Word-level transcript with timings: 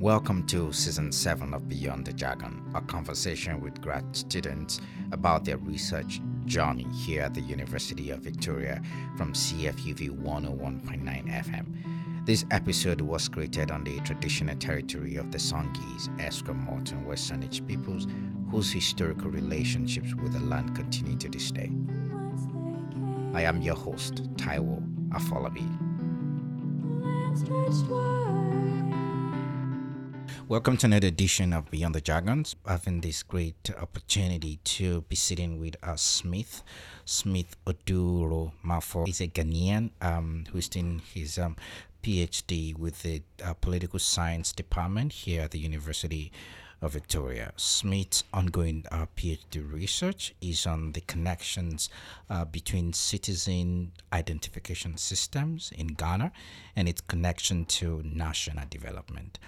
Welcome 0.00 0.44
to 0.48 0.72
season 0.72 1.12
7 1.12 1.54
of 1.54 1.68
Beyond 1.68 2.06
the 2.06 2.12
Jargon, 2.12 2.60
a 2.74 2.80
conversation 2.80 3.60
with 3.60 3.80
grad 3.80 4.04
students 4.16 4.80
about 5.12 5.44
their 5.44 5.58
research 5.58 6.20
journey 6.46 6.88
here 6.92 7.22
at 7.22 7.34
the 7.34 7.42
University 7.42 8.10
of 8.10 8.22
Victoria 8.22 8.82
from 9.16 9.34
CFUV 9.34 10.10
101.9 10.10 11.44
FM. 11.44 12.26
This 12.26 12.44
episode 12.50 13.02
was 13.02 13.28
created 13.28 13.70
on 13.70 13.84
the 13.84 14.00
traditional 14.00 14.56
territory 14.56 15.14
of 15.14 15.30
the 15.30 15.38
Songhees, 15.38 16.08
Esquimalt 16.18 16.90
and 16.90 17.06
West 17.06 17.30
Saanich 17.30 17.64
peoples, 17.68 18.08
whose 18.50 18.72
historical 18.72 19.30
relationships 19.30 20.12
with 20.16 20.32
the 20.32 20.40
land 20.40 20.74
continue 20.74 21.16
to 21.18 21.28
this 21.28 21.52
day. 21.52 21.70
I 23.34 23.42
am 23.42 23.60
your 23.62 23.74
host, 23.74 24.22
Taiwo 24.36 24.80
Afolabi. 25.10 25.66
Welcome 30.46 30.76
to 30.76 30.86
another 30.86 31.08
edition 31.08 31.52
of 31.52 31.68
Beyond 31.68 31.96
the 31.96 32.00
Jargons. 32.00 32.54
Having 32.64 33.00
this 33.00 33.24
great 33.24 33.70
opportunity 33.76 34.60
to 34.62 35.00
be 35.08 35.16
sitting 35.16 35.58
with 35.58 35.74
uh, 35.82 35.96
Smith, 35.96 36.62
Smith 37.04 37.56
Oduro 37.66 38.52
Marfo. 38.64 39.04
He's 39.04 39.20
a 39.20 39.26
Ghanaian 39.26 39.90
um, 40.00 40.44
who's 40.52 40.68
doing 40.68 41.02
his 41.12 41.36
um, 41.36 41.56
PhD 42.04 42.78
with 42.78 43.02
the 43.02 43.22
uh, 43.44 43.54
Political 43.54 43.98
Science 43.98 44.52
Department 44.52 45.12
here 45.12 45.42
at 45.42 45.50
the 45.50 45.58
University 45.58 46.30
of 46.84 46.92
Victoria. 46.92 47.52
Smith's 47.56 48.24
ongoing 48.32 48.84
uh, 48.92 49.06
PhD 49.16 49.72
research 49.72 50.34
is 50.40 50.66
on 50.66 50.92
the 50.92 51.00
connections 51.00 51.88
uh, 52.28 52.44
between 52.44 52.92
citizen 52.92 53.92
identification 54.12 54.96
systems 54.96 55.72
in 55.76 55.88
Ghana 55.88 56.30
and 56.76 56.88
its 56.88 57.00
connection 57.00 57.64
to 57.66 58.02
national 58.04 58.66
development. 58.68 59.38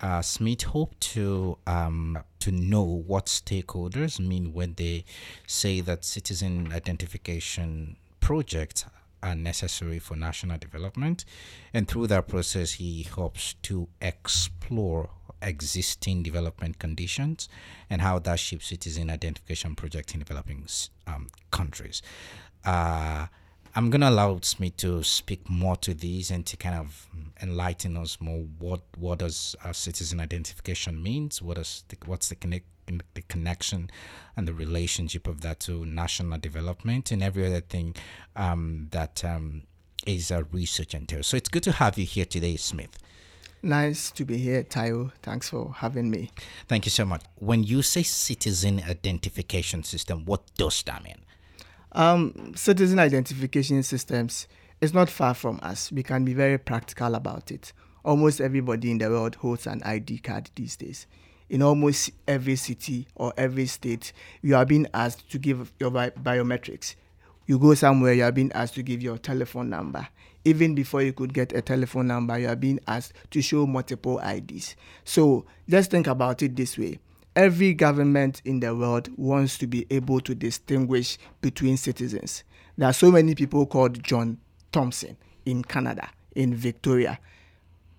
Uh, 0.00 0.22
Smith 0.22 0.62
hoped 0.62 1.00
to 1.00 1.58
um, 1.66 2.18
to 2.38 2.52
know 2.52 2.84
what 2.84 3.26
stakeholders 3.26 4.20
mean 4.20 4.52
when 4.52 4.74
they 4.74 5.04
say 5.46 5.80
that 5.80 6.04
citizen 6.04 6.72
identification 6.72 7.96
projects 8.20 8.84
are 9.22 9.34
necessary 9.34 9.98
for 9.98 10.16
national 10.16 10.58
development, 10.58 11.24
and 11.72 11.88
through 11.88 12.06
that 12.08 12.28
process, 12.28 12.72
he 12.72 13.02
hopes 13.04 13.54
to 13.62 13.88
explore 14.00 15.10
existing 15.42 16.22
development 16.22 16.78
conditions 16.78 17.48
and 17.88 18.02
how 18.02 18.18
that 18.18 18.40
shapes 18.40 18.66
citizen 18.66 19.10
identification 19.10 19.74
projects 19.74 20.12
in 20.12 20.20
developing 20.20 20.66
um, 21.06 21.28
countries. 21.50 22.02
Uh, 22.64 23.26
I'm 23.74 23.90
going 23.90 24.00
to 24.00 24.08
allow 24.08 24.38
Smith 24.42 24.76
to 24.78 25.02
speak 25.04 25.48
more 25.48 25.76
to 25.76 25.94
these 25.94 26.30
and 26.30 26.44
to 26.46 26.56
kind 26.56 26.74
of 26.74 27.06
enlighten 27.40 27.96
us 27.96 28.18
more. 28.20 28.44
What 28.58 28.80
what 28.96 29.20
does 29.20 29.54
uh, 29.64 29.72
citizen 29.72 30.20
identification 30.20 31.00
means? 31.00 31.40
What 31.40 31.58
is 31.58 31.84
the, 31.88 31.96
what's 32.06 32.28
the 32.28 32.34
connect 32.34 32.66
the 33.14 33.22
connection 33.22 33.90
and 34.36 34.46
the 34.46 34.54
relationship 34.54 35.26
of 35.26 35.40
that 35.42 35.60
to 35.60 35.84
national 35.84 36.38
development 36.38 37.10
and 37.10 37.22
every 37.22 37.46
other 37.46 37.60
thing 37.60 37.94
um, 38.36 38.88
that 38.90 39.24
um, 39.24 39.62
is 40.06 40.30
a 40.30 40.44
research 40.44 40.94
entails. 40.94 41.26
So 41.26 41.36
it's 41.36 41.48
good 41.48 41.62
to 41.64 41.72
have 41.72 41.98
you 41.98 42.04
here 42.04 42.24
today, 42.24 42.56
Smith. 42.56 42.98
Nice 43.62 44.12
to 44.12 44.24
be 44.24 44.38
here, 44.38 44.62
Tayo. 44.62 45.10
Thanks 45.22 45.48
for 45.48 45.74
having 45.78 46.10
me. 46.10 46.30
Thank 46.68 46.86
you 46.86 46.90
so 46.90 47.04
much. 47.04 47.22
When 47.36 47.64
you 47.64 47.82
say 47.82 48.04
citizen 48.04 48.80
identification 48.88 49.82
system, 49.82 50.24
what 50.24 50.42
does 50.56 50.82
that 50.84 51.02
mean? 51.02 51.18
Um, 51.92 52.52
citizen 52.54 53.00
identification 53.00 53.82
systems 53.82 54.46
is 54.80 54.94
not 54.94 55.10
far 55.10 55.34
from 55.34 55.58
us. 55.62 55.90
We 55.90 56.04
can 56.04 56.24
be 56.24 56.34
very 56.34 56.58
practical 56.58 57.16
about 57.16 57.50
it. 57.50 57.72
Almost 58.04 58.40
everybody 58.40 58.92
in 58.92 58.98
the 58.98 59.10
world 59.10 59.34
holds 59.36 59.66
an 59.66 59.82
ID 59.82 60.18
card 60.18 60.50
these 60.54 60.76
days. 60.76 61.06
In 61.48 61.62
almost 61.62 62.10
every 62.26 62.56
city 62.56 63.06
or 63.14 63.32
every 63.36 63.66
state, 63.66 64.12
you 64.42 64.54
are 64.56 64.66
being 64.66 64.86
asked 64.92 65.30
to 65.30 65.38
give 65.38 65.72
your 65.80 65.90
bi- 65.90 66.10
biometrics. 66.10 66.94
You 67.46 67.58
go 67.58 67.74
somewhere, 67.74 68.12
you 68.12 68.24
are 68.24 68.32
being 68.32 68.52
asked 68.52 68.74
to 68.74 68.82
give 68.82 69.02
your 69.02 69.16
telephone 69.16 69.70
number. 69.70 70.06
Even 70.44 70.74
before 70.74 71.02
you 71.02 71.12
could 71.12 71.32
get 71.32 71.52
a 71.52 71.62
telephone 71.62 72.06
number, 72.06 72.38
you 72.38 72.48
are 72.48 72.56
being 72.56 72.80
asked 72.86 73.14
to 73.30 73.40
show 73.40 73.66
multiple 73.66 74.18
IDs. 74.20 74.76
So 75.04 75.46
just 75.68 75.90
think 75.90 76.06
about 76.06 76.42
it 76.42 76.56
this 76.56 76.76
way 76.76 76.98
every 77.38 77.72
government 77.72 78.42
in 78.44 78.58
the 78.58 78.74
world 78.74 79.08
wants 79.16 79.58
to 79.58 79.66
be 79.68 79.86
able 79.90 80.20
to 80.20 80.34
distinguish 80.34 81.16
between 81.40 81.76
citizens. 81.76 82.42
There 82.76 82.88
are 82.88 82.92
so 82.92 83.12
many 83.12 83.36
people 83.36 83.64
called 83.64 84.02
John 84.02 84.38
Thompson 84.72 85.16
in 85.46 85.62
Canada, 85.62 86.10
in 86.34 86.52
Victoria. 86.52 87.20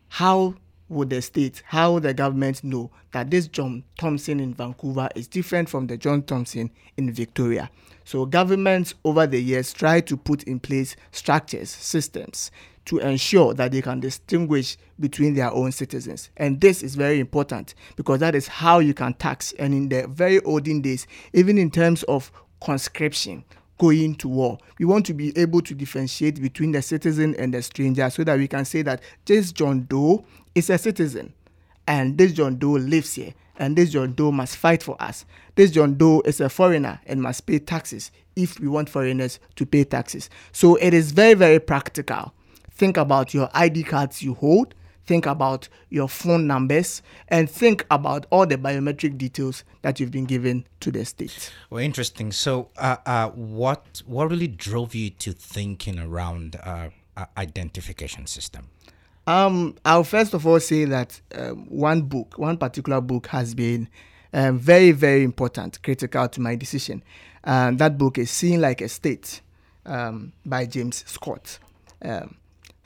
How 0.09 0.55
would 0.89 1.09
the 1.09 1.21
state, 1.21 1.63
how 1.65 1.99
the 1.99 2.13
government 2.13 2.63
know 2.63 2.91
that 3.11 3.31
this 3.31 3.47
John 3.47 3.83
Thompson 3.97 4.39
in 4.39 4.53
Vancouver 4.53 5.09
is 5.15 5.27
different 5.27 5.69
from 5.69 5.87
the 5.87 5.97
John 5.97 6.23
Thompson 6.23 6.71
in 6.97 7.13
Victoria? 7.13 7.69
So 8.03 8.25
governments 8.25 8.95
over 9.05 9.27
the 9.27 9.39
years 9.39 9.71
try 9.71 10.01
to 10.01 10.17
put 10.17 10.43
in 10.43 10.59
place 10.59 10.95
structures, 11.11 11.69
systems 11.69 12.51
to 12.85 12.97
ensure 12.97 13.53
that 13.53 13.71
they 13.71 13.83
can 13.83 13.99
distinguish 13.99 14.75
between 14.99 15.35
their 15.35 15.51
own 15.51 15.71
citizens. 15.71 16.31
And 16.37 16.59
this 16.59 16.81
is 16.81 16.95
very 16.95 17.19
important 17.19 17.75
because 17.95 18.19
that 18.19 18.33
is 18.33 18.47
how 18.47 18.79
you 18.79 18.95
can 18.95 19.13
tax. 19.13 19.53
And 19.59 19.75
in 19.75 19.89
the 19.89 20.07
very 20.07 20.41
olden 20.41 20.81
days, 20.81 21.05
even 21.33 21.59
in 21.59 21.69
terms 21.69 22.01
of 22.03 22.31
conscription, 22.61 23.43
going 23.79 24.13
to 24.15 24.27
war. 24.27 24.59
We 24.77 24.85
want 24.85 25.07
to 25.07 25.13
be 25.13 25.35
able 25.37 25.61
to 25.61 25.73
differentiate 25.73 26.39
between 26.39 26.71
the 26.71 26.81
citizen 26.83 27.35
and 27.39 27.53
the 27.53 27.63
stranger 27.63 28.09
so 28.11 28.23
that 28.25 28.37
we 28.37 28.47
can 28.47 28.65
say 28.65 28.83
that 28.83 29.01
this 29.25 29.51
John 29.51 29.85
Doe 29.89 30.23
is 30.53 30.69
a 30.69 30.77
citizen 30.77 31.33
and 31.87 32.17
this 32.17 32.33
John 32.33 32.57
Doe 32.57 32.73
lives 32.73 33.15
here 33.15 33.33
and 33.57 33.75
this 33.75 33.89
John 33.89 34.13
Doe 34.13 34.31
must 34.31 34.57
fight 34.57 34.83
for 34.83 35.01
us. 35.01 35.25
This 35.55 35.71
John 35.71 35.95
Doe 35.95 36.21
is 36.25 36.39
a 36.39 36.49
foreigner 36.49 36.99
and 37.05 37.21
must 37.21 37.45
pay 37.45 37.59
taxes 37.59 38.11
if 38.35 38.59
we 38.59 38.67
want 38.67 38.89
foreigners 38.89 39.39
to 39.55 39.65
pay 39.65 39.83
taxes. 39.85 40.29
So 40.51 40.75
it 40.75 40.93
is 40.93 41.11
very, 41.11 41.33
very 41.33 41.59
practical. 41.59 42.33
Think 42.71 42.97
about 42.97 43.33
your 43.33 43.49
ID 43.53 43.83
cards 43.83 44.21
you 44.21 44.33
hold, 44.35 44.75
think 45.09 45.25
about 45.25 45.67
your 45.89 46.07
phone 46.07 46.45
numbers, 46.45 47.01
and 47.29 47.49
think 47.49 47.83
about 47.89 48.27
all 48.29 48.45
the 48.45 48.57
biometric 48.57 49.17
details 49.17 49.63
that 49.81 49.99
you've 49.99 50.11
been 50.11 50.25
given 50.25 50.63
to 50.81 50.91
the 50.91 51.03
state. 51.03 51.51
Well, 51.71 51.83
interesting. 51.83 52.31
So, 52.31 52.69
uh, 52.77 52.97
uh, 53.07 53.29
what 53.29 54.03
what 54.05 54.29
really 54.29 54.47
drove 54.47 54.93
you 54.93 55.09
to 55.09 55.31
thinking 55.31 55.97
around 55.97 56.57
uh, 56.63 56.89
identification 57.35 58.27
system? 58.27 58.69
Um, 59.25 59.75
I'll 59.83 60.03
first 60.03 60.35
of 60.35 60.45
all 60.45 60.59
say 60.59 60.85
that 60.85 61.19
um, 61.35 61.65
one 61.69 62.01
book, 62.03 62.37
one 62.37 62.57
particular 62.57 63.01
book, 63.01 63.27
has 63.27 63.55
been 63.55 63.89
um, 64.31 64.59
very, 64.59 64.91
very 64.91 65.23
important, 65.23 65.81
critical 65.81 66.27
to 66.27 66.39
my 66.39 66.55
decision. 66.55 67.03
And 67.43 67.79
that 67.79 67.97
book 67.97 68.19
is 68.19 68.29
Seeing 68.29 68.61
Like 68.61 68.81
a 68.81 68.89
State 68.89 69.41
um, 69.87 70.33
by 70.45 70.67
James 70.67 71.03
Scott. 71.07 71.57
Um, 72.03 72.35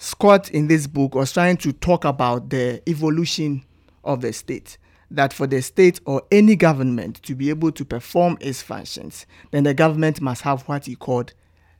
Scott, 0.03 0.52
in 0.52 0.68
this 0.68 0.86
book, 0.86 1.16
was 1.16 1.31
trying 1.31 1.56
to 1.56 1.72
talk 1.72 2.03
about 2.03 2.50
the 2.50 2.81
evolution 2.90 3.64
of 4.03 4.19
the 4.19 4.34
state. 4.34 4.78
That 5.09 5.31
for 5.31 5.47
the 5.47 5.62
state 5.62 6.02
or 6.06 6.22
any 6.30 6.58
government 6.58 7.24
to 7.24 7.34
be 7.36 7.50
able 7.50 7.72
to 7.72 7.86
perform 7.86 8.38
its 8.41 8.62
functions, 8.62 9.25
then 9.52 9.64
the 9.64 9.74
government 9.74 10.19
must 10.19 10.41
have 10.41 10.64
what 10.64 10.88
he 10.88 10.97
called 10.97 11.34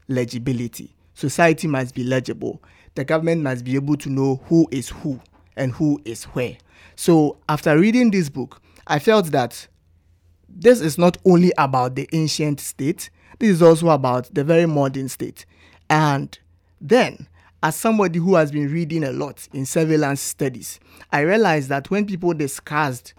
legibility. 0.08 0.96
Society 1.14 1.68
must 1.68 1.94
be 1.94 2.06
legible. 2.06 2.64
The 2.96 3.04
government 3.04 3.42
must 3.42 3.66
be 3.66 3.76
able 3.76 3.98
to 3.98 4.10
know 4.10 4.40
who 4.46 4.70
is 4.72 4.88
who 4.88 5.20
and 5.58 5.74
who 5.74 6.00
is 6.06 6.24
where. 6.24 6.56
So, 6.96 7.40
after 7.50 7.78
reading 7.78 8.12
this 8.12 8.30
book, 8.30 8.62
I 8.88 9.00
felt 9.00 9.32
that 9.34 9.68
this 10.48 10.80
is 10.80 10.98
not 10.98 11.18
only 11.26 11.52
about 11.58 11.96
the 11.96 12.08
ancient 12.14 12.62
state, 12.62 13.10
this 13.40 13.50
is 13.50 13.62
also 13.62 13.90
about 13.90 14.34
the 14.34 14.46
very 14.46 14.66
modern 14.66 15.10
state. 15.10 15.46
And 15.90 16.40
then 16.80 17.28
as 17.64 17.78
somebody 17.78 18.20
who 18.20 18.36
has 18.36 18.52
been 18.52 18.70
reading 18.70 19.06
a 19.06 19.12
lot 19.14 19.48
in 19.54 19.66
surveillance 19.66 20.20
studies, 20.20 20.82
I 21.14 21.22
realized 21.22 21.70
that 21.70 21.90
when 21.90 22.06
people 22.06 22.34
discussed 22.34 23.14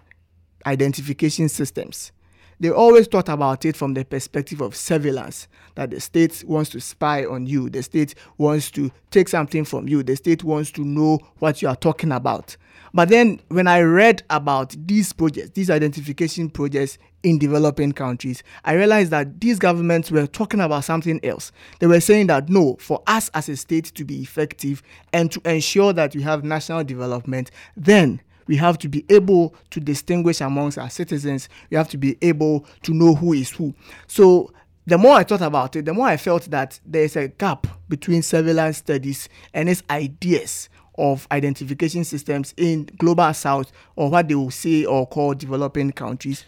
identification 0.67 1.49
systems, 1.49 2.11
they 2.59 2.69
always 2.69 3.07
thought 3.07 3.29
about 3.29 3.65
it 3.65 3.75
from 3.75 3.93
the 3.93 4.05
perspective 4.05 4.61
of 4.61 4.75
surveillance 4.75 5.47
that 5.75 5.91
the 5.91 5.99
state 5.99 6.43
wants 6.47 6.69
to 6.71 6.79
spy 6.79 7.25
on 7.25 7.45
you, 7.45 7.69
the 7.69 7.83
state 7.83 8.15
wants 8.37 8.71
to 8.71 8.91
take 9.11 9.27
something 9.27 9.65
from 9.65 9.87
you, 9.87 10.03
the 10.03 10.15
state 10.15 10.43
wants 10.43 10.71
to 10.71 10.81
know 10.81 11.19
what 11.39 11.61
you 11.61 11.67
are 11.67 11.75
talking 11.75 12.11
about. 12.11 12.55
But 12.93 13.09
then 13.09 13.41
when 13.49 13.67
I 13.67 13.81
read 13.81 14.23
about 14.29 14.73
these 14.87 15.11
projects, 15.11 15.49
these 15.49 15.69
identification 15.69 16.49
projects 16.49 16.97
in 17.23 17.37
developing 17.37 17.91
countries, 17.91 18.41
I 18.63 18.73
realized 18.73 19.11
that 19.11 19.41
these 19.41 19.59
governments 19.59 20.11
were 20.11 20.27
talking 20.27 20.61
about 20.61 20.85
something 20.85 21.19
else. 21.21 21.51
They 21.79 21.87
were 21.87 21.99
saying 21.99 22.27
that 22.27 22.47
no, 22.47 22.77
for 22.79 23.03
us 23.05 23.29
as 23.33 23.49
a 23.49 23.57
state 23.57 23.85
to 23.95 24.05
be 24.05 24.21
effective 24.21 24.81
and 25.11 25.29
to 25.33 25.41
ensure 25.43 25.91
that 25.91 26.15
we 26.15 26.21
have 26.21 26.45
national 26.45 26.85
development, 26.85 27.51
then 27.75 28.21
we 28.47 28.55
have 28.57 28.77
to 28.79 28.87
be 28.87 29.05
able 29.09 29.55
to 29.71 29.79
distinguish 29.79 30.41
amongst 30.41 30.77
our 30.77 30.89
citizens. 30.89 31.49
We 31.69 31.77
have 31.77 31.89
to 31.89 31.97
be 31.97 32.17
able 32.21 32.65
to 32.83 32.93
know 32.93 33.15
who 33.15 33.33
is 33.33 33.49
who. 33.51 33.73
So 34.07 34.51
the 34.85 34.97
more 34.97 35.15
I 35.15 35.23
thought 35.23 35.41
about 35.41 35.75
it, 35.75 35.85
the 35.85 35.93
more 35.93 36.07
I 36.07 36.17
felt 36.17 36.43
that 36.45 36.79
there's 36.85 37.15
a 37.15 37.27
gap 37.27 37.67
between 37.89 38.21
surveillance 38.21 38.77
studies 38.77 39.29
and 39.53 39.69
its 39.69 39.83
ideas 39.89 40.69
of 40.97 41.27
identification 41.31 42.03
systems 42.03 42.53
in 42.55 42.89
global 42.97 43.33
south 43.33 43.71
or 43.95 44.09
what 44.09 44.27
they 44.27 44.35
will 44.35 44.51
say 44.51 44.85
or 44.85 45.05
call 45.05 45.33
developing 45.33 45.91
countries 45.91 46.45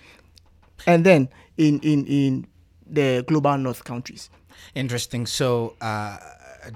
and 0.86 1.06
then 1.06 1.28
in 1.58 1.80
in 1.82 2.06
in 2.06 2.48
the 2.90 3.26
global 3.28 3.58
north 3.58 3.84
countries 3.84 4.30
Interesting. 4.76 5.26
So, 5.26 5.76
uh, 5.82 6.18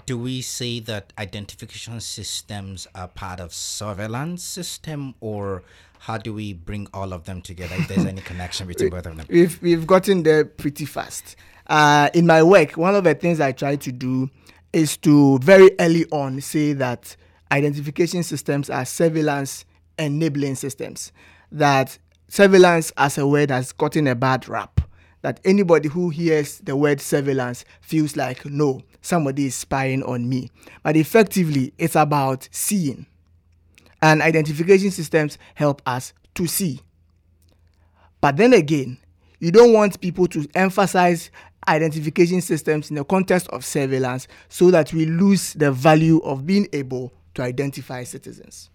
do 0.05 0.17
we 0.17 0.41
say 0.41 0.79
that 0.81 1.13
identification 1.17 1.99
systems 1.99 2.87
are 2.95 3.07
part 3.07 3.39
of 3.39 3.53
surveillance 3.53 4.43
system, 4.43 5.15
or 5.19 5.63
how 5.99 6.17
do 6.17 6.33
we 6.33 6.53
bring 6.53 6.87
all 6.93 7.13
of 7.13 7.25
them 7.25 7.41
together? 7.41 7.75
If 7.77 7.87
there's 7.87 8.05
any 8.05 8.21
connection 8.21 8.67
between 8.67 8.89
both 8.91 9.05
of 9.05 9.17
them? 9.17 9.27
we've 9.29 9.61
we've 9.61 9.87
gotten 9.87 10.23
there 10.23 10.45
pretty 10.45 10.85
fast 10.85 11.35
uh, 11.67 12.09
in 12.13 12.25
my 12.27 12.43
work 12.43 12.71
one 12.77 12.95
of 12.95 13.03
the 13.03 13.15
things 13.15 13.39
i 13.39 13.51
try 13.51 13.75
to 13.75 13.91
do 13.91 14.29
is 14.73 14.97
to 14.97 15.37
very 15.39 15.69
early 15.79 16.05
on 16.11 16.41
say 16.41 16.73
that 16.73 17.15
identification 17.51 18.23
systems 18.23 18.69
are 18.69 18.85
surveillance 18.85 19.65
enabling 19.97 20.55
systems 20.55 21.11
that 21.51 21.97
surveillance 22.27 22.91
as 22.97 23.17
a 23.17 23.27
word 23.27 23.51
has 23.51 23.71
gotten 23.71 24.07
a 24.07 24.15
bad 24.15 24.47
rap 24.47 24.81
that 25.21 25.39
anybody 25.45 25.87
who 25.89 26.09
hears 26.09 26.59
the 26.59 26.75
word 26.75 26.99
surveillance 26.99 27.63
feels 27.81 28.15
like 28.15 28.45
no 28.45 28.81
somebody 29.01 29.47
is 29.47 29.55
spying 29.55 30.03
on 30.03 30.27
me. 30.27 30.49
But 30.83 30.95
effectively 30.95 31.73
it's 31.77 31.95
about 31.95 32.47
seeing. 32.51 33.05
And 34.01 34.21
identification 34.21 34.91
systems 34.91 35.37
help 35.55 35.81
us 35.85 36.13
to 36.35 36.47
see. 36.47 36.81
But 38.19 38.37
then 38.37 38.53
again 38.53 38.97
you 39.39 39.51
don't 39.51 39.73
want 39.73 39.99
people 39.99 40.27
to 40.27 40.47
emphasize 40.55 41.31
identification 41.67 42.41
systems 42.41 42.89
in 42.89 42.95
the 42.95 43.03
context 43.03 43.47
of 43.49 43.65
surveillance 43.65 44.27
so 44.49 44.71
that 44.71 44.93
we 44.93 45.05
lose 45.05 45.53
the 45.53 45.71
value 45.71 46.19
of 46.19 46.45
being 46.45 46.67
able 46.73 47.11
to 47.33 47.41
identify 47.41 48.03
citizens. 48.03 48.69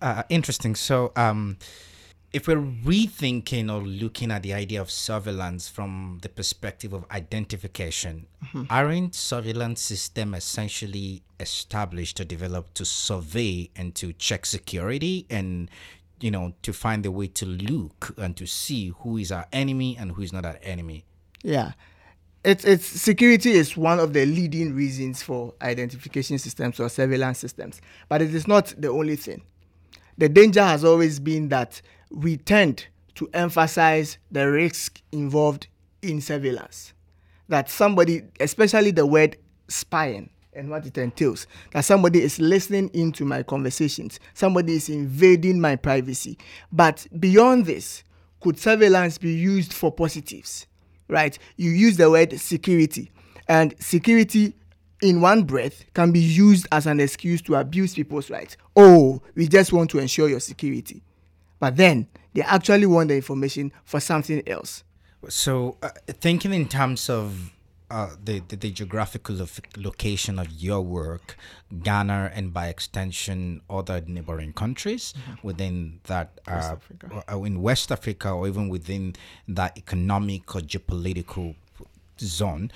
Uh, 0.00 0.22
interesting. 0.28 0.74
So, 0.74 1.12
um, 1.16 1.58
if 2.32 2.46
we're 2.46 2.56
rethinking 2.56 3.72
or 3.72 3.84
looking 3.84 4.30
at 4.30 4.42
the 4.42 4.54
idea 4.54 4.80
of 4.80 4.90
surveillance 4.90 5.68
from 5.68 6.18
the 6.22 6.28
perspective 6.28 6.92
of 6.92 7.04
identification, 7.10 8.26
mm-hmm. 8.44 8.64
aren't 8.70 9.14
surveillance 9.14 9.80
system 9.80 10.34
essentially 10.34 11.22
established 11.40 12.20
or 12.20 12.24
developed 12.24 12.76
to 12.76 12.84
survey 12.84 13.68
and 13.74 13.94
to 13.96 14.12
check 14.12 14.46
security 14.46 15.26
and 15.28 15.70
you 16.20 16.30
know 16.30 16.52
to 16.62 16.72
find 16.72 17.04
a 17.06 17.10
way 17.10 17.26
to 17.26 17.46
look 17.46 18.14
and 18.16 18.36
to 18.36 18.46
see 18.46 18.92
who 19.00 19.16
is 19.16 19.32
our 19.32 19.46
enemy 19.52 19.96
and 19.98 20.12
who 20.12 20.22
is 20.22 20.32
not 20.32 20.44
our 20.44 20.58
enemy? 20.62 21.04
Yeah. 21.42 21.72
It's, 22.42 22.64
it's 22.64 22.86
security 22.86 23.50
is 23.50 23.76
one 23.76 23.98
of 23.98 24.14
the 24.14 24.24
leading 24.24 24.74
reasons 24.74 25.22
for 25.22 25.52
identification 25.60 26.38
systems 26.38 26.80
or 26.80 26.88
surveillance 26.88 27.38
systems, 27.38 27.82
but 28.08 28.22
it 28.22 28.34
is 28.34 28.46
not 28.46 28.72
the 28.78 28.88
only 28.88 29.16
thing. 29.16 29.42
The 30.20 30.28
danger 30.28 30.62
has 30.62 30.84
always 30.84 31.18
been 31.18 31.48
that 31.48 31.80
we 32.10 32.36
tend 32.36 32.86
to 33.14 33.30
emphasize 33.32 34.18
the 34.30 34.50
risk 34.50 35.00
involved 35.12 35.66
in 36.02 36.20
surveillance. 36.20 36.92
That 37.48 37.70
somebody, 37.70 38.24
especially 38.38 38.90
the 38.90 39.06
word 39.06 39.38
spying 39.68 40.28
and 40.52 40.68
what 40.68 40.84
it 40.84 40.98
entails, 40.98 41.46
that 41.72 41.86
somebody 41.86 42.22
is 42.22 42.38
listening 42.38 42.90
into 42.92 43.24
my 43.24 43.42
conversations, 43.42 44.20
somebody 44.34 44.74
is 44.74 44.90
invading 44.90 45.58
my 45.58 45.74
privacy. 45.76 46.36
But 46.70 47.06
beyond 47.18 47.64
this, 47.64 48.04
could 48.40 48.58
surveillance 48.58 49.16
be 49.16 49.32
used 49.32 49.72
for 49.72 49.90
positives? 49.90 50.66
right? 51.08 51.38
You 51.56 51.70
use 51.70 51.96
the 51.96 52.10
word 52.10 52.38
security, 52.38 53.10
and 53.48 53.74
security 53.80 54.54
in 55.02 55.20
one 55.20 55.44
breath 55.44 55.84
can 55.94 56.12
be 56.12 56.20
used 56.20 56.66
as 56.72 56.86
an 56.86 57.00
excuse 57.00 57.40
to 57.42 57.54
abuse 57.56 57.94
people's 57.94 58.30
rights. 58.30 58.56
Oh, 58.76 59.22
we 59.34 59.48
just 59.48 59.72
want 59.72 59.90
to 59.90 59.98
ensure 59.98 60.28
your 60.28 60.40
security. 60.40 61.02
But 61.58 61.76
then 61.76 62.06
they 62.34 62.42
actually 62.42 62.86
want 62.86 63.08
the 63.08 63.16
information 63.16 63.72
for 63.84 64.00
something 64.00 64.42
else. 64.48 64.84
So, 65.28 65.76
uh, 65.82 65.90
thinking 66.08 66.52
in 66.54 66.68
terms 66.68 67.10
of 67.10 67.52
uh, 67.90 68.10
the, 68.24 68.40
the 68.48 68.56
the 68.56 68.70
geographical 68.70 69.34
lo- 69.34 69.46
location 69.76 70.38
of 70.38 70.48
your 70.52 70.80
work, 70.80 71.36
Ghana, 71.82 72.30
and 72.34 72.52
by 72.54 72.68
extension 72.68 73.60
other 73.68 74.00
neighboring 74.06 74.52
countries 74.52 75.12
within 75.42 76.00
that 76.04 76.40
uh, 76.46 76.50
Mm-hmm. 76.52 76.72
Africa. 76.72 77.24
or 77.34 77.46
in 77.46 77.60
West 77.60 77.90
Africa, 77.92 78.30
or 78.30 78.46
even 78.48 78.68
within 78.68 79.14
that 79.48 79.76
economic 79.76 80.54
or 80.54 80.60
geopolitical 80.60 81.56
zone. 82.20 82.70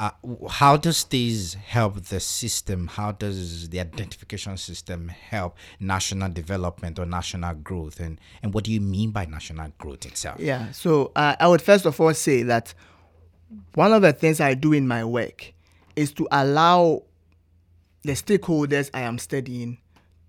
Uh, 0.00 0.10
how 0.48 0.78
does 0.78 1.04
this 1.04 1.52
help 1.52 2.02
the 2.06 2.18
system? 2.18 2.86
How 2.86 3.12
does 3.12 3.68
the 3.68 3.80
identification 3.80 4.56
system 4.56 5.08
help 5.08 5.58
national 5.78 6.30
development 6.30 6.98
or 6.98 7.04
national 7.04 7.52
growth? 7.56 8.00
And, 8.00 8.18
and 8.42 8.54
what 8.54 8.64
do 8.64 8.72
you 8.72 8.80
mean 8.80 9.10
by 9.10 9.26
national 9.26 9.70
growth 9.76 10.06
itself? 10.06 10.40
Yeah, 10.40 10.72
so 10.72 11.12
uh, 11.14 11.36
I 11.38 11.46
would 11.48 11.60
first 11.60 11.84
of 11.84 12.00
all 12.00 12.14
say 12.14 12.42
that 12.44 12.72
one 13.74 13.92
of 13.92 14.00
the 14.00 14.14
things 14.14 14.40
I 14.40 14.54
do 14.54 14.72
in 14.72 14.88
my 14.88 15.04
work 15.04 15.52
is 15.96 16.12
to 16.12 16.26
allow 16.32 17.02
the 18.00 18.12
stakeholders 18.12 18.88
I 18.94 19.02
am 19.02 19.18
studying 19.18 19.76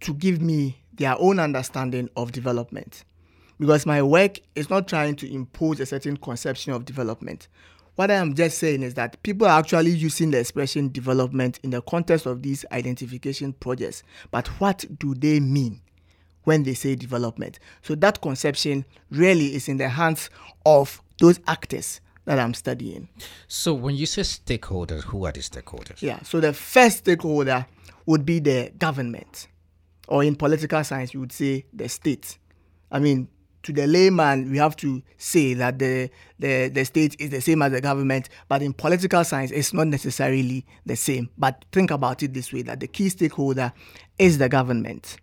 to 0.01 0.13
give 0.13 0.41
me 0.41 0.81
their 0.93 1.15
own 1.17 1.39
understanding 1.39 2.09
of 2.17 2.33
development. 2.33 3.05
Because 3.57 3.85
my 3.85 4.01
work 4.01 4.39
is 4.53 4.69
not 4.69 4.89
trying 4.89 5.15
to 5.15 5.33
impose 5.33 5.79
a 5.79 5.85
certain 5.85 6.17
conception 6.17 6.73
of 6.73 6.83
development. 6.83 7.47
What 8.01 8.09
I 8.09 8.15
am 8.15 8.33
just 8.33 8.57
saying 8.57 8.81
is 8.81 8.95
that 8.95 9.21
people 9.21 9.45
are 9.45 9.59
actually 9.59 9.91
using 9.91 10.31
the 10.31 10.39
expression 10.39 10.91
development 10.91 11.59
in 11.61 11.69
the 11.69 11.83
context 11.83 12.25
of 12.25 12.41
these 12.41 12.65
identification 12.71 13.53
projects. 13.53 14.01
But 14.31 14.47
what 14.59 14.83
do 14.97 15.13
they 15.13 15.39
mean? 15.39 15.81
when 16.45 16.63
they 16.63 16.73
say 16.73 16.95
development. 16.95 17.59
So 17.83 17.93
that 17.93 18.19
conception 18.19 18.85
really 19.11 19.53
is 19.53 19.69
in 19.69 19.77
the 19.77 19.87
hands 19.87 20.31
of 20.65 20.99
those 21.19 21.39
actors 21.45 22.01
that 22.25 22.39
I'm 22.39 22.55
studying. 22.55 23.07
So 23.47 23.75
when 23.75 23.95
you 23.95 24.07
say 24.07 24.23
stakeholders, 24.23 25.03
who 25.03 25.27
are 25.27 25.31
the 25.31 25.41
stakeholders? 25.41 26.01
Yeah. 26.01 26.23
So 26.23 26.39
the 26.39 26.53
first 26.53 26.97
stakeholder 26.97 27.67
would 28.07 28.25
be 28.25 28.39
the 28.39 28.71
government, 28.79 29.47
or 30.07 30.23
in 30.23 30.35
political 30.35 30.83
science, 30.83 31.13
you 31.13 31.19
would 31.19 31.31
say 31.31 31.67
the 31.71 31.87
state. 31.87 32.39
I 32.91 32.97
mean, 32.97 33.27
to 33.63 33.71
the 33.71 33.87
layman, 33.87 34.49
we 34.49 34.57
have 34.57 34.75
to 34.77 35.01
say 35.17 35.53
that 35.53 35.79
the, 35.79 36.09
the, 36.39 36.69
the 36.69 36.83
state 36.85 37.15
is 37.19 37.29
the 37.29 37.41
same 37.41 37.61
as 37.61 37.71
the 37.71 37.81
government, 37.81 38.29
but 38.47 38.61
in 38.61 38.73
political 38.73 39.23
science, 39.23 39.51
it's 39.51 39.73
not 39.73 39.87
necessarily 39.87 40.65
the 40.85 40.95
same. 40.95 41.29
But 41.37 41.65
think 41.71 41.91
about 41.91 42.23
it 42.23 42.33
this 42.33 42.51
way 42.51 42.63
that 42.63 42.79
the 42.79 42.87
key 42.87 43.09
stakeholder 43.09 43.71
is 44.17 44.37
the 44.37 44.49
government. 44.49 45.17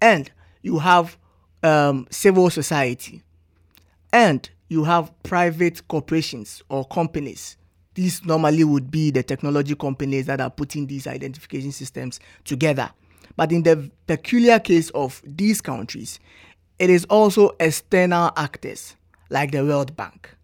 And 0.00 0.30
you 0.62 0.78
have 0.78 1.16
um, 1.62 2.06
civil 2.10 2.50
society, 2.50 3.22
and 4.12 4.48
you 4.68 4.84
have 4.84 5.12
private 5.22 5.86
corporations 5.88 6.62
or 6.68 6.84
companies. 6.84 7.56
These 7.94 8.24
normally 8.24 8.64
would 8.64 8.90
be 8.90 9.10
the 9.10 9.22
technology 9.22 9.74
companies 9.74 10.26
that 10.26 10.40
are 10.40 10.50
putting 10.50 10.86
these 10.86 11.06
identification 11.06 11.72
systems 11.72 12.20
together. 12.44 12.90
But 13.36 13.52
in 13.52 13.62
the 13.62 13.90
peculiar 14.06 14.58
case 14.58 14.90
of 14.90 15.22
these 15.24 15.60
countries, 15.60 16.20
it 16.78 16.90
is 16.90 17.04
also 17.06 17.56
external 17.58 18.32
actors 18.36 18.96
like 19.30 19.52
the 19.52 19.64
World 19.64 19.96
Bank. 19.96 20.34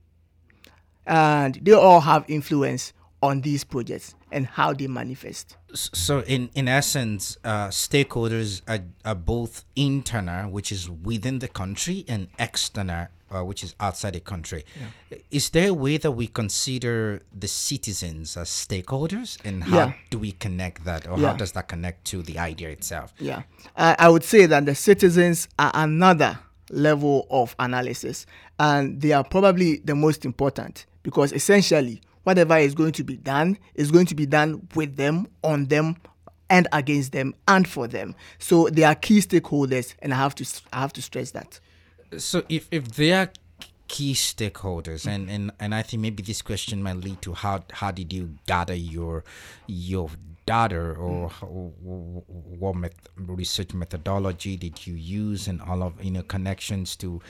And 1.06 1.54
they 1.62 1.72
all 1.72 2.00
have 2.00 2.24
influence 2.28 2.92
on 3.22 3.40
these 3.40 3.64
projects 3.64 4.14
and 4.30 4.46
how 4.46 4.72
they 4.72 4.86
manifest. 4.86 5.56
So 5.74 6.20
in 6.20 6.50
in 6.54 6.68
essence, 6.68 7.36
uh, 7.44 7.68
stakeholders 7.68 8.62
are, 8.66 8.84
are 9.04 9.14
both 9.14 9.64
internal, 9.76 10.50
which 10.50 10.72
is 10.72 10.90
within 10.90 11.38
the 11.38 11.48
country, 11.48 12.04
and 12.08 12.28
external, 12.38 13.08
uh, 13.32 13.44
which 13.44 13.62
is 13.64 13.74
outside 13.80 14.14
the 14.14 14.20
country. 14.20 14.64
Is 15.30 15.50
there 15.50 15.68
a 15.70 15.74
way 15.74 15.96
that 15.98 16.10
we 16.12 16.26
consider 16.26 17.22
the 17.38 17.48
citizens 17.48 18.36
as 18.36 18.48
stakeholders, 18.48 19.38
and 19.44 19.64
how 19.64 19.76
Yeah. 19.76 19.92
do 20.10 20.18
we 20.18 20.32
connect 20.32 20.84
that, 20.84 21.08
or 21.08 21.18
Yeah. 21.18 21.28
how 21.28 21.36
does 21.36 21.52
that 21.52 21.68
connect 21.68 22.04
to 22.06 22.22
the 22.22 22.38
idea 22.38 22.68
itself? 22.70 23.12
Yeah, 23.18 23.42
I, 23.76 23.96
I 23.98 24.08
would 24.08 24.24
say 24.24 24.46
that 24.46 24.66
the 24.66 24.74
citizens 24.74 25.48
are 25.58 25.70
another 25.74 26.38
level 26.70 27.26
of 27.30 27.54
analysis, 27.58 28.26
and 28.58 29.00
they 29.00 29.12
are 29.12 29.24
probably 29.24 29.80
the 29.84 29.94
most 29.94 30.24
important 30.24 30.86
because 31.02 31.32
essentially, 31.32 32.00
whatever 32.24 32.56
is 32.56 32.74
going 32.74 32.92
to 32.92 33.04
be 33.04 33.16
done 33.16 33.58
is 33.74 33.90
going 33.90 34.06
to 34.06 34.14
be 34.14 34.26
done 34.26 34.66
with 34.74 34.96
them, 34.96 35.26
on 35.42 35.66
them, 35.66 35.96
and 36.48 36.68
against 36.72 37.12
them, 37.12 37.34
and 37.48 37.66
for 37.66 37.88
them. 37.88 38.14
So 38.38 38.68
they 38.68 38.84
are 38.84 38.94
key 38.94 39.18
stakeholders, 39.20 39.94
and 40.00 40.12
I 40.12 40.16
have 40.16 40.34
to 40.36 40.44
I 40.72 40.80
have 40.80 40.92
to 40.94 41.02
stress 41.02 41.30
that. 41.32 41.60
So 42.18 42.42
if 42.48 42.68
if 42.70 42.92
they 42.92 43.12
are 43.12 43.30
key 43.88 44.14
stakeholders, 44.14 45.06
and, 45.06 45.28
and, 45.28 45.52
and 45.60 45.74
I 45.74 45.82
think 45.82 46.00
maybe 46.00 46.22
this 46.22 46.40
question 46.40 46.82
might 46.82 46.96
lead 46.96 47.20
to 47.22 47.34
how 47.34 47.64
how 47.72 47.90
did 47.90 48.12
you 48.12 48.38
gather 48.46 48.74
your 48.74 49.22
your 49.66 50.10
data 50.46 50.78
or 50.78 51.28
mm. 51.28 51.30
how, 51.30 51.46
what 51.46 52.74
met, 52.74 52.94
research 53.16 53.74
methodology 53.74 54.56
did 54.56 54.86
you 54.86 54.94
use 54.94 55.46
and 55.46 55.60
all 55.62 55.82
of 55.82 56.02
you 56.02 56.10
know 56.10 56.22
connections 56.22 56.96
to 56.96 57.20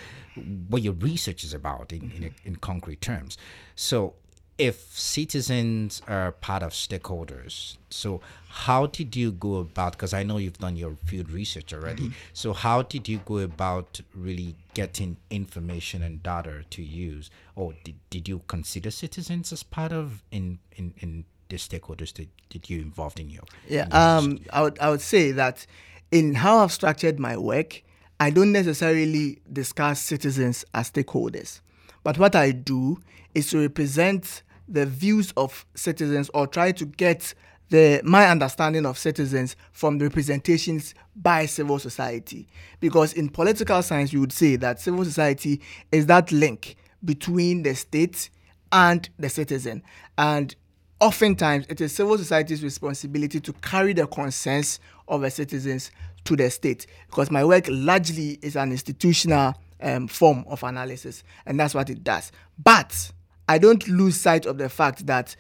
what 0.68 0.82
your 0.82 0.94
research 0.94 1.44
is 1.44 1.52
about 1.52 1.92
in 1.92 2.10
in, 2.12 2.34
in 2.44 2.56
concrete 2.56 3.00
terms. 3.00 3.36
So 3.74 4.14
if 4.62 4.96
citizens 4.96 6.02
are 6.06 6.30
part 6.30 6.62
of 6.62 6.70
stakeholders, 6.70 7.78
so 7.90 8.20
how 8.48 8.86
did 8.86 9.16
you 9.16 9.32
go 9.32 9.56
about? 9.56 9.94
Because 9.94 10.14
I 10.14 10.22
know 10.22 10.36
you've 10.36 10.58
done 10.58 10.76
your 10.76 10.94
field 11.04 11.32
research 11.32 11.74
already. 11.74 12.04
Mm-hmm. 12.04 12.32
So 12.32 12.52
how 12.52 12.82
did 12.82 13.08
you 13.08 13.18
go 13.24 13.38
about 13.38 14.00
really 14.14 14.54
getting 14.74 15.16
information 15.30 16.04
and 16.04 16.22
data 16.22 16.62
to 16.70 16.80
use, 16.80 17.28
or 17.56 17.74
did, 17.82 17.96
did 18.08 18.28
you 18.28 18.42
consider 18.46 18.92
citizens 18.92 19.52
as 19.52 19.64
part 19.64 19.90
of 19.90 20.22
in 20.30 20.60
in 20.76 20.94
in 20.98 21.24
the 21.48 21.56
stakeholders 21.56 22.12
that, 22.14 22.28
that 22.50 22.70
you 22.70 22.80
involved 22.80 23.18
in 23.18 23.30
your? 23.30 23.42
Yeah, 23.68 23.88
um, 23.90 24.38
I 24.52 24.62
would 24.62 24.78
I 24.78 24.90
would 24.90 25.00
say 25.00 25.32
that 25.32 25.66
in 26.12 26.34
how 26.34 26.58
I've 26.58 26.70
structured 26.70 27.18
my 27.18 27.36
work, 27.36 27.82
I 28.20 28.30
don't 28.30 28.52
necessarily 28.52 29.40
discuss 29.52 30.00
citizens 30.00 30.64
as 30.72 30.92
stakeholders, 30.92 31.60
but 32.04 32.16
what 32.16 32.36
I 32.36 32.52
do 32.52 33.00
is 33.34 33.50
to 33.50 33.58
represent 33.58 34.42
the 34.72 34.86
views 34.86 35.32
of 35.36 35.64
citizens 35.74 36.30
or 36.34 36.46
try 36.46 36.72
to 36.72 36.84
get 36.84 37.34
the 37.68 38.00
my 38.04 38.28
understanding 38.28 38.84
of 38.84 38.98
citizens 38.98 39.56
from 39.72 39.98
the 39.98 40.04
representations 40.04 40.94
by 41.16 41.46
civil 41.46 41.78
society. 41.78 42.46
Because 42.80 43.12
in 43.12 43.28
political 43.28 43.82
science 43.82 44.12
you 44.12 44.20
would 44.20 44.32
say 44.32 44.56
that 44.56 44.80
civil 44.80 45.04
society 45.04 45.60
is 45.90 46.06
that 46.06 46.32
link 46.32 46.76
between 47.04 47.62
the 47.62 47.74
state 47.74 48.30
and 48.70 49.08
the 49.18 49.28
citizen. 49.28 49.82
And 50.18 50.54
oftentimes 51.00 51.66
it 51.68 51.80
is 51.80 51.94
civil 51.94 52.18
society's 52.18 52.62
responsibility 52.62 53.40
to 53.40 53.52
carry 53.54 53.92
the 53.92 54.06
concerns 54.06 54.80
of 55.08 55.22
the 55.22 55.30
citizens 55.30 55.90
to 56.24 56.36
the 56.36 56.50
state. 56.50 56.86
Because 57.06 57.30
my 57.30 57.44
work 57.44 57.66
largely 57.68 58.38
is 58.42 58.56
an 58.56 58.70
institutional 58.70 59.54
um, 59.80 60.08
form 60.08 60.44
of 60.46 60.62
analysis 60.62 61.24
and 61.46 61.58
that's 61.58 61.74
what 61.74 61.90
it 61.90 62.04
does. 62.04 62.32
But 62.62 63.12
i 63.52 63.58
don't 63.58 63.86
lose 63.88 64.18
sight 64.20 64.46
of 64.46 64.58
the 64.58 64.68
fact 64.68 65.06
that 65.06 65.36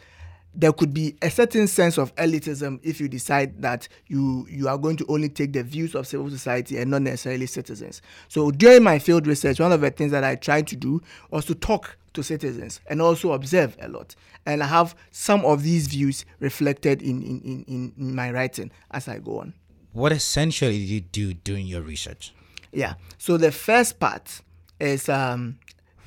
there 0.54 0.72
could 0.72 0.92
be 0.92 1.16
a 1.22 1.30
certain 1.30 1.66
sense 1.66 1.96
of 1.96 2.14
elitism 2.16 2.78
if 2.82 3.00
you 3.00 3.08
decide 3.08 3.62
that 3.62 3.88
you 4.08 4.46
you 4.50 4.68
are 4.68 4.76
going 4.76 4.96
to 4.98 5.06
only 5.08 5.30
take 5.30 5.54
the 5.54 5.62
views 5.62 5.94
of 5.94 6.06
civil 6.06 6.28
society 6.28 6.76
and 6.76 6.90
not 6.90 7.00
necessarily 7.00 7.46
citizens. 7.46 8.02
So 8.28 8.50
during 8.50 8.82
my 8.82 8.98
field 8.98 9.26
research, 9.26 9.60
one 9.60 9.72
of 9.72 9.80
the 9.80 9.90
things 9.90 10.12
that 10.12 10.24
I 10.24 10.34
tried 10.34 10.66
to 10.66 10.76
do 10.76 11.00
was 11.30 11.46
to 11.46 11.54
talk 11.54 11.96
to 12.12 12.22
citizens 12.22 12.80
and 12.86 13.00
also 13.00 13.32
observe 13.32 13.78
a 13.80 13.88
lot 13.88 14.14
and 14.46 14.62
I 14.62 14.66
have 14.66 14.94
some 15.10 15.44
of 15.44 15.62
these 15.62 15.86
views 15.86 16.24
reflected 16.40 17.02
in, 17.02 17.22
in, 17.22 17.64
in, 17.66 17.92
in 17.96 18.14
my 18.14 18.30
writing 18.30 18.70
as 18.90 19.08
I 19.08 19.18
go 19.18 19.40
on. 19.40 19.54
What 19.92 20.12
essentially 20.12 20.78
did 20.78 20.88
you 20.88 21.00
do 21.00 21.34
during 21.34 21.66
your 21.66 21.82
research? 21.82 22.32
Yeah. 22.72 22.94
So 23.18 23.36
the 23.36 23.52
first 23.52 24.00
part 24.00 24.40
is 24.80 25.08
um, 25.08 25.58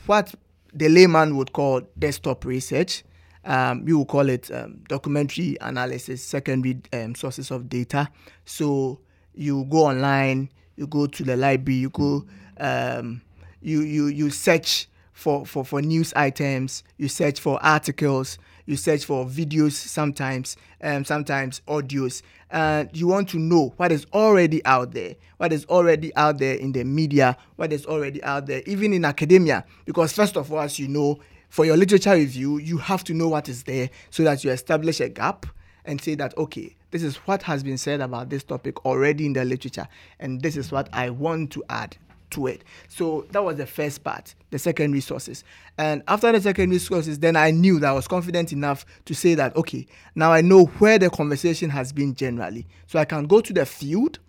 what 0.05 0.33
the 0.75 0.89
layman 0.89 1.35
would 1.37 1.53
call 1.53 1.81
desktop 1.97 2.45
research 2.45 3.03
um, 3.45 3.85
we 3.85 3.93
will 3.93 4.05
call 4.05 4.27
it 4.29 4.51
um, 4.51 4.81
documentary 4.89 5.55
analysis, 5.61 6.23
secondary 6.23 6.81
um, 6.93 7.15
sources 7.15 7.51
of 7.51 7.69
data. 7.69 8.09
So 8.43 8.99
you 9.33 9.65
go 9.65 9.85
online, 9.85 10.49
you 10.75 10.87
go 10.87 11.05
to 11.07 11.23
the 11.23 11.37
library, 11.37 11.77
you 11.77 11.89
go, 11.89 12.25
um, 12.59 13.21
you 13.61 13.81
you 13.81 14.07
you 14.07 14.29
search 14.29 14.87
for, 15.13 15.45
for 15.45 15.63
for 15.63 15.81
news 15.81 16.11
items, 16.15 16.83
you 16.97 17.07
search 17.07 17.39
for 17.39 17.63
articles, 17.63 18.37
you 18.65 18.75
search 18.75 19.05
for 19.05 19.25
videos 19.25 19.73
sometimes, 19.73 20.57
um, 20.81 21.05
sometimes 21.05 21.61
audios, 21.67 22.21
and 22.49 22.89
you 22.93 23.07
want 23.07 23.29
to 23.29 23.37
know 23.37 23.73
what 23.77 23.91
is 23.91 24.05
already 24.13 24.63
out 24.65 24.91
there, 24.91 25.15
what 25.37 25.51
is 25.51 25.65
already 25.65 26.15
out 26.15 26.37
there 26.37 26.55
in 26.55 26.71
the 26.71 26.83
media, 26.83 27.37
what 27.55 27.71
is 27.71 27.85
already 27.85 28.23
out 28.23 28.45
there, 28.45 28.61
even 28.65 28.93
in 28.93 29.05
academia. 29.05 29.65
Because 29.85 30.13
first 30.13 30.37
of 30.37 30.51
all, 30.51 30.59
as 30.59 30.79
you 30.79 30.87
know, 30.87 31.19
for 31.49 31.65
your 31.65 31.77
literature 31.77 32.13
review, 32.13 32.57
you 32.57 32.77
have 32.77 33.03
to 33.05 33.13
know 33.13 33.29
what 33.29 33.47
is 33.47 33.63
there 33.63 33.89
so 34.09 34.23
that 34.23 34.43
you 34.43 34.51
establish 34.51 34.99
a 34.99 35.09
gap 35.09 35.45
and 35.85 36.01
say 36.01 36.15
that, 36.15 36.35
okay, 36.37 36.75
this 36.91 37.03
is 37.03 37.17
what 37.17 37.43
has 37.43 37.63
been 37.63 37.77
said 37.77 38.01
about 38.01 38.29
this 38.29 38.43
topic 38.43 38.85
already 38.85 39.25
in 39.25 39.33
the 39.33 39.45
literature, 39.45 39.87
and 40.19 40.41
this 40.41 40.57
is 40.57 40.71
what 40.71 40.89
I 40.93 41.09
want 41.09 41.51
to 41.51 41.63
add 41.69 41.97
to 42.31 42.47
it. 42.47 42.63
So 42.87 43.25
that 43.31 43.43
was 43.43 43.57
the 43.57 43.65
first 43.65 44.03
part, 44.03 44.35
the 44.51 44.59
secondary 44.59 45.01
sources. 45.01 45.43
And 45.77 46.03
after 46.07 46.31
the 46.31 46.41
secondary 46.41 46.79
sources, 46.79 47.19
then 47.19 47.35
I 47.35 47.51
knew 47.51 47.79
that 47.79 47.89
I 47.89 47.93
was 47.93 48.07
confident 48.07 48.51
enough 48.51 48.85
to 49.05 49.13
say 49.13 49.35
that, 49.35 49.55
okay, 49.55 49.85
now 50.15 50.31
I 50.31 50.41
know 50.41 50.65
where 50.65 50.97
the 50.97 51.09
conversation 51.09 51.69
has 51.69 51.91
been 51.91 52.15
generally. 52.15 52.67
So 52.87 52.99
I 52.99 53.05
can 53.05 53.25
go 53.25 53.41
to 53.41 53.53
the 53.53 53.65
field 53.65 54.19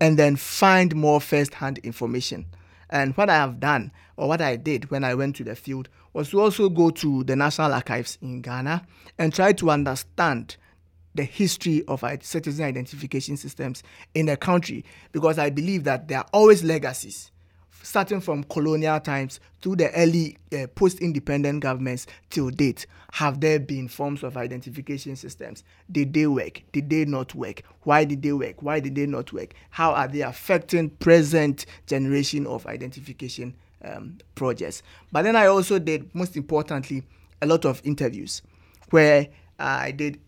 and 0.00 0.18
then 0.18 0.36
find 0.36 0.94
more 0.94 1.20
first 1.20 1.54
hand 1.54 1.78
information. 1.78 2.46
And 2.90 3.16
what 3.16 3.30
I 3.30 3.34
have 3.34 3.58
done, 3.58 3.90
or 4.16 4.28
what 4.28 4.40
I 4.40 4.56
did 4.56 4.90
when 4.90 5.04
I 5.04 5.14
went 5.14 5.36
to 5.36 5.44
the 5.44 5.56
field, 5.56 5.88
was 6.12 6.30
to 6.30 6.40
also 6.40 6.68
go 6.68 6.90
to 6.90 7.24
the 7.24 7.36
National 7.36 7.72
Archives 7.72 8.18
in 8.22 8.42
Ghana 8.42 8.86
and 9.18 9.34
try 9.34 9.52
to 9.54 9.70
understand 9.70 10.56
the 11.16 11.24
history 11.24 11.82
of 11.88 12.04
our 12.04 12.18
citizen 12.20 12.64
identification 12.64 13.36
systems 13.36 13.82
in 14.14 14.26
the 14.26 14.36
country 14.36 14.84
because 15.12 15.38
I 15.38 15.50
believe 15.50 15.84
that 15.84 16.08
there 16.08 16.18
are 16.18 16.26
always 16.32 16.62
legacies 16.62 17.30
starting 17.86 18.20
from 18.20 18.42
colonial 18.44 18.98
times 18.98 19.38
through 19.62 19.76
the 19.76 19.90
early 19.92 20.36
uh, 20.52 20.66
post-independent 20.74 21.60
governments 21.60 22.06
till 22.30 22.50
date 22.50 22.84
have 23.12 23.40
there 23.40 23.60
been 23.60 23.86
forms 23.86 24.24
of 24.24 24.36
identification 24.36 25.14
systems? 25.14 25.62
Did 25.90 26.12
they 26.12 26.26
work? 26.26 26.62
Did 26.72 26.90
they 26.90 27.04
not 27.04 27.32
work? 27.34 27.62
Why 27.82 28.04
did 28.04 28.22
they 28.22 28.32
work? 28.32 28.60
Why 28.60 28.80
did 28.80 28.96
they 28.96 29.06
not 29.06 29.32
work? 29.32 29.54
How 29.70 29.92
are 29.92 30.08
they 30.08 30.22
affecting 30.22 30.90
present 30.90 31.64
generation 31.86 32.44
of 32.48 32.66
identification 32.66 33.54
um, 33.84 34.18
projects? 34.34 34.82
But 35.12 35.22
then 35.22 35.36
i 35.36 35.46
also 35.46 35.78
did 35.78 36.12
most 36.12 36.36
importantly 36.36 37.04
a 37.40 37.46
lot 37.46 37.64
of 37.64 37.80
interviews 37.84 38.42
where 38.90 39.28
i 39.60 39.92
did 39.92 40.18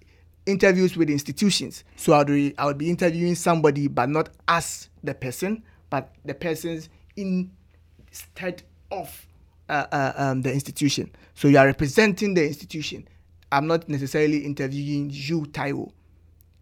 interviews 0.46 0.96
with 0.96 1.10
institutions. 1.10 1.84
So 1.96 2.14
I 2.14 2.22
would, 2.22 2.54
would 2.58 2.78
be 2.78 2.88
interviewing 2.88 3.34
somebody 3.34 3.88
but 3.88 4.08
not 4.08 4.30
as 4.46 4.88
the 5.02 5.12
person 5.12 5.62
but 5.90 6.14
the 6.24 6.34
person's 6.34 6.88
instead 7.18 8.62
of 8.90 9.26
uh, 9.68 9.86
uh, 9.92 10.12
um, 10.16 10.42
the 10.42 10.52
institution. 10.52 11.10
So 11.34 11.48
you 11.48 11.58
are 11.58 11.66
representing 11.66 12.34
the 12.34 12.46
institution. 12.46 13.06
I'm 13.52 13.66
not 13.66 13.88
necessarily 13.88 14.38
interviewing 14.38 15.10
you, 15.12 15.42
Taiwo. 15.42 15.92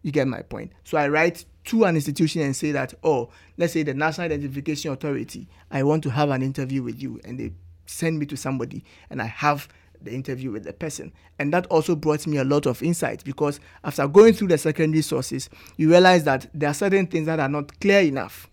You 0.02 0.12
get 0.12 0.28
my 0.28 0.42
point. 0.42 0.72
So 0.84 0.98
I 0.98 1.08
write 1.08 1.44
to 1.66 1.84
an 1.84 1.96
institution 1.96 2.42
and 2.42 2.54
say 2.54 2.72
that, 2.72 2.94
oh, 3.02 3.30
let's 3.56 3.72
say 3.72 3.82
the 3.82 3.94
National 3.94 4.26
Identification 4.26 4.92
Authority, 4.92 5.48
I 5.70 5.82
want 5.82 6.02
to 6.04 6.10
have 6.10 6.30
an 6.30 6.42
interview 6.42 6.82
with 6.82 7.02
you, 7.02 7.20
and 7.25 7.38
they 7.40 7.52
send 7.86 8.18
me 8.18 8.26
to 8.26 8.36
somebody, 8.36 8.84
and 9.10 9.20
I 9.20 9.26
have 9.26 9.68
the 10.00 10.12
interview 10.12 10.52
with 10.52 10.64
the 10.64 10.72
person. 10.72 11.12
And 11.38 11.52
that 11.52 11.66
also 11.66 11.96
brought 11.96 12.26
me 12.26 12.36
a 12.36 12.44
lot 12.44 12.66
of 12.66 12.82
insight 12.82 13.25
because 13.25 13.60
after 13.82 14.06
going 14.06 14.34
through 14.34 14.48
the 14.48 14.58
secondary 14.58 15.02
sources, 15.02 15.48
you 15.76 15.90
realize 15.90 16.25
that 16.25 16.46
there 16.54 16.70
are 16.70 16.75
certain 16.75 17.06
things 17.06 17.26
that 17.26 17.40
are 17.40 17.48
not 17.48 17.78
clear 17.80 18.00
enough 18.00 18.48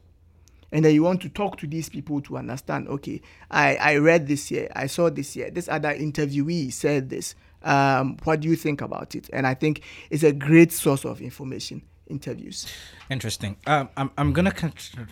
and 0.73 0.83
then 0.83 0.93
you 0.93 1.03
want 1.03 1.21
to 1.21 1.29
talk 1.29 1.57
to 1.57 1.67
these 1.67 1.87
people 1.87 2.19
to 2.19 2.35
understand 2.35 2.87
okay 2.89 3.21
i 3.51 3.75
i 3.77 3.95
read 3.95 4.27
this 4.27 4.47
here 4.47 4.69
i 4.75 4.87
saw 4.87 5.09
this 5.09 5.33
here 5.33 5.49
this 5.49 5.69
other 5.69 5.93
interviewee 5.93 6.71
said 6.73 7.09
this. 7.09 7.35
Um, 7.65 8.17
what 8.25 8.41
do 8.41 8.49
you 8.49 8.57
think 8.57 8.81
about 8.81 9.15
it? 9.15 9.29
And 9.31 9.47
i 9.47 9.53
think 9.53 9.83
it's 10.09 10.23
a 10.23 10.33
great 10.33 10.73
source 10.73 11.05
of 11.05 11.21
information 11.21 11.81
interviews. 12.07 12.67
Interesting. 13.09 13.55
Um, 13.65 13.89
I'm, 13.95 14.11
I'm 14.17 14.33
gonna 14.33 14.51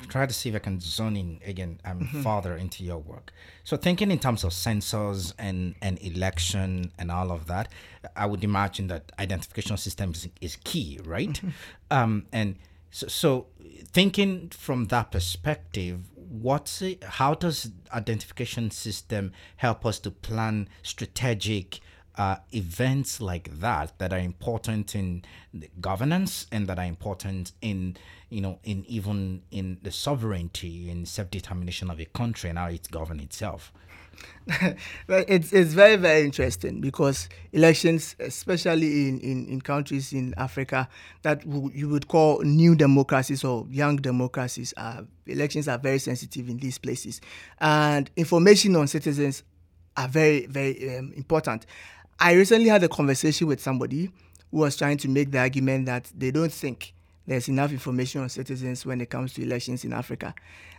try 0.09 0.25
to 0.25 0.33
see 0.33 0.49
if 0.49 0.55
i 0.55 0.59
can 0.59 0.79
zone 0.79 1.15
in 1.15 1.39
again 1.45 1.79
um, 1.85 2.01
mm-hmm. 2.01 2.21
farther 2.21 2.55
into 2.55 2.83
your 2.83 2.97
work. 2.97 3.31
So 3.63 3.77
thinking 3.77 4.11
in 4.11 4.19
terms 4.19 4.43
of 4.43 4.51
census 4.53 5.33
and 5.37 5.75
and 5.81 6.01
election 6.01 6.91
and 6.97 7.11
all 7.11 7.31
of 7.31 7.47
that 7.47 7.71
i 8.15 8.25
would 8.25 8.43
imagine 8.43 8.87
that 8.87 9.11
identification 9.19 9.77
systems 9.77 10.25
is, 10.25 10.31
is 10.41 10.57
key 10.63 10.99
right? 11.05 11.29
Mm-hmm. 11.29 11.49
um, 11.91 12.25
and 12.31 12.55
so, 12.91 13.07
so 13.07 13.47
thinking 13.91 14.49
from 14.49 14.85
that 14.87 15.11
perspective, 15.11 16.01
what's 16.15 16.81
it, 16.81 17.03
how 17.03 17.33
does 17.33 17.71
identification 17.93 18.69
system 18.71 19.31
help 19.57 19.85
us 19.85 19.99
to 19.99 20.11
plan 20.11 20.69
strategic 20.83 21.79
uh, 22.17 22.35
events 22.51 23.21
like 23.21 23.59
that 23.59 23.97
that 23.97 24.11
are 24.11 24.19
important 24.19 24.95
in 24.95 25.23
governance 25.79 26.45
and 26.51 26.67
that 26.67 26.77
are 26.77 26.85
important 26.85 27.53
in 27.61 27.95
you 28.29 28.41
know 28.41 28.59
in 28.63 28.83
even 28.85 29.41
in 29.49 29.77
the 29.81 29.91
sovereignty 29.91 30.89
and 30.89 31.07
self-determination 31.07 31.89
of 31.89 31.99
a 32.01 32.05
country 32.05 32.49
and 32.49 32.59
how 32.59 32.67
it 32.67 32.91
governs 32.91 33.23
itself 33.23 33.71
it's 35.07 35.53
it's 35.53 35.73
very 35.73 35.95
very 35.95 36.23
interesting 36.23 36.81
because 36.81 37.29
elections, 37.53 38.15
especially 38.19 39.07
in, 39.07 39.19
in, 39.19 39.45
in 39.47 39.61
countries 39.61 40.13
in 40.13 40.33
Africa 40.37 40.89
that 41.21 41.47
w- 41.47 41.71
you 41.73 41.89
would 41.89 42.07
call 42.07 42.41
new 42.41 42.75
democracies 42.75 43.43
or 43.43 43.65
young 43.69 43.97
democracies, 43.97 44.73
are 44.77 45.05
elections 45.27 45.67
are 45.67 45.77
very 45.77 45.99
sensitive 45.99 46.49
in 46.49 46.57
these 46.57 46.77
places, 46.77 47.21
and 47.59 48.09
information 48.15 48.75
on 48.75 48.87
citizens 48.87 49.43
are 49.95 50.07
very 50.07 50.45
very 50.47 50.97
um, 50.97 51.13
important. 51.15 51.65
I 52.19 52.33
recently 52.33 52.69
had 52.69 52.83
a 52.83 52.89
conversation 52.89 53.47
with 53.47 53.61
somebody 53.61 54.11
who 54.51 54.57
was 54.57 54.75
trying 54.75 54.97
to 54.97 55.09
make 55.09 55.31
the 55.31 55.39
argument 55.39 55.85
that 55.85 56.11
they 56.15 56.31
don't 56.31 56.51
think 56.51 56.93
there's 57.27 57.47
enough 57.47 57.71
information 57.71 58.21
on 58.21 58.29
citizens 58.29 58.85
when 58.85 59.01
it 59.01 59.09
comes 59.09 59.33
to 59.33 59.43
elections 59.43 59.85
in 59.85 59.93
Africa. 59.93 60.33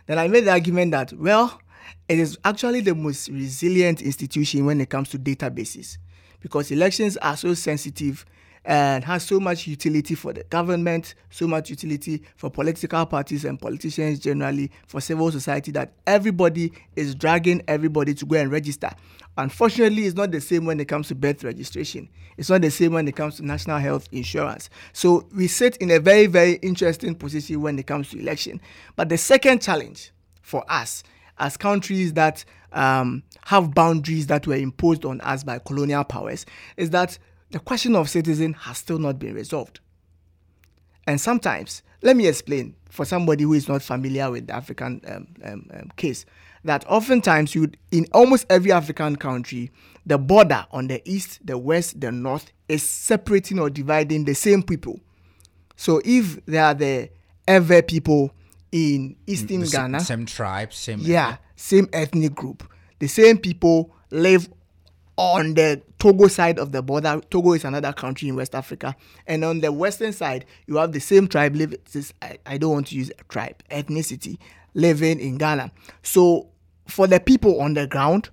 Then 0.05 0.19
I 0.19 0.27
made 0.27 0.45
the 0.45 0.51
argument 0.51 0.91
that 0.91 1.13
well 1.13 1.59
it 2.07 2.19
is 2.19 2.37
actually 2.43 2.81
the 2.81 2.95
most 2.95 3.29
resilient 3.29 4.01
institution 4.01 4.65
when 4.65 4.81
it 4.81 4.89
comes 4.89 5.09
to 5.09 5.19
databases 5.19 5.97
because 6.39 6.71
elections 6.71 7.17
are 7.17 7.37
so 7.37 7.53
sensitive 7.53 8.25
and 8.65 9.03
has 9.03 9.23
so 9.23 9.39
much 9.39 9.67
utility 9.67 10.15
for 10.15 10.31
the 10.31 10.43
government, 10.45 11.15
so 11.29 11.47
much 11.47 11.69
utility 11.69 12.21
for 12.35 12.49
political 12.49 13.05
parties 13.05 13.43
and 13.45 13.59
politicians 13.59 14.19
generally, 14.19 14.71
for 14.87 15.01
civil 15.01 15.31
society 15.31 15.71
that 15.71 15.93
everybody 16.07 16.71
is 16.95 17.13
dragging 17.13 17.61
everybody 17.67 18.13
to 18.13 18.25
go 18.25 18.37
and 18.37 18.51
register. 18.51 18.89
Unfortunately, 19.37 20.05
it's 20.05 20.15
not 20.15 20.31
the 20.31 20.39
same 20.39 20.65
when 20.65 20.79
it 20.79 20.87
comes 20.87 21.07
to 21.07 21.15
birth 21.15 21.43
registration. 21.43 22.07
It's 22.37 22.49
not 22.49 22.61
the 22.61 22.71
same 22.71 22.93
when 22.93 23.07
it 23.07 23.15
comes 23.15 23.37
to 23.37 23.45
national 23.45 23.79
health 23.79 24.07
insurance. 24.11 24.69
So 24.93 25.27
we 25.35 25.47
sit 25.47 25.77
in 25.77 25.91
a 25.91 25.99
very, 25.99 26.27
very 26.27 26.53
interesting 26.55 27.15
position 27.15 27.61
when 27.61 27.77
it 27.79 27.87
comes 27.87 28.09
to 28.11 28.19
election. 28.19 28.61
But 28.95 29.09
the 29.09 29.17
second 29.17 29.61
challenge 29.61 30.11
for 30.41 30.63
us 30.69 31.03
as 31.37 31.57
countries 31.57 32.13
that 32.13 32.43
um, 32.71 33.23
have 33.45 33.73
boundaries 33.73 34.27
that 34.27 34.47
were 34.47 34.55
imposed 34.55 35.05
on 35.05 35.21
us 35.21 35.43
by 35.43 35.59
colonial 35.59 36.03
powers 36.03 36.45
is 36.77 36.89
that 36.91 37.17
the 37.51 37.59
question 37.59 37.95
of 37.95 38.09
citizen 38.09 38.53
has 38.53 38.77
still 38.77 38.99
not 38.99 39.19
been 39.19 39.35
resolved. 39.35 39.79
And 41.05 41.19
sometimes, 41.19 41.83
let 42.01 42.15
me 42.15 42.27
explain 42.27 42.75
for 42.89 43.05
somebody 43.05 43.43
who 43.43 43.53
is 43.53 43.67
not 43.67 43.81
familiar 43.81 44.31
with 44.31 44.47
the 44.47 44.55
African 44.55 45.01
um, 45.07 45.27
um, 45.43 45.69
um, 45.73 45.91
case 45.95 46.25
that 46.63 46.85
oftentimes 46.87 47.53
you 47.55 47.69
in 47.91 48.07
almost 48.13 48.45
every 48.49 48.71
African 48.71 49.15
country, 49.15 49.71
the 50.05 50.17
border 50.17 50.65
on 50.71 50.87
the 50.87 51.01
east, 51.09 51.45
the 51.45 51.57
west, 51.57 51.99
the 51.99 52.11
north 52.11 52.51
is 52.69 52.83
separating 52.83 53.59
or 53.59 53.69
dividing 53.69 54.25
the 54.25 54.33
same 54.33 54.63
people. 54.63 54.99
So 55.75 56.01
if 56.05 56.43
there 56.45 56.63
are 56.63 56.73
the 56.73 57.09
Ewe 57.47 57.81
people 57.81 58.33
in 58.73 59.15
eastern 59.27 59.61
mm, 59.61 59.71
The 59.71 59.77
Ghana, 59.77 59.99
same 59.99 60.25
tribe, 60.25 60.73
same 60.73 60.99
yeah, 60.99 61.37
same 61.55 61.87
ethnic 61.93 62.33
group. 62.33 62.69
The 62.99 63.07
same 63.07 63.37
people 63.37 63.95
live 64.09 64.49
on 65.15 65.53
the 65.53 65.79
Togo 65.99 66.27
side 66.27 66.57
of 66.57 66.71
the 66.71 66.81
border. 66.81 67.21
Togo 67.29 67.53
is 67.53 67.63
another 67.65 67.93
country 67.93 68.29
in 68.29 68.35
West 68.35 68.55
Africa. 68.55 68.95
And 69.27 69.45
on 69.45 69.61
the 69.61 69.71
western 69.71 70.11
side, 70.11 70.45
you 70.65 70.77
have 70.77 70.91
the 70.91 70.99
same 70.99 71.27
tribe 71.27 71.55
live 71.55 71.75
this 71.91 72.13
I, 72.21 72.39
I 72.47 72.57
don't 72.57 72.71
want 72.71 72.87
to 72.87 72.95
use 72.95 73.11
tribe, 73.29 73.61
ethnicity 73.69 74.39
living 74.73 75.19
in 75.19 75.37
Ghana. 75.37 75.71
So 76.01 76.49
for 76.87 77.05
the 77.05 77.19
people 77.19 77.61
on 77.61 77.75
the 77.75 77.85
ground, 77.85 78.29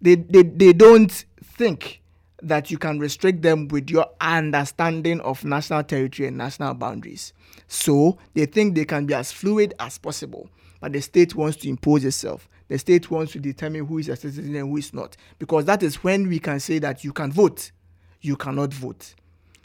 they, 0.00 0.14
they, 0.14 0.42
they 0.44 0.72
don't 0.72 1.24
think 1.42 2.00
that 2.42 2.70
you 2.70 2.78
can 2.78 3.00
restrict 3.00 3.42
them 3.42 3.66
with 3.68 3.90
your 3.90 4.06
understanding 4.20 5.20
of 5.22 5.44
national 5.44 5.82
territory 5.82 6.28
and 6.28 6.38
national 6.38 6.74
boundaries. 6.74 7.32
So 7.68 8.18
they 8.34 8.46
think 8.46 8.74
they 8.74 8.84
can 8.84 9.06
be 9.06 9.14
as 9.14 9.32
fluid 9.32 9.74
as 9.78 9.98
possible, 9.98 10.48
but 10.80 10.92
the 10.92 11.00
state 11.00 11.34
wants 11.34 11.56
to 11.58 11.68
impose 11.68 12.04
itself. 12.04 12.48
The 12.68 12.78
state 12.78 13.10
wants 13.10 13.32
to 13.32 13.40
determine 13.40 13.86
who 13.86 13.98
is 13.98 14.08
a 14.08 14.16
citizen 14.16 14.54
and 14.56 14.68
who 14.68 14.76
is 14.76 14.94
not, 14.94 15.16
because 15.38 15.64
that 15.66 15.82
is 15.82 16.02
when 16.02 16.28
we 16.28 16.38
can 16.38 16.60
say 16.60 16.78
that 16.78 17.04
you 17.04 17.12
can 17.12 17.30
vote, 17.30 17.72
you 18.20 18.36
cannot 18.36 18.72
vote. 18.72 19.14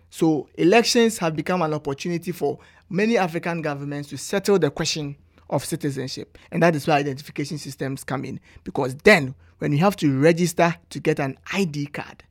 So 0.10 0.50
elections 0.56 1.18
have 1.20 1.36
become 1.36 1.62
an 1.62 1.74
opportunity 1.74 2.32
for 2.32 2.60
many 2.90 3.18
African 3.18 3.62
governments 3.62 4.10
to 4.10 4.18
settle 4.18 4.60
the 4.60 4.72
question 4.72 5.16
of 5.50 5.66
citizenship. 5.66 6.38
And 6.52 6.62
that 6.64 6.76
is 6.76 6.88
where 6.88 6.98
identification 6.98 7.58
systems 7.58 8.04
come 8.04 8.26
in. 8.26 8.40
Because 8.64 8.96
then 8.96 9.36
when 9.60 9.72
you 9.72 9.80
have 9.80 9.96
to 9.98 10.20
register 10.20 10.76
to 10.90 11.00
get 11.00 11.20
an 11.20 11.38
ID 11.54 11.88
card, 11.88 12.24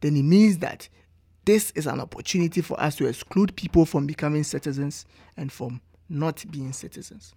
then 0.00 0.16
it 0.16 0.22
means 0.22 0.58
that 0.58 0.88
this 1.48 1.70
is 1.70 1.86
an 1.86 1.98
opportunity 1.98 2.60
for 2.60 2.78
us 2.78 2.94
to 2.96 3.06
exclude 3.06 3.56
people 3.56 3.86
from 3.86 4.06
becoming 4.06 4.44
citizens 4.44 5.06
and 5.34 5.50
from 5.50 5.80
not 6.10 6.44
being 6.50 6.74
citizens. 6.74 7.32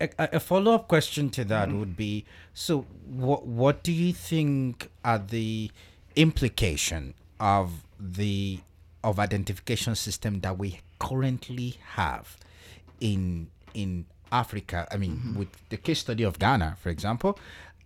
a, 0.00 0.08
a- 0.18 0.28
a 0.34 0.40
follow-up 0.40 0.86
question 0.86 1.30
to 1.30 1.44
that 1.44 1.68
mm-hmm. 1.68 1.80
would 1.80 1.96
be 1.96 2.24
so 2.54 2.86
what 3.06 3.44
what 3.46 3.82
do 3.82 3.92
you 3.92 4.12
think 4.12 4.88
are 5.04 5.18
the 5.18 5.70
implication 6.14 7.14
of 7.40 7.84
the 7.98 8.60
of 9.02 9.18
identification 9.18 9.94
system 9.96 10.40
that 10.40 10.56
we 10.56 10.80
currently 11.00 11.76
have 11.94 12.36
in 13.00 13.48
in 13.74 14.06
Africa? 14.30 14.86
I 14.92 14.96
mean 14.96 15.16
mm-hmm. 15.16 15.38
with 15.40 15.48
the 15.70 15.76
case 15.76 15.98
study 15.98 16.22
of 16.22 16.38
Ghana 16.38 16.76
for 16.80 16.90
example 16.90 17.36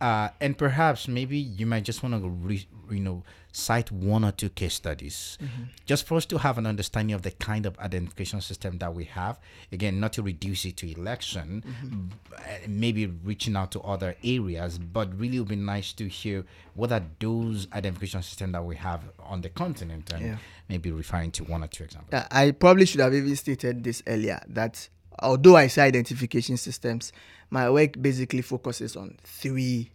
uh, 0.06 0.28
and 0.44 0.52
perhaps 0.64 1.00
maybe 1.08 1.38
you 1.38 1.66
might 1.72 1.84
just 1.90 2.02
want 2.02 2.12
to 2.22 2.28
re, 2.48 2.58
you 2.90 3.00
know 3.00 3.22
cite 3.56 3.90
one 3.92 4.24
or 4.28 4.32
two 4.32 4.48
case 4.60 4.74
studies. 4.74 5.38
Just 5.86 6.02
for 6.08 6.16
us 6.16 6.26
to 6.26 6.38
have 6.38 6.58
an 6.58 6.66
understanding 6.66 7.14
of 7.14 7.22
the 7.22 7.30
kind 7.30 7.64
of 7.66 7.78
identification 7.78 8.40
system 8.40 8.78
that 8.78 8.92
we 8.98 9.04
have. 9.04 9.38
Again 9.76 10.00
not 10.00 10.12
to 10.14 10.22
reduce 10.22 10.64
it 10.64 10.76
to 10.78 10.86
election 10.90 11.62
b- 11.62 12.34
uh, 12.36 12.40
maybe 12.84 13.06
reaching 13.30 13.54
out 13.60 13.70
to 13.74 13.80
other 13.94 14.10
areas 14.24 14.72
but 14.96 15.06
really 15.20 15.36
it 15.36 15.40
would 15.42 15.48
be 15.48 15.56
nice 15.76 15.92
to 16.00 16.04
hear 16.08 16.44
what 16.74 16.90
are 16.96 17.04
those 17.20 17.68
identification 17.72 18.22
systems 18.22 18.52
that 18.56 18.64
we 18.64 18.74
have 18.88 19.00
on 19.32 19.40
the 19.40 19.48
continent 19.62 20.12
and 20.12 20.22
Yeah. 20.24 20.36
maybe 20.68 20.90
referring 20.90 21.30
to 21.38 21.44
one 21.44 21.62
or 21.62 21.68
two 21.68 21.84
examples. 21.84 22.12
Uh, 22.12 22.26
I 22.42 22.50
probably 22.50 22.86
should 22.86 23.00
have 23.06 23.14
even 23.14 23.36
stated 23.36 23.84
this 23.84 24.02
earlier 24.12 24.40
that 24.48 24.88
although 25.20 25.56
I 25.56 25.68
say 25.68 25.82
identification 25.82 26.56
systems, 26.56 27.12
my 27.50 27.70
work 27.70 27.92
basically 28.02 28.42
focuses 28.42 28.96
on 28.96 29.16
three 29.22 29.90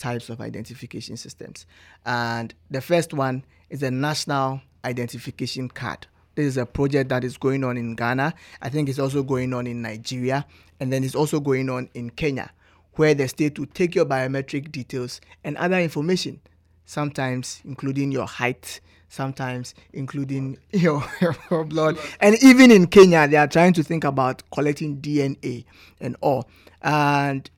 types 0.00 0.30
of 0.30 0.40
identification 0.40 1.16
systems. 1.16 1.66
And 2.04 2.52
the 2.70 2.80
first 2.80 3.14
one 3.14 3.44
is 3.68 3.82
a 3.82 3.90
national 3.90 4.62
identification 4.84 5.68
card. 5.68 6.06
This 6.34 6.46
is 6.46 6.56
a 6.56 6.66
project 6.66 7.10
that 7.10 7.22
is 7.22 7.36
going 7.36 7.62
on 7.62 7.76
in 7.76 7.94
Ghana. 7.94 8.34
I 8.62 8.68
think 8.68 8.88
it's 8.88 8.98
also 8.98 9.22
going 9.22 9.52
on 9.54 9.66
in 9.66 9.82
Nigeria. 9.82 10.46
And 10.80 10.92
then 10.92 11.04
it's 11.04 11.14
also 11.14 11.38
going 11.38 11.68
on 11.68 11.90
in 11.94 12.10
Kenya, 12.10 12.50
where 12.94 13.14
the 13.14 13.28
state 13.28 13.58
will 13.58 13.66
take 13.66 13.94
your 13.94 14.06
biometric 14.06 14.72
details 14.72 15.20
and 15.44 15.56
other 15.58 15.78
information 15.78 16.40
sometimes 16.90 17.60
including 17.64 18.10
your 18.10 18.26
height, 18.26 18.80
sometimes 19.08 19.74
including 19.92 20.58
your, 20.72 21.02
your 21.50 21.64
blood. 21.64 21.96
And 22.20 22.36
even 22.42 22.70
in 22.70 22.88
Kenya, 22.88 23.28
they 23.28 23.36
are 23.36 23.46
trying 23.46 23.72
to 23.74 23.82
think 23.82 24.04
about 24.04 24.42
collecting 24.50 25.00
DNA 25.00 25.64
and 26.00 26.16
all. 26.20 26.48
And 26.82 27.48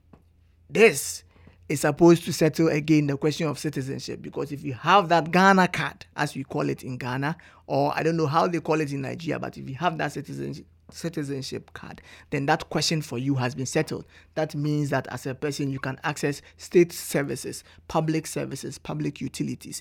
this 0.69 1.25
is 1.73 1.81
supposed 1.81 2.25
to 2.25 2.33
settle 2.33 2.69
again 2.69 3.07
the 3.07 3.17
question 3.17 3.49
of 3.49 3.59
citizenship 3.59 4.21
because 4.21 4.53
if 4.53 4.63
you 4.63 4.75
have 4.75 5.09
that 5.09 5.31
Ghana 5.31 5.69
card, 5.69 6.07
as 6.17 6.35
we 6.35 6.45
call 6.45 6.69
it 6.69 6.83
in 6.83 6.99
Ghana, 6.99 7.37
or 7.67 7.93
I 7.97 8.03
don't 8.03 8.17
know 8.17 8.27
how 8.27 8.47
they 8.47 8.61
call 8.61 8.81
it 8.81 8.93
in 8.93 9.03
Nigeria, 9.03 9.39
but 9.39 9.57
if 9.57 9.69
you 9.69 9.75
have 9.77 9.99
that 9.99 10.13
citizenship 10.13 10.67
citizenship 10.91 11.73
card, 11.73 12.03
then 12.29 12.45
that 12.45 12.69
question 12.69 13.01
for 13.01 13.17
you 13.17 13.35
has 13.37 13.55
been 13.55 13.65
settled. 13.65 14.05
That 14.35 14.55
means 14.55 14.91
that 14.91 15.07
as 15.09 15.25
a 15.27 15.35
person, 15.35 15.71
you 15.71 15.79
can 15.79 15.99
access 16.05 16.43
state 16.59 16.93
services, 16.93 17.65
public 17.89 18.27
services, 18.27 18.77
public 18.77 19.19
utilities. 19.23 19.81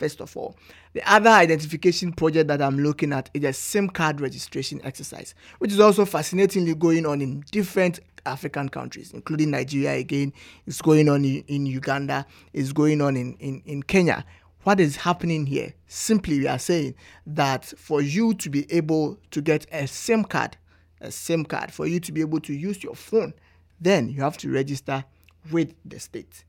First 0.00 0.22
of 0.22 0.34
all, 0.34 0.56
the 0.94 1.02
other 1.12 1.28
identification 1.28 2.14
project 2.14 2.48
that 2.48 2.62
I'm 2.62 2.78
looking 2.78 3.12
at 3.12 3.28
is 3.34 3.44
a 3.44 3.52
SIM 3.52 3.90
card 3.90 4.22
registration 4.22 4.80
exercise, 4.82 5.34
which 5.58 5.72
is 5.72 5.78
also 5.78 6.06
fascinatingly 6.06 6.74
going 6.74 7.04
on 7.04 7.20
in 7.20 7.44
different 7.52 8.00
African 8.24 8.70
countries, 8.70 9.12
including 9.12 9.50
Nigeria 9.50 9.98
again. 9.98 10.32
It's 10.66 10.80
going 10.80 11.10
on 11.10 11.22
in, 11.26 11.44
in 11.48 11.66
Uganda, 11.66 12.24
it's 12.54 12.72
going 12.72 13.02
on 13.02 13.14
in, 13.14 13.34
in, 13.40 13.60
in 13.66 13.82
Kenya. 13.82 14.24
What 14.62 14.80
is 14.80 14.96
happening 14.96 15.44
here? 15.44 15.74
Simply, 15.86 16.38
we 16.38 16.46
are 16.46 16.58
saying 16.58 16.94
that 17.26 17.66
for 17.76 18.00
you 18.00 18.32
to 18.32 18.48
be 18.48 18.72
able 18.72 19.18
to 19.32 19.42
get 19.42 19.66
a 19.70 19.86
SIM 19.86 20.24
card, 20.24 20.56
a 21.02 21.12
SIM 21.12 21.44
card, 21.44 21.74
for 21.74 21.86
you 21.86 22.00
to 22.00 22.10
be 22.10 22.22
able 22.22 22.40
to 22.40 22.54
use 22.54 22.82
your 22.82 22.94
phone, 22.94 23.34
then 23.78 24.08
you 24.08 24.22
have 24.22 24.38
to 24.38 24.50
register 24.50 25.04
with 25.52 25.74
the 25.84 26.00
state. 26.00 26.44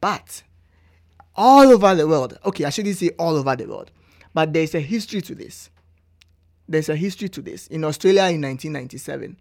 But 0.00 0.42
all 1.38 1.70
over 1.70 1.94
the 1.94 2.06
world, 2.06 2.36
okay, 2.44 2.64
I 2.64 2.70
shouldn't 2.70 2.96
say 2.96 3.10
all 3.18 3.36
over 3.36 3.54
the 3.54 3.66
world, 3.66 3.92
but 4.34 4.52
there's 4.52 4.74
a 4.74 4.80
history 4.80 5.22
to 5.22 5.34
this. 5.34 5.70
There's 6.68 6.88
a 6.88 6.96
history 6.96 7.28
to 7.30 7.40
this. 7.40 7.68
In 7.68 7.84
Australia 7.84 8.22
in 8.24 8.42
1997, 8.42 9.38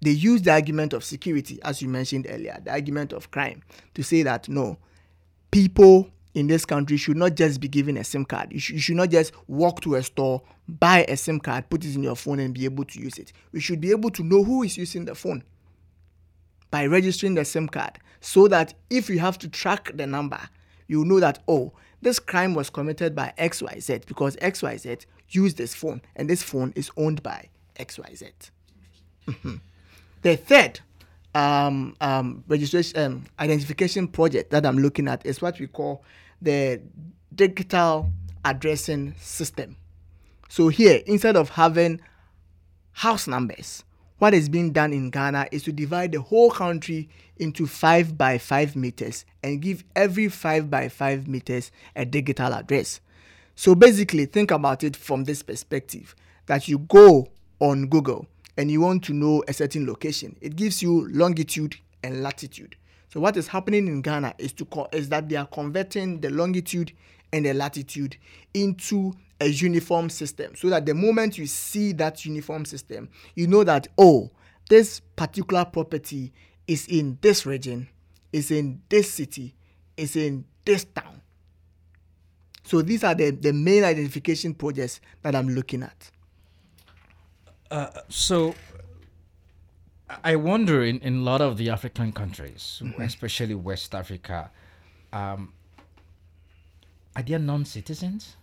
they 0.00 0.10
used 0.10 0.44
the 0.44 0.52
argument 0.52 0.94
of 0.94 1.04
security, 1.04 1.60
as 1.62 1.82
you 1.82 1.88
mentioned 1.88 2.26
earlier, 2.28 2.58
the 2.64 2.72
argument 2.72 3.12
of 3.12 3.30
crime, 3.30 3.62
to 3.94 4.02
say 4.02 4.22
that 4.22 4.48
no, 4.48 4.78
people 5.50 6.10
in 6.32 6.46
this 6.46 6.64
country 6.64 6.96
should 6.96 7.16
not 7.16 7.34
just 7.34 7.60
be 7.60 7.68
given 7.68 7.98
a 7.98 8.04
SIM 8.04 8.24
card. 8.24 8.50
You, 8.50 8.58
sh- 8.58 8.70
you 8.70 8.78
should 8.78 8.96
not 8.96 9.10
just 9.10 9.32
walk 9.48 9.82
to 9.82 9.96
a 9.96 10.02
store, 10.02 10.40
buy 10.66 11.04
a 11.08 11.16
SIM 11.16 11.40
card, 11.40 11.68
put 11.68 11.84
it 11.84 11.94
in 11.94 12.02
your 12.02 12.16
phone, 12.16 12.40
and 12.40 12.54
be 12.54 12.64
able 12.64 12.84
to 12.84 12.98
use 12.98 13.18
it. 13.18 13.32
We 13.52 13.60
should 13.60 13.80
be 13.80 13.90
able 13.90 14.10
to 14.10 14.22
know 14.22 14.42
who 14.42 14.62
is 14.62 14.78
using 14.78 15.04
the 15.04 15.14
phone 15.14 15.44
by 16.70 16.86
registering 16.86 17.34
the 17.34 17.44
SIM 17.44 17.68
card 17.68 17.98
so 18.20 18.48
that 18.48 18.72
if 18.88 19.10
you 19.10 19.18
have 19.18 19.38
to 19.40 19.48
track 19.48 19.90
the 19.94 20.06
number, 20.06 20.40
you 20.90 21.04
know 21.04 21.20
that, 21.20 21.38
oh, 21.46 21.72
this 22.02 22.18
crime 22.18 22.54
was 22.54 22.68
committed 22.68 23.14
by 23.14 23.32
XYZ 23.38 24.06
because 24.06 24.34
XYZ 24.36 25.06
used 25.28 25.56
this 25.56 25.72
phone 25.72 26.02
and 26.16 26.28
this 26.28 26.42
phone 26.42 26.72
is 26.74 26.90
owned 26.96 27.22
by 27.22 27.48
XYZ. 27.78 28.32
Mhm. 29.28 29.60
The 30.22 30.36
third 30.36 30.80
um, 31.34 31.94
um, 32.00 32.42
registration 32.48 32.98
um, 33.00 33.24
identification 33.38 34.08
project 34.08 34.50
that 34.50 34.66
I'm 34.66 34.78
looking 34.78 35.06
at 35.06 35.24
is 35.24 35.40
what 35.40 35.60
we 35.60 35.68
call 35.68 36.02
the 36.42 36.80
digital 37.32 38.10
addressing 38.44 39.14
system. 39.20 39.76
So 40.48 40.68
here, 40.68 41.02
instead 41.06 41.36
of 41.36 41.50
having 41.50 42.00
house 42.92 43.28
numbers, 43.28 43.84
what 44.20 44.34
is 44.34 44.50
being 44.50 44.70
done 44.70 44.92
in 44.92 45.08
Ghana 45.08 45.48
is 45.50 45.62
to 45.62 45.72
divide 45.72 46.12
the 46.12 46.20
whole 46.20 46.50
country 46.50 47.08
into 47.38 47.66
five 47.66 48.18
by 48.18 48.36
five 48.36 48.76
meters 48.76 49.24
and 49.42 49.62
give 49.62 49.82
every 49.96 50.28
five 50.28 50.68
by 50.68 50.90
five 50.90 51.26
meters 51.26 51.72
a 51.96 52.04
digital 52.04 52.52
address. 52.52 53.00
So 53.56 53.74
basically, 53.74 54.26
think 54.26 54.50
about 54.50 54.84
it 54.84 54.94
from 54.94 55.24
this 55.24 55.42
perspective 55.42 56.14
that 56.46 56.68
you 56.68 56.80
go 56.80 57.28
on 57.60 57.86
Google 57.86 58.26
and 58.58 58.70
you 58.70 58.82
want 58.82 59.04
to 59.04 59.14
know 59.14 59.42
a 59.48 59.54
certain 59.54 59.86
location, 59.86 60.36
it 60.42 60.54
gives 60.54 60.82
you 60.82 61.08
longitude 61.08 61.76
and 62.02 62.22
latitude. 62.22 62.76
So 63.08 63.20
what 63.20 63.38
is 63.38 63.48
happening 63.48 63.86
in 63.88 64.02
Ghana 64.02 64.34
is 64.36 64.52
to 64.52 64.66
co- 64.66 64.88
is 64.92 65.08
that 65.08 65.30
they 65.30 65.36
are 65.36 65.46
converting 65.46 66.20
the 66.20 66.28
longitude 66.28 66.92
and 67.32 67.46
the 67.46 67.54
latitude 67.54 68.16
into 68.54 69.12
a 69.40 69.46
uniform 69.46 70.10
system 70.10 70.54
so 70.54 70.68
that 70.68 70.84
the 70.84 70.94
moment 70.94 71.38
you 71.38 71.46
see 71.46 71.92
that 71.92 72.24
uniform 72.24 72.64
system, 72.64 73.08
you 73.34 73.46
know 73.46 73.64
that, 73.64 73.88
oh, 73.96 74.30
this 74.68 75.00
particular 75.16 75.64
property 75.64 76.32
is 76.66 76.86
in 76.88 77.18
this 77.20 77.46
region, 77.46 77.88
is 78.32 78.50
in 78.50 78.80
this 78.88 79.10
city, 79.12 79.54
is 79.96 80.14
in 80.16 80.44
this 80.64 80.84
town. 80.84 81.20
So 82.64 82.82
these 82.82 83.02
are 83.02 83.14
the, 83.14 83.30
the 83.30 83.52
main 83.52 83.82
identification 83.82 84.54
projects 84.54 85.00
that 85.22 85.34
I'm 85.34 85.48
looking 85.48 85.82
at. 85.82 86.10
Uh, 87.70 87.88
so 88.08 88.54
I 90.22 90.36
wonder 90.36 90.84
in, 90.84 90.98
in 91.00 91.16
a 91.16 91.22
lot 91.22 91.40
of 91.40 91.56
the 91.56 91.70
African 91.70 92.12
countries, 92.12 92.80
Mm-hmm. 92.84 93.02
especially 93.02 93.54
West 93.54 93.94
Africa, 93.94 94.50
um, 95.12 95.52
are 97.20 97.22
there 97.22 97.38
non-citizens? 97.38 98.36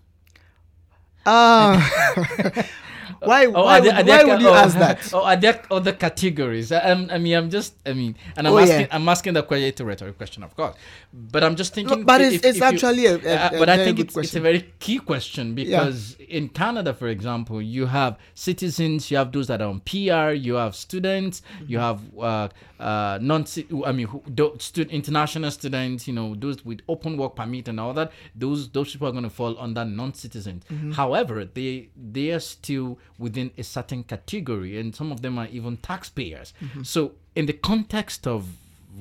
Ah, 1.25 1.81
why? 3.19 3.45
Oh, 3.45 3.65
why, 3.65 3.79
would, 3.79 3.93
there 4.05 4.05
why 4.05 4.23
would 4.23 4.41
you 4.41 4.49
oh, 4.49 4.53
ask 4.53 4.77
that? 4.77 5.13
Oh, 5.13 5.23
are 5.23 5.35
there 5.35 5.61
other 5.71 5.93
categories? 5.93 6.71
I, 6.71 6.79
I'm- 6.79 7.07
mean, 7.23 7.35
I'm 7.35 7.49
just, 7.49 7.75
I 7.85 7.93
mean, 7.93 8.15
and 8.35 8.47
I'm 8.47 8.53
Oh, 8.53 8.57
yeah. 8.57 8.63
asking, 8.65 8.87
I'm 8.91 9.09
asking 9.09 9.33
the 9.33 9.43
question, 9.43 9.67
it's 9.67 9.81
a 9.81 9.85
rhetorical 9.85 10.17
question, 10.17 10.43
of 10.43 10.55
course, 10.55 10.75
but 11.13 11.43
I'm 11.43 11.55
just 11.55 11.73
thinking. 11.73 12.03
but 12.03 12.21
if- 12.21 12.33
it's, 12.33 12.45
it's 12.45 12.57
if 12.57 12.61
you- 12.61 12.67
actually 12.67 13.05
a, 13.05 13.15
a, 13.15 13.35
uh, 13.35 13.49
a 13.53 13.59
but 13.59 13.69
I 13.69 13.77
very 13.77 13.85
think 13.85 13.99
it's, 13.99 14.17
it's 14.17 14.35
a 14.35 14.39
very 14.41 14.73
key 14.79 14.99
question 14.99 15.55
because 15.55 16.15
in 16.27 16.49
Canada, 16.49 16.93
for 16.93 17.07
example, 17.07 17.61
you 17.61 17.85
have 17.85 18.17
citizens, 18.33 19.09
you 19.11 19.17
have 19.17 19.31
those 19.31 19.47
that 19.47 19.61
are 19.61 19.69
on 19.69 19.79
PR, 19.81 20.31
you 20.31 20.55
have 20.55 20.75
students, 20.75 21.41
you 21.67 21.79
have 21.79 22.01
uh, 22.19 22.49
uh, 22.79 23.17
non, 23.21 23.45
I 23.85 23.91
mean, 23.91 24.07
who, 24.07 24.21
do, 24.33 24.55
stud, 24.59 24.89
international 24.91 25.51
students, 25.51 26.07
you 26.07 26.13
know, 26.13 26.35
those 26.35 26.63
with 26.63 26.81
open 26.87 27.17
work 27.17 27.35
permit 27.35 27.67
and 27.67 27.79
all 27.79 27.93
that. 27.93 28.11
Those 28.35 28.69
those 28.69 28.91
people 28.91 29.07
are 29.07 29.11
going 29.11 29.23
to 29.23 29.29
fall 29.29 29.57
under 29.59 29.83
non-citizens. 29.85 30.63
However, 30.95 31.45
they 31.45 31.89
they 31.95 32.31
are 32.31 32.39
still 32.39 32.96
within 33.17 33.51
a 33.57 33.63
certain 33.63 34.03
category, 34.03 34.79
and 34.79 34.95
some 34.95 35.11
of 35.11 35.21
them 35.21 35.37
are 35.37 35.47
even 35.47 35.77
taxpayers. 35.77 36.53
Mm-hmm. 36.61 36.83
So, 36.83 37.13
in 37.35 37.45
the 37.45 37.53
context 37.53 38.27
of 38.27 38.47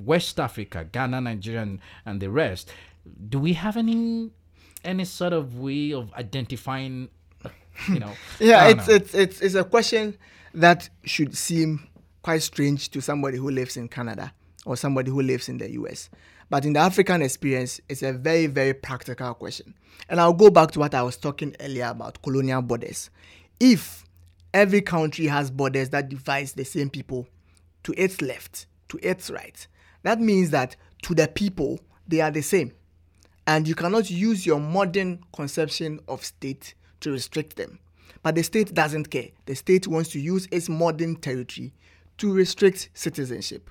West 0.05 0.39
Africa, 0.39 0.87
Ghana, 0.91 1.21
Nigeria, 1.21 1.63
and, 1.63 1.81
and 2.05 2.21
the 2.21 2.31
rest, 2.31 2.71
do 3.29 3.39
we 3.39 3.55
have 3.55 3.77
any 3.77 4.31
any 4.85 5.05
sort 5.05 5.33
of 5.33 5.59
way 5.59 5.93
of 5.93 6.13
identifying, 6.15 7.09
you 7.89 7.99
know? 7.99 8.13
yeah, 8.41 8.69
it's, 8.69 8.89
know. 8.89 8.95
it's 8.95 9.15
it's 9.15 9.41
it's 9.41 9.55
a 9.55 9.65
question 9.65 10.17
that 10.55 10.89
should 11.05 11.37
seem 11.37 11.89
quite 12.23 12.43
strange 12.43 12.91
to 12.91 13.01
somebody 13.01 13.39
who 13.39 13.51
lives 13.51 13.77
in 13.77 13.89
Canada 13.89 14.33
or 14.65 14.77
somebody 14.77 15.11
who 15.11 15.23
lives 15.23 15.49
in 15.49 15.59
the 15.59 15.71
US. 15.73 16.11
But 16.49 16.65
in 16.65 16.73
the 16.73 16.81
African 16.81 17.23
experience, 17.23 17.81
it's 17.89 18.03
a 18.03 18.13
very, 18.13 18.47
very 18.47 18.75
practical 18.75 19.35
question. 19.35 19.75
And 20.09 20.21
I'll 20.21 20.33
go 20.33 20.51
back 20.51 20.71
to 20.73 20.79
what 20.79 20.95
I 20.95 21.03
was 21.03 21.17
talking 21.17 21.57
earlier 21.61 21.87
about 21.87 22.23
colonial 22.23 22.63
borders. 22.63 23.11
If 23.59 24.05
every 24.53 24.83
country 24.83 25.27
has 25.27 25.51
borders 25.51 25.91
that 25.91 26.09
divides 26.09 26.53
the 26.53 26.65
same 26.65 26.91
people 26.91 27.27
to 27.85 27.95
its 27.97 28.21
left, 28.21 28.67
to 28.89 28.99
its 29.03 29.31
right, 29.31 29.67
that 30.03 30.21
means 30.21 30.51
that 30.51 30.77
to 31.03 31.15
the 31.15 31.29
people, 31.29 31.81
they 32.07 32.21
are 32.21 32.31
the 32.31 32.43
same 32.43 32.73
and 33.47 33.69
you 33.69 33.75
cannot 33.75 34.11
use 34.11 34.45
your 34.45 34.61
modern 34.61 35.21
conception 35.33 36.01
of 36.09 36.25
state 36.25 36.75
to 37.01 37.13
restrict 37.13 37.57
them. 37.57 37.79
But 38.23 38.35
the 38.35 38.43
state 38.43 38.75
doesn't 38.75 39.11
care. 39.11 39.29
The 39.47 39.55
state 39.55 39.87
wants 39.87 40.11
to 40.11 40.21
use 40.21 40.49
its 40.51 40.69
modern 40.69 41.17
territory 41.17 41.73
to 42.19 42.33
restrict 42.33 42.91
citizenship. 42.95 43.71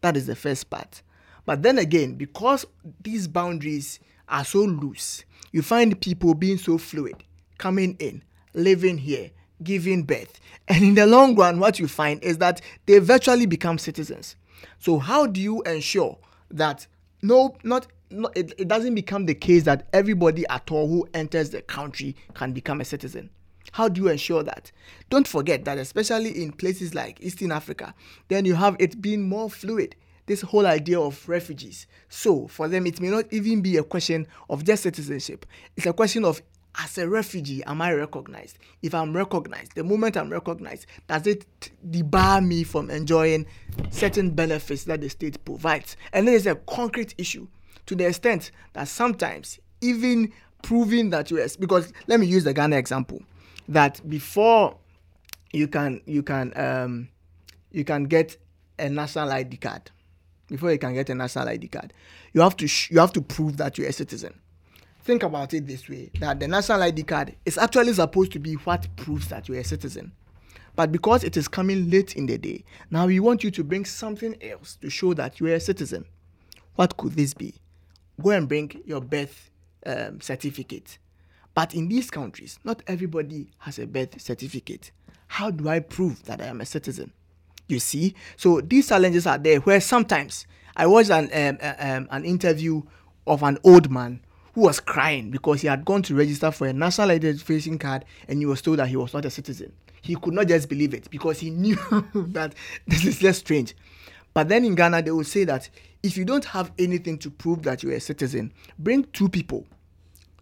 That 0.00 0.16
is 0.16 0.26
the 0.26 0.36
first 0.36 0.70
part. 0.70 1.02
But 1.44 1.62
then 1.62 1.78
again, 1.78 2.14
because 2.14 2.64
these 3.02 3.28
boundaries 3.28 4.00
are 4.28 4.44
so 4.44 4.60
loose, 4.60 5.24
you 5.52 5.60
find 5.62 6.00
people 6.00 6.34
being 6.34 6.56
so 6.56 6.78
fluid, 6.78 7.22
coming 7.58 7.96
in, 7.98 8.22
living 8.54 8.98
here, 8.98 9.30
giving 9.62 10.02
birth. 10.02 10.40
And 10.68 10.84
in 10.84 10.94
the 10.94 11.06
long 11.06 11.34
run, 11.34 11.58
what 11.58 11.78
you 11.78 11.88
find 11.88 12.22
is 12.22 12.38
that 12.38 12.60
they 12.86 12.98
virtually 12.98 13.46
become 13.46 13.78
citizens. 13.78 14.36
So, 14.78 14.98
how 14.98 15.26
do 15.26 15.40
you 15.40 15.62
ensure 15.62 16.18
that 16.50 16.86
no, 17.22 17.56
not, 17.62 17.86
not 18.10 18.36
it, 18.36 18.52
it 18.58 18.68
doesn't 18.68 18.94
become 18.94 19.26
the 19.26 19.34
case 19.34 19.64
that 19.64 19.88
everybody 19.92 20.46
at 20.48 20.70
all 20.70 20.88
who 20.88 21.08
enters 21.14 21.50
the 21.50 21.62
country 21.62 22.16
can 22.34 22.52
become 22.52 22.80
a 22.80 22.84
citizen? 22.84 23.30
How 23.72 23.88
do 23.88 24.00
you 24.00 24.08
ensure 24.08 24.42
that? 24.42 24.72
Don't 25.10 25.28
forget 25.28 25.64
that, 25.64 25.78
especially 25.78 26.42
in 26.42 26.52
places 26.52 26.94
like 26.94 27.20
Eastern 27.20 27.52
Africa, 27.52 27.94
then 28.28 28.44
you 28.44 28.54
have 28.54 28.76
it 28.78 29.00
being 29.00 29.28
more 29.28 29.50
fluid. 29.50 29.94
This 30.26 30.42
whole 30.42 30.66
idea 30.66 31.00
of 31.00 31.28
refugees. 31.28 31.86
So, 32.08 32.46
for 32.46 32.68
them, 32.68 32.86
it 32.86 33.00
may 33.00 33.08
not 33.08 33.32
even 33.32 33.62
be 33.62 33.76
a 33.76 33.82
question 33.82 34.26
of 34.48 34.64
just 34.64 34.84
citizenship. 34.84 35.46
It's 35.76 35.86
a 35.86 35.92
question 35.92 36.24
of, 36.24 36.40
as 36.78 36.98
a 36.98 37.08
refugee, 37.08 37.62
am 37.64 37.82
I 37.82 37.92
recognized? 37.92 38.58
If 38.82 38.94
I'm 38.94 39.14
recognized, 39.16 39.74
the 39.74 39.84
moment 39.84 40.16
I'm 40.16 40.30
recognized, 40.30 40.86
does 41.08 41.26
it 41.26 41.44
debar 41.88 42.40
me 42.40 42.64
from 42.64 42.90
enjoying 42.90 43.46
certain 43.90 44.30
benefits 44.30 44.84
that 44.84 45.00
the 45.00 45.08
state 45.08 45.44
provides? 45.44 45.96
And 46.12 46.26
then 46.26 46.34
there's 46.34 46.46
a 46.46 46.54
concrete 46.54 47.14
issue 47.18 47.48
to 47.86 47.94
the 47.94 48.06
extent 48.06 48.52
that 48.72 48.88
sometimes 48.88 49.58
even 49.80 50.32
proving 50.62 51.10
that 51.10 51.30
you 51.30 51.40
are, 51.40 51.46
because 51.58 51.92
let 52.06 52.20
me 52.20 52.26
use 52.26 52.44
the 52.44 52.52
Ghana 52.52 52.76
example, 52.76 53.22
that 53.68 54.00
before 54.08 54.76
you 55.52 55.66
can 55.66 56.00
you 56.06 56.22
can 56.22 56.52
um 56.56 57.08
you 57.72 57.84
can 57.84 58.04
get 58.04 58.36
a 58.78 58.88
national 58.88 59.30
ID 59.30 59.56
card, 59.56 59.90
before 60.48 60.70
you 60.72 60.78
can 60.78 60.94
get 60.94 61.08
a 61.10 61.14
national 61.14 61.48
ID 61.48 61.68
card, 61.68 61.92
you 62.32 62.40
have 62.40 62.56
to 62.56 62.66
sh- 62.68 62.90
you 62.90 62.98
have 63.00 63.12
to 63.12 63.20
prove 63.20 63.56
that 63.56 63.78
you're 63.78 63.88
a 63.88 63.92
citizen. 63.92 64.34
Think 65.10 65.24
about 65.24 65.52
it 65.54 65.66
this 65.66 65.88
way: 65.88 66.08
that 66.20 66.38
the 66.38 66.46
national 66.46 66.84
ID 66.84 67.02
card 67.02 67.34
is 67.44 67.58
actually 67.58 67.92
supposed 67.94 68.30
to 68.30 68.38
be 68.38 68.54
what 68.54 68.86
proves 68.94 69.26
that 69.30 69.48
you're 69.48 69.58
a 69.58 69.64
citizen. 69.64 70.12
But 70.76 70.92
because 70.92 71.24
it 71.24 71.36
is 71.36 71.48
coming 71.48 71.90
late 71.90 72.14
in 72.14 72.26
the 72.26 72.38
day, 72.38 72.62
now 72.92 73.06
we 73.08 73.18
want 73.18 73.42
you 73.42 73.50
to 73.50 73.64
bring 73.64 73.84
something 73.84 74.40
else 74.40 74.76
to 74.76 74.88
show 74.88 75.12
that 75.14 75.40
you 75.40 75.48
are 75.48 75.54
a 75.54 75.58
citizen. 75.58 76.04
What 76.76 76.96
could 76.96 77.14
this 77.14 77.34
be? 77.34 77.54
Go 78.22 78.30
and 78.30 78.46
bring 78.46 78.70
your 78.86 79.00
birth 79.00 79.50
um, 79.84 80.20
certificate. 80.20 80.98
But 81.54 81.74
in 81.74 81.88
these 81.88 82.08
countries, 82.08 82.60
not 82.62 82.80
everybody 82.86 83.50
has 83.58 83.80
a 83.80 83.88
birth 83.88 84.20
certificate. 84.20 84.92
How 85.26 85.50
do 85.50 85.68
I 85.68 85.80
prove 85.80 86.22
that 86.26 86.40
I 86.40 86.44
am 86.44 86.60
a 86.60 86.66
citizen? 86.66 87.12
You 87.66 87.80
see, 87.80 88.14
so 88.36 88.60
these 88.60 88.86
challenges 88.90 89.26
are 89.26 89.38
there. 89.38 89.58
Where 89.58 89.80
sometimes 89.80 90.46
I 90.76 90.86
watched 90.86 91.10
an 91.10 91.30
um, 91.34 91.58
uh, 91.60 91.74
um, 91.80 92.06
an 92.12 92.24
interview 92.24 92.82
of 93.26 93.42
an 93.42 93.58
old 93.64 93.90
man 93.90 94.20
who 94.60 94.66
was 94.66 94.78
crying 94.78 95.30
because 95.30 95.62
he 95.62 95.68
had 95.68 95.86
gone 95.86 96.02
to 96.02 96.14
register 96.14 96.50
for 96.50 96.66
a 96.66 96.72
national 96.74 97.10
identification 97.10 97.78
card 97.78 98.04
and 98.28 98.40
he 98.40 98.44
was 98.44 98.60
told 98.60 98.78
that 98.78 98.88
he 98.88 98.96
was 98.96 99.14
not 99.14 99.24
a 99.24 99.30
citizen. 99.30 99.72
He 100.02 100.16
could 100.16 100.34
not 100.34 100.48
just 100.48 100.68
believe 100.68 100.92
it 100.92 101.08
because 101.08 101.40
he 101.40 101.48
knew 101.50 101.76
that 102.14 102.54
this 102.86 103.06
is 103.06 103.18
just 103.18 103.40
strange. 103.40 103.74
But 104.34 104.50
then 104.50 104.66
in 104.66 104.74
Ghana, 104.74 105.00
they 105.00 105.12
will 105.12 105.24
say 105.24 105.44
that 105.44 105.70
if 106.02 106.18
you 106.18 106.26
don't 106.26 106.44
have 106.44 106.72
anything 106.78 107.16
to 107.20 107.30
prove 107.30 107.62
that 107.62 107.82
you're 107.82 107.94
a 107.94 108.00
citizen, 108.00 108.52
bring 108.78 109.04
two 109.14 109.30
people, 109.30 109.66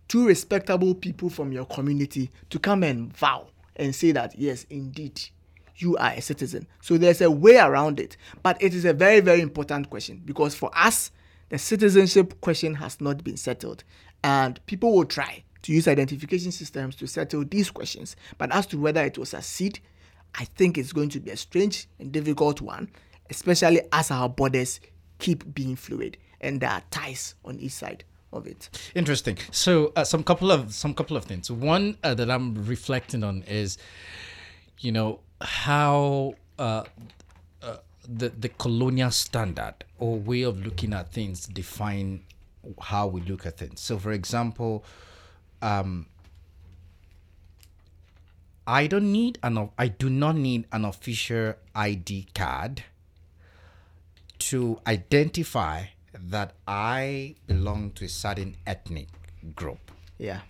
two 0.08 0.26
respectable 0.26 0.96
people 0.96 1.30
from 1.30 1.52
your 1.52 1.66
community 1.66 2.32
to 2.50 2.58
come 2.58 2.82
and 2.82 3.16
vow 3.16 3.46
and 3.76 3.94
say 3.94 4.10
that, 4.10 4.36
yes, 4.36 4.66
indeed, 4.68 5.20
you 5.76 5.96
are 5.96 6.10
a 6.10 6.20
citizen. 6.20 6.66
So 6.80 6.98
there's 6.98 7.20
a 7.20 7.30
way 7.30 7.58
around 7.58 8.00
it. 8.00 8.16
But 8.42 8.60
it 8.60 8.74
is 8.74 8.84
a 8.84 8.92
very, 8.92 9.20
very 9.20 9.42
important 9.42 9.90
question 9.90 10.22
because 10.24 10.56
for 10.56 10.76
us, 10.76 11.12
the 11.48 11.58
citizenship 11.58 12.40
question 12.40 12.74
has 12.74 13.00
not 13.00 13.24
been 13.24 13.36
settled. 13.36 13.84
And 14.22 14.64
people 14.66 14.92
will 14.94 15.04
try 15.04 15.44
to 15.62 15.72
use 15.72 15.88
identification 15.88 16.52
systems 16.52 16.96
to 16.96 17.06
settle 17.06 17.44
these 17.44 17.70
questions. 17.70 18.16
But 18.36 18.52
as 18.52 18.66
to 18.68 18.78
whether 18.78 19.04
it 19.04 19.18
will 19.18 19.26
succeed, 19.26 19.80
I 20.34 20.44
think 20.44 20.78
it's 20.78 20.92
going 20.92 21.08
to 21.10 21.20
be 21.20 21.30
a 21.30 21.36
strange 21.36 21.88
and 21.98 22.12
difficult 22.12 22.60
one, 22.60 22.90
especially 23.30 23.82
as 23.92 24.10
our 24.10 24.28
borders 24.28 24.80
keep 25.18 25.54
being 25.54 25.76
fluid 25.76 26.16
and 26.40 26.60
there 26.60 26.70
are 26.70 26.82
ties 26.90 27.34
on 27.44 27.58
each 27.58 27.72
side 27.72 28.04
of 28.32 28.46
it. 28.46 28.68
Interesting. 28.94 29.38
So, 29.50 29.92
uh, 29.96 30.04
some 30.04 30.22
couple 30.22 30.50
of 30.50 30.74
some 30.74 30.94
couple 30.94 31.16
of 31.16 31.24
things. 31.24 31.50
One 31.50 31.96
uh, 32.04 32.14
that 32.14 32.30
I'm 32.30 32.66
reflecting 32.66 33.24
on 33.24 33.42
is, 33.48 33.78
you 34.78 34.92
know, 34.92 35.20
how 35.40 36.34
uh, 36.58 36.84
uh, 37.62 37.76
the 38.08 38.30
the 38.30 38.48
colonial 38.48 39.10
standard 39.10 39.74
or 39.98 40.18
way 40.18 40.42
of 40.42 40.64
looking 40.64 40.94
at 40.94 41.12
things 41.12 41.46
define 41.46 42.22
how 42.80 43.06
we 43.06 43.20
look 43.20 43.46
at 43.46 43.58
things. 43.58 43.80
So, 43.80 43.98
for 43.98 44.12
example, 44.12 44.84
um, 45.62 46.06
I 48.66 48.86
don't 48.86 49.12
need 49.12 49.38
an 49.42 49.70
I 49.78 49.88
do 49.88 50.08
not 50.08 50.36
need 50.36 50.66
an 50.72 50.84
official 50.84 51.54
ID 51.74 52.28
card 52.34 52.84
to 54.38 54.80
identify 54.86 55.84
that 56.14 56.54
I 56.66 57.34
belong 57.46 57.90
to 57.92 58.06
a 58.06 58.08
certain 58.08 58.56
ethnic 58.66 59.08
group. 59.54 59.90
Yeah. 60.16 60.40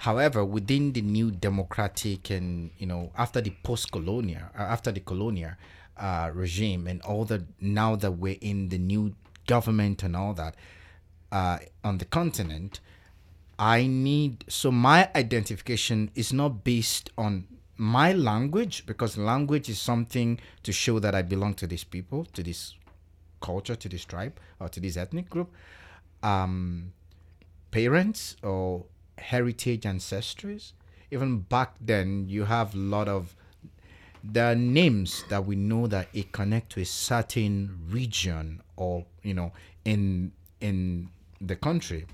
However, 0.00 0.44
within 0.44 0.92
the 0.92 1.02
new 1.02 1.30
democratic 1.30 2.30
and 2.30 2.70
you 2.78 2.86
know 2.86 3.12
after 3.16 3.40
the 3.40 3.50
post-colonial, 3.62 4.42
uh, 4.56 4.62
after 4.62 4.92
the 4.92 5.00
colonial 5.00 5.52
uh, 5.98 6.30
regime, 6.32 6.86
and 6.86 7.00
all 7.02 7.24
the 7.24 7.44
now 7.60 7.96
that 7.96 8.12
we're 8.12 8.38
in 8.40 8.68
the 8.68 8.78
new 8.78 9.14
government 9.46 10.02
and 10.02 10.14
all 10.14 10.34
that 10.34 10.54
uh, 11.32 11.58
on 11.82 11.98
the 11.98 12.04
continent, 12.04 12.80
I 13.58 13.86
need 13.86 14.44
so 14.48 14.70
my 14.70 15.10
identification 15.14 16.10
is 16.14 16.32
not 16.32 16.64
based 16.64 17.10
on 17.18 17.46
my 17.76 18.12
language 18.12 18.84
because 18.86 19.16
language 19.16 19.68
is 19.68 19.80
something 19.80 20.40
to 20.62 20.72
show 20.72 20.98
that 20.98 21.14
I 21.14 21.22
belong 21.22 21.54
to 21.54 21.66
these 21.66 21.84
people, 21.84 22.24
to 22.32 22.42
this 22.42 22.74
culture, 23.40 23.76
to 23.76 23.88
this 23.88 24.04
tribe, 24.04 24.38
or 24.60 24.68
to 24.68 24.80
this 24.80 24.96
ethnic 24.96 25.30
group. 25.30 25.52
Um, 26.22 26.92
parents 27.70 28.36
or 28.42 28.86
heritage 29.18 29.82
ancestries. 29.82 30.72
Even 31.10 31.40
back 31.40 31.74
then, 31.80 32.26
you 32.28 32.44
have 32.44 32.74
a 32.74 32.78
lot 32.78 33.08
of 33.08 33.34
the 34.24 34.54
names 34.54 35.24
that 35.28 35.44
we 35.44 35.56
know 35.56 35.86
that 35.86 36.08
it 36.12 36.32
connect 36.32 36.72
to 36.72 36.80
a 36.80 36.84
certain 36.84 37.78
region 37.88 38.62
or 38.76 39.04
you 39.22 39.34
know 39.34 39.52
in 39.84 40.32
in 40.60 41.08
the 41.40 41.56
country. 41.56 42.06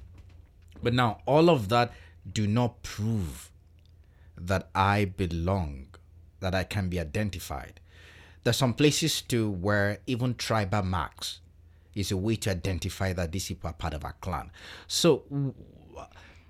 But 0.83 0.95
now 0.95 1.19
all 1.27 1.49
of 1.49 1.69
that 1.71 1.93
do 2.31 2.47
not 2.47 2.83
prove 2.83 3.51
that 4.37 4.69
I 4.75 5.07
belong, 5.07 5.87
that 6.41 6.55
I 6.55 6.65
can 6.65 6.89
be 6.89 7.01
identified. 7.01 7.81
There's 8.43 8.57
some 8.57 8.75
places 8.75 9.23
too 9.23 9.51
where 9.51 9.99
even 10.07 10.35
tribal 10.35 10.83
marks 10.83 11.41
is 11.95 12.11
a 12.11 12.17
way 12.17 12.37
to 12.37 12.51
identify 12.51 13.13
that 13.13 13.33
these 13.33 13.49
people 13.49 13.71
are 13.71 13.75
part 13.75 13.95
of 13.95 14.05
our 14.05 14.15
clan. 14.21 14.51
So 14.87 15.23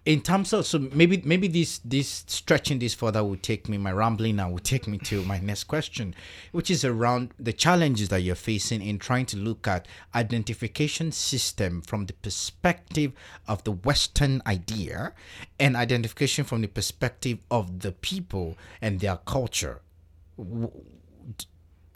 in 0.06 0.20
terms 0.20 0.52
of 0.52 0.66
so 0.66 0.78
maybe 0.92 1.22
maybe 1.24 1.48
this 1.48 1.78
this 1.78 2.24
stretching 2.26 2.78
this 2.78 2.92
further 2.92 3.24
will 3.24 3.36
take 3.36 3.68
me 3.68 3.78
my 3.78 3.90
rambling 3.92 4.36
now 4.36 4.50
will 4.50 4.58
take 4.74 4.86
me 4.86 4.98
to 4.98 5.22
my 5.24 5.38
next 5.38 5.64
question 5.64 6.14
which 6.52 6.70
is 6.70 6.84
around 6.84 7.32
the 7.38 7.52
challenges 7.52 8.08
that 8.10 8.20
you're 8.20 8.34
facing 8.34 8.82
in 8.82 8.98
trying 8.98 9.24
to 9.24 9.36
look 9.36 9.66
at 9.66 9.86
identification 10.14 11.10
system 11.10 11.80
from 11.82 12.06
the 12.06 12.12
perspective 12.12 13.12
of 13.48 13.64
the 13.64 13.72
western 13.72 14.42
idea 14.46 15.12
and 15.58 15.76
identification 15.76 16.44
from 16.44 16.60
the 16.60 16.68
perspective 16.68 17.38
of 17.50 17.80
the 17.80 17.92
people 17.92 18.56
and 18.82 19.00
their 19.00 19.16
culture 19.24 19.80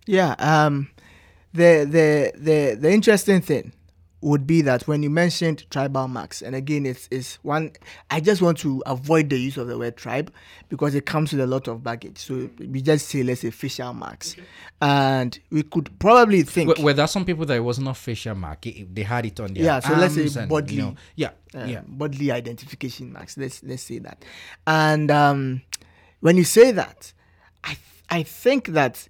Yeah. 0.06 0.34
Um, 0.38 0.90
the 1.52 1.84
the 1.84 2.32
the 2.38 2.76
the 2.80 2.90
interesting 2.92 3.40
thing 3.40 3.72
would 4.20 4.48
be 4.48 4.62
that 4.62 4.88
when 4.88 5.02
you 5.04 5.10
mentioned 5.10 5.64
tribal 5.70 6.08
marks, 6.08 6.42
and 6.42 6.56
again, 6.56 6.84
it's 6.86 7.06
it's 7.10 7.36
one. 7.42 7.70
I 8.10 8.18
just 8.20 8.42
want 8.42 8.58
to 8.58 8.82
avoid 8.86 9.30
the 9.30 9.38
use 9.38 9.56
of 9.56 9.68
the 9.68 9.78
word 9.78 9.96
tribe 9.96 10.32
because 10.68 10.94
it 10.96 11.06
comes 11.06 11.30
with 11.32 11.40
a 11.40 11.46
lot 11.46 11.68
of 11.68 11.84
baggage. 11.84 12.18
So 12.18 12.50
we 12.58 12.82
just 12.82 13.06
say 13.08 13.22
let's 13.22 13.42
say 13.42 13.50
facial 13.50 13.94
marks, 13.94 14.34
and 14.80 15.38
we 15.50 15.62
could 15.62 15.96
probably 15.98 16.42
think. 16.42 16.68
where, 16.76 16.84
where 16.86 16.94
there 16.94 17.04
are 17.04 17.08
some 17.08 17.24
people 17.24 17.44
that 17.46 17.56
it 17.56 17.60
was 17.60 17.78
not 17.78 17.96
facial 17.96 18.34
mark 18.34 18.66
it- 18.66 18.94
they 18.94 19.02
had 19.02 19.24
it 19.26 19.38
on 19.40 19.54
their 19.54 19.64
Yeah, 19.64 19.80
so 19.80 19.94
let's 19.94 20.14
say 20.14 20.40
and, 20.40 20.48
bodily. 20.48 20.74
you 20.76 20.82
know, 20.82 20.96
yeah 21.16 21.30
uh, 21.54 21.64
yeah 21.64 21.82
bodily 21.86 22.32
identification 22.32 23.12
marks. 23.12 23.36
Let's 23.36 23.62
let's 23.62 23.82
say 23.82 23.98
that. 24.00 24.24
And 24.66 25.10
um, 25.10 25.62
when 26.20 26.36
you 26.36 26.44
say 26.44 26.72
that, 26.72 27.12
I 27.62 27.68
th- 27.74 27.78
I 28.10 28.22
think 28.24 28.68
that 28.68 29.06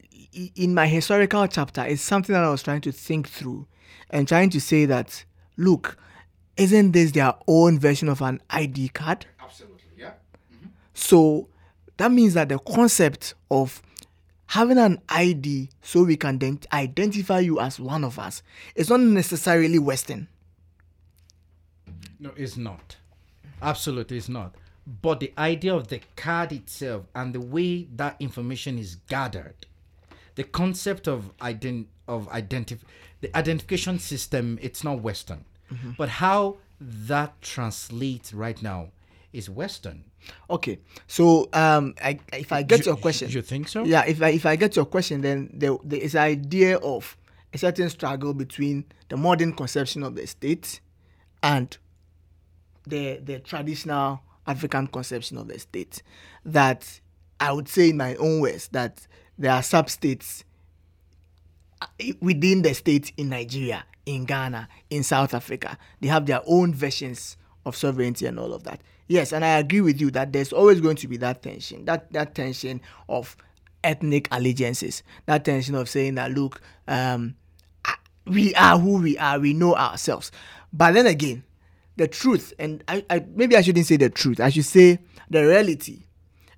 in 0.55 0.75
my 0.75 0.87
historical 0.87 1.47
chapter 1.47 1.85
is 1.85 2.01
something 2.03 2.35
that 2.35 2.45
I 2.45 2.51
was 2.51 2.63
trying 2.63 2.83
to 2.83 2.93
think 2.93 3.29
through, 3.29 3.67
and 4.11 4.27
trying 4.27 4.51
to 4.51 4.61
say 4.61 4.85
that 4.87 5.25
look, 5.57 5.97
isn't 6.57 6.93
this 6.93 7.13
their 7.13 7.35
own 7.47 7.79
version 7.79 8.09
of 8.09 8.23
an 8.23 8.41
ID 8.51 8.89
card? 8.91 9.27
absolutely 9.43 9.83
yeah 9.97 10.13
mm-hmm. 10.53 10.69
So 10.95 11.49
that 11.97 12.13
means 12.13 12.35
that 12.35 12.49
the 12.49 12.59
concept 12.59 13.35
of 13.51 13.83
having 14.47 14.79
an 14.79 15.01
ID 15.09 15.69
so 15.83 16.05
we 16.05 16.17
can 16.17 16.39
then 16.39 16.59
identify 16.73 17.39
you 17.41 17.61
as 17.61 17.79
one 17.79 18.03
of 18.05 18.19
us 18.19 18.43
is 18.75 18.89
not 18.89 19.01
necessarily 19.01 19.79
Western. 19.79 20.29
No, 22.19 22.33
it's 22.37 22.57
not. 22.57 22.97
Absolutely, 23.61 24.17
it's 24.17 24.29
not. 24.29 24.55
But 25.03 25.21
the 25.21 25.33
idea 25.37 25.75
of 25.75 25.89
the 25.89 26.01
card 26.17 26.53
itself 26.53 27.05
and 27.15 27.35
the 27.35 27.41
way 27.41 27.89
that 27.97 28.17
information 28.21 28.79
is 28.79 28.97
gathered, 29.09 29.67
the 30.35 30.45
concept 30.45 31.07
of 31.07 31.37
ident 31.39 31.87
of 32.07 32.27
identif 32.31 32.79
the 33.21 33.37
identification 33.37 33.99
system, 33.99 34.59
it's 34.63 34.85
not 34.85 35.01
Western. 35.01 35.45
But 35.99 36.09
how 36.09 36.57
that 36.81 37.41
translates 37.43 38.33
right 38.33 38.61
now 38.63 38.89
is 39.33 39.51
Western. 39.51 40.05
Okay, 40.49 40.79
so 41.07 41.49
um, 41.53 41.95
I, 42.03 42.19
if 42.33 42.53
I 42.53 42.63
get 42.63 42.81
You- 42.81 42.93
your 42.93 42.97
question, 42.97 43.31
You 43.31 43.43
think 43.43 43.69
so? 43.69 43.85
yeah, 43.85 44.05
if 44.07 44.23
I, 44.23 44.31
if 44.31 44.47
I 44.47 44.57
get 44.57 44.77
your 44.77 44.87
question, 44.87 45.21
then 45.21 45.51
there, 45.53 45.77
there 45.85 46.01
is 46.01 46.15
idea 46.17 46.79
of 46.79 47.17
a 47.53 47.59
certain 47.59 47.91
struggle 47.91 48.33
between 48.35 48.85
the 49.09 49.17
modern 49.17 49.53
conception 49.53 50.03
of 50.03 50.15
the 50.15 50.27
state 50.27 50.81
and 51.43 51.77
the 52.87 53.19
the 53.23 53.39
traditional 53.41 54.21
African 54.47 54.87
conception 54.87 55.37
of 55.39 55.49
the 55.49 55.59
state. 55.59 56.03
That 56.45 57.01
I 57.41 57.53
would 57.53 57.69
say 57.69 57.91
in 57.91 57.97
my 57.97 58.15
own 58.17 58.41
words 58.41 58.69
that 58.69 59.07
there 59.39 59.53
are 59.53 59.63
sub 59.63 59.89
states 59.91 60.45
within 62.21 62.63
the 62.63 62.75
state 62.75 63.13
in 63.17 63.29
Nigeria, 63.29 63.85
in 64.07 64.25
Ghana, 64.25 64.69
in 64.91 65.03
South 65.03 65.35
Africa. 65.35 65.79
They 66.01 66.09
have 66.09 66.27
their 66.27 66.41
own 66.47 66.75
versions 66.75 67.37
of 67.65 67.77
sovereignty 67.77 68.27
and 68.27 68.39
all 68.39 68.53
of 68.55 68.65
that. 68.65 68.81
Yes, 69.07 69.33
and 69.33 69.45
I 69.45 69.59
agree 69.59 69.81
with 69.81 70.01
you 70.01 70.11
that 70.13 70.33
there's 70.33 70.53
always 70.53 70.81
going 70.81 70.97
to 70.97 71.09
be 71.09 71.17
that 71.19 71.43
tension, 71.43 71.85
that 71.87 72.13
that 72.13 72.35
tension 72.35 72.81
of 73.09 73.37
ethnic 73.83 74.29
allegiances, 74.31 75.03
that 75.27 75.45
tension 75.45 75.75
of 75.75 75.89
saying 75.89 76.17
that 76.17 76.33
look, 76.33 76.61
um, 76.87 77.35
we 78.27 78.55
are 78.55 78.79
who 78.79 79.01
we 79.01 79.17
are, 79.17 79.39
we 79.39 79.55
know 79.55 79.75
ourselves. 79.75 80.31
But 80.73 80.93
then 80.93 81.07
again, 81.07 81.45
the 81.97 82.07
truth, 82.07 82.53
and 82.59 82.85
I, 82.87 83.05
I 83.09 83.25
maybe 83.35 83.57
I 83.57 83.63
shouldn't 83.63 83.87
say 83.87 83.97
the 83.97 84.11
truth, 84.11 84.41
I 84.41 84.51
should 84.51 84.67
say 84.67 84.99
the 85.31 85.47
reality 85.47 86.05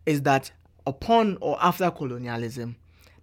is 0.06 0.22
that 0.22 0.50
upon 0.86 1.38
or 1.40 1.56
after 1.62 1.90
colonialism, 1.90 2.76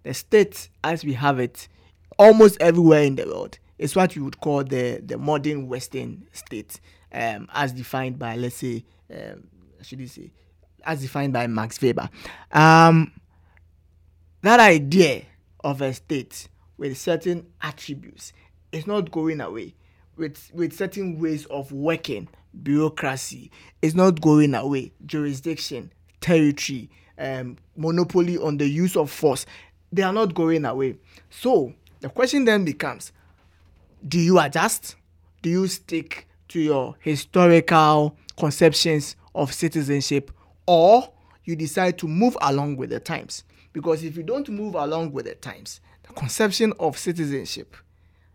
the 0.04 0.14
state 0.14 0.68
as 0.82 1.04
we 1.04 1.12
have 1.12 1.38
it 1.38 1.68
almost 2.18 2.56
everywhere 2.60 3.02
in 3.02 3.16
the 3.16 3.24
world 3.26 3.58
It's 3.78 3.94
what 3.94 4.14
we 4.16 4.22
would 4.22 4.40
call 4.40 4.64
the, 4.64 5.00
the 5.04 5.16
modern 5.16 5.68
Western 5.68 6.26
state, 6.32 6.80
um, 7.12 7.48
as 7.54 7.72
defined 7.72 8.18
by, 8.18 8.36
let's 8.36 8.56
say, 8.56 8.84
um, 9.12 9.44
should 9.82 10.08
say, 10.10 10.32
as 10.84 11.00
defined 11.02 11.32
by 11.32 11.46
Max 11.46 11.80
Weber. 11.80 12.10
Um, 12.50 13.12
that 14.42 14.60
idea 14.60 15.22
of 15.62 15.80
a 15.80 15.92
state 15.92 16.48
with 16.76 16.96
certain 16.98 17.46
attributes 17.62 18.32
is 18.72 18.86
not 18.86 19.10
going 19.10 19.40
away. 19.40 19.74
With 20.16 20.50
with 20.52 20.72
certain 20.72 21.20
ways 21.20 21.46
of 21.46 21.70
working, 21.70 22.28
bureaucracy 22.64 23.52
is 23.82 23.94
not 23.94 24.20
going 24.20 24.54
away. 24.54 24.92
Jurisdiction, 25.06 25.92
territory, 26.20 26.90
um, 27.18 27.56
monopoly 27.76 28.36
on 28.36 28.56
the 28.56 28.68
use 28.68 28.96
of 28.96 29.10
force, 29.12 29.46
they 29.92 30.02
are 30.02 30.12
not 30.12 30.34
going 30.34 30.64
away. 30.64 30.96
So 31.30 31.72
the 32.00 32.08
question 32.08 32.44
then 32.44 32.64
becomes: 32.64 33.12
Do 34.06 34.18
you 34.18 34.38
adjust? 34.38 34.96
Do 35.42 35.50
you 35.50 35.66
stick 35.66 36.28
to 36.48 36.60
your 36.60 36.96
historical 37.00 38.16
conceptions 38.38 39.16
of 39.34 39.52
citizenship, 39.52 40.30
or 40.66 41.12
you 41.44 41.56
decide 41.56 41.98
to 41.98 42.08
move 42.08 42.36
along 42.40 42.76
with 42.76 42.90
the 42.90 43.00
times? 43.00 43.44
Because 43.72 44.02
if 44.02 44.16
you 44.16 44.22
don't 44.22 44.48
move 44.48 44.74
along 44.74 45.12
with 45.12 45.26
the 45.26 45.34
times, 45.34 45.80
the 46.02 46.12
conception 46.14 46.72
of 46.80 46.98
citizenship 46.98 47.76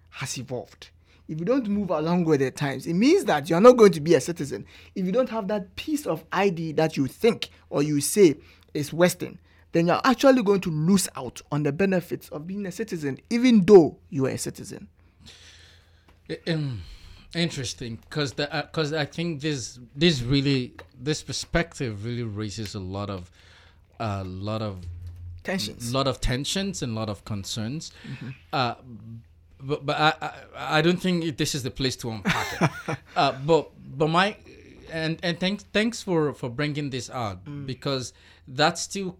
has 0.10 0.38
evolved. 0.38 0.90
If 1.28 1.40
you 1.40 1.46
don't 1.46 1.68
move 1.68 1.90
along 1.90 2.26
with 2.26 2.42
the 2.42 2.52
times, 2.52 2.86
it 2.86 2.94
means 2.94 3.26
that 3.26 3.50
you're 3.50 3.62
not 3.62 3.78
going 3.78 3.94
to 3.94 4.02
be 4.02 4.14
a 4.16 4.22
citizen. 4.22 4.66
If 4.94 5.06
you 5.06 5.12
don't 5.12 5.30
have 5.30 5.48
that 5.48 5.76
piece 5.76 6.06
of 6.06 6.24
ID 6.32 6.74
that 6.74 6.98
you 6.98 7.08
think 7.08 7.50
or 7.70 7.82
you 7.82 8.02
say 8.02 8.36
is 8.74 8.94
Western, 8.94 9.40
then 9.74 9.88
you're 9.88 10.02
actually 10.04 10.42
going 10.44 10.62
to 10.62 10.70
lose 10.70 11.10
out 11.16 11.42
on 11.52 11.64
the 11.64 11.72
benefits 11.72 12.30
of 12.30 12.48
being 12.48 12.66
a 12.66 12.72
citizen, 12.72 13.20
even 13.30 13.66
though 13.66 13.98
you 14.10 14.26
are 14.28 14.30
a 14.30 14.38
citizen. 14.38 14.88
Um, 16.48 16.84
interesting, 17.36 18.00
because 18.08 18.34
because 18.34 18.94
I 18.94 19.06
think 19.06 19.42
this 19.42 19.80
this 19.96 20.22
really 20.22 20.74
this 20.98 21.22
perspective 21.22 22.06
really 22.06 22.24
raises 22.24 22.76
a 22.76 22.80
lot 22.80 23.10
of 23.10 23.30
a 24.00 24.24
lot 24.24 24.62
of 24.62 24.86
Tensions. 25.44 25.94
lot 25.94 26.08
of 26.08 26.22
tensions 26.22 26.82
and 26.82 26.94
a 26.94 26.96
lot 26.96 27.10
of 27.10 27.26
concerns. 27.26 27.92
Uh, 28.54 28.76
but 29.60 29.86
but 29.86 29.98
I, 30.00 30.14
I 30.22 30.78
I 30.78 30.82
don't 30.82 31.02
think 31.02 31.36
this 31.38 31.54
is 31.54 31.64
the 31.64 31.72
place 31.72 31.96
to 31.98 32.12
unpack 32.12 32.62
it. 32.88 32.98
uh, 33.16 33.34
but 33.46 33.72
but 33.98 34.08
my 34.08 34.38
and 34.92 35.20
and 35.24 35.40
thanks 35.40 35.66
thanks 35.74 36.02
for 36.02 36.34
for 36.34 36.50
bringing 36.50 36.92
this 36.92 37.10
out 37.10 37.40
because 37.66 38.14
that 38.48 38.78
still 38.78 39.18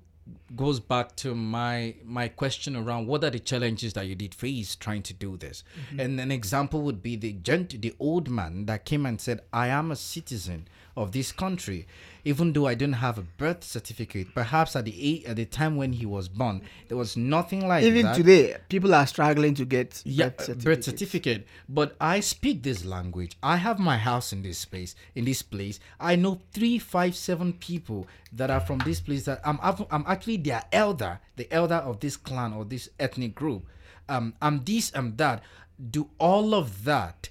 goes 0.56 0.80
back 0.80 1.16
to 1.18 1.36
my 1.36 1.96
my 2.04 2.28
question 2.28 2.76
around 2.76 3.08
what 3.08 3.24
are 3.24 3.30
the 3.30 3.40
challenges 3.40 3.94
that 3.94 4.08
you 4.08 4.16
did 4.16 4.34
face 4.34 4.76
trying 4.76 5.04
to 5.04 5.14
do 5.14 5.38
this. 5.38 5.64
Mm-hmm. 5.88 6.00
And 6.00 6.20
an 6.20 6.32
example 6.32 6.82
would 6.82 7.02
be 7.02 7.16
the 7.16 7.34
gent 7.34 7.82
the 7.82 7.94
old 8.00 8.30
man 8.30 8.66
that 8.66 8.86
came 8.86 9.06
and 9.06 9.20
said, 9.20 9.42
I 9.52 9.68
am 9.68 9.92
a 9.92 9.96
citizen 9.96 10.68
of 10.96 11.12
this 11.12 11.32
country 11.32 11.88
even 12.26 12.54
though 12.54 12.68
I 12.68 12.74
didn't 12.74 12.96
have 12.96 13.18
a 13.18 13.22
birth 13.22 13.64
certificate. 13.64 14.34
Perhaps 14.34 14.76
at 14.76 14.86
the 14.86 15.26
at 15.26 15.36
the 15.36 15.46
time 15.46 15.76
when 15.76 15.94
he 15.94 16.06
was 16.06 16.30
born, 16.30 16.62
there 16.88 16.98
was 16.98 17.18
nothing 17.18 17.68
like 17.68 17.84
even 17.84 18.04
that. 18.04 18.16
today. 18.16 18.56
People 18.70 18.94
are 18.96 19.06
struggling 19.06 19.54
to 19.56 19.66
get 19.66 20.02
yeah, 20.06 20.30
birth 20.30 20.84
certificate. 20.84 21.46
But 21.68 21.96
I 22.00 22.22
speak 22.22 22.64
this 22.64 22.86
language. 22.86 23.38
I 23.44 23.58
have 23.58 23.80
my 23.80 23.98
house 23.98 24.32
in 24.32 24.42
this 24.42 24.58
space, 24.58 24.96
in 25.16 25.26
this 25.26 25.42
place. 25.42 25.80
I 26.00 26.16
know 26.16 26.40
three, 26.54 26.80
five, 26.80 27.16
seven 27.16 27.54
people 27.54 28.08
that 28.32 28.50
are 28.50 28.62
from 28.62 28.80
this 28.80 29.02
place. 29.02 29.26
That 29.26 29.42
I'm 29.44 29.60
I'm 29.62 30.06
actually 30.08 30.38
their 30.38 30.64
elder, 30.72 31.20
the 31.36 31.52
elder 31.52 31.76
of 31.76 32.00
this 32.00 32.16
clan 32.18 32.54
or 32.54 32.66
this 32.66 32.90
ethnic 33.00 33.36
group. 33.36 33.66
Um, 34.08 34.34
I'm 34.42 34.64
this, 34.64 34.92
I'm 34.96 35.16
that. 35.18 35.44
Do 35.90 36.10
all 36.20 36.54
of 36.54 36.84
that 36.86 37.30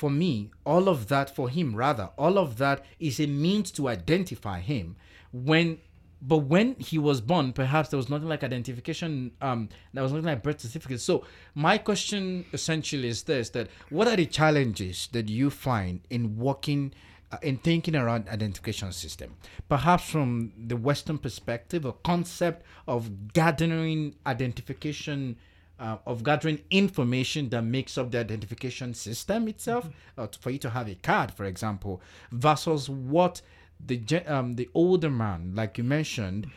for 0.00 0.08
me, 0.08 0.50
all 0.64 0.88
of 0.88 1.08
that, 1.08 1.28
for 1.36 1.50
him 1.50 1.76
rather, 1.76 2.08
all 2.16 2.38
of 2.38 2.56
that 2.56 2.82
is 2.98 3.20
a 3.20 3.26
means 3.26 3.70
to 3.72 3.86
identify 3.86 4.58
him. 4.58 4.96
When 5.30 5.78
but 6.22 6.38
when 6.38 6.74
he 6.76 6.98
was 6.98 7.20
born, 7.20 7.52
perhaps 7.52 7.90
there 7.90 7.98
was 7.98 8.08
nothing 8.08 8.28
like 8.28 8.42
identification. 8.42 9.32
Um, 9.42 9.68
there 9.92 10.02
was 10.02 10.12
nothing 10.12 10.24
like 10.24 10.42
birth 10.42 10.60
certificate. 10.60 11.02
So 11.02 11.24
my 11.54 11.76
question 11.76 12.46
essentially 12.54 13.08
is 13.08 13.24
this: 13.24 13.50
that 13.50 13.68
what 13.90 14.08
are 14.08 14.16
the 14.16 14.24
challenges 14.24 15.08
that 15.12 15.28
you 15.28 15.50
find 15.50 16.00
in 16.08 16.38
working, 16.38 16.94
uh, 17.30 17.36
in 17.42 17.58
thinking 17.58 17.94
around 17.94 18.26
identification 18.30 18.92
system? 18.92 19.36
Perhaps 19.68 20.04
from 20.04 20.52
the 20.56 20.78
Western 20.78 21.18
perspective, 21.18 21.84
a 21.84 21.92
concept 21.92 22.64
of 22.88 23.32
gathering 23.34 24.14
identification 24.26 25.36
uh, 25.80 25.96
of 26.06 26.22
gathering 26.22 26.60
information 26.70 27.48
that 27.48 27.62
makes 27.62 27.96
up 27.96 28.10
the 28.10 28.18
identification 28.18 28.92
system 28.94 29.48
itself, 29.48 29.86
mm-hmm. 29.86 30.20
uh, 30.20 30.26
for 30.38 30.50
you 30.50 30.58
to 30.58 30.70
have 30.70 30.88
a 30.88 30.94
card, 30.94 31.32
for 31.32 31.44
example, 31.44 32.00
versus 32.30 32.88
what 32.88 33.40
the 33.84 33.98
um, 34.26 34.56
the 34.56 34.68
older 34.74 35.10
man, 35.10 35.52
like 35.54 35.78
you 35.78 35.84
mentioned, 35.84 36.48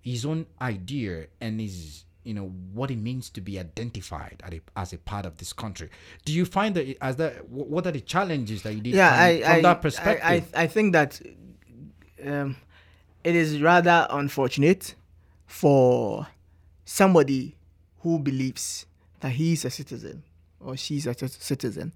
his 0.00 0.24
own 0.24 0.46
idea 0.60 1.26
and 1.40 1.60
his 1.60 2.04
you 2.24 2.32
know 2.32 2.46
what 2.72 2.90
it 2.90 2.96
means 2.96 3.28
to 3.28 3.42
be 3.42 3.58
identified 3.58 4.42
a, 4.50 4.60
as 4.80 4.94
a 4.94 4.98
part 4.98 5.26
of 5.26 5.36
this 5.36 5.52
country. 5.52 5.90
Do 6.24 6.32
you 6.32 6.46
find 6.46 6.74
that 6.74 6.96
as 7.02 7.16
that 7.16 7.48
what 7.50 7.86
are 7.86 7.92
the 7.92 8.00
challenges 8.00 8.62
that 8.62 8.72
you 8.72 8.80
did 8.80 8.94
yeah, 8.94 9.10
from, 9.10 9.20
I, 9.20 9.40
from 9.40 9.52
I, 9.52 9.60
that 9.60 9.82
perspective? 9.82 10.24
I, 10.24 10.34
I, 10.34 10.62
I 10.62 10.66
think 10.66 10.94
that 10.94 11.20
um, 12.24 12.56
it 13.22 13.36
is 13.36 13.60
rather 13.60 14.06
unfortunate 14.08 14.94
for 15.46 16.26
somebody 16.86 17.56
who 18.04 18.18
believes 18.18 18.84
that 19.20 19.32
he 19.32 19.54
is 19.54 19.64
a 19.64 19.70
citizen 19.70 20.22
or 20.60 20.76
she's 20.76 21.06
a 21.06 21.14
citizen 21.28 21.90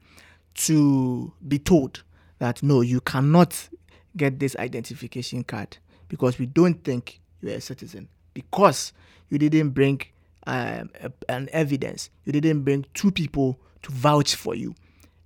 to 0.55 1.31
be 1.47 1.59
told 1.59 2.03
that 2.39 2.63
no, 2.63 2.81
you 2.81 3.01
cannot 3.03 3.69
get 4.17 4.41
this 4.41 4.57
identification 4.57 5.45
card 5.45 5.77
because 6.09 6.39
we 6.39 6.47
don't 6.47 6.83
think 6.83 7.21
you're 7.43 7.53
a 7.53 7.61
citizen 7.61 8.09
because 8.33 8.95
you 9.29 9.39
didn't 9.39 9.71
bring 9.71 10.01
um, 10.47 10.91
a, 11.03 11.13
an 11.29 11.51
evidence, 11.53 12.09
you 12.25 12.33
didn't 12.33 12.63
bring 12.63 12.87
two 12.95 13.11
people 13.11 13.59
to 13.83 13.93
vouch 13.93 14.35
for 14.35 14.55
you. 14.55 14.75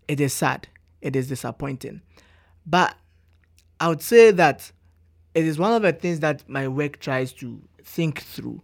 It 0.08 0.20
is 0.20 0.32
sad, 0.32 0.66
it 1.00 1.14
is 1.14 1.28
disappointing. 1.28 2.02
But 2.66 2.96
I 3.78 3.88
would 3.88 4.02
say 4.02 4.32
that 4.32 4.72
it 5.32 5.44
is 5.44 5.60
one 5.60 5.74
of 5.74 5.82
the 5.82 5.92
things 5.92 6.18
that 6.20 6.48
my 6.48 6.66
work 6.66 6.98
tries 6.98 7.32
to 7.34 7.62
think 7.84 8.22
through. 8.22 8.62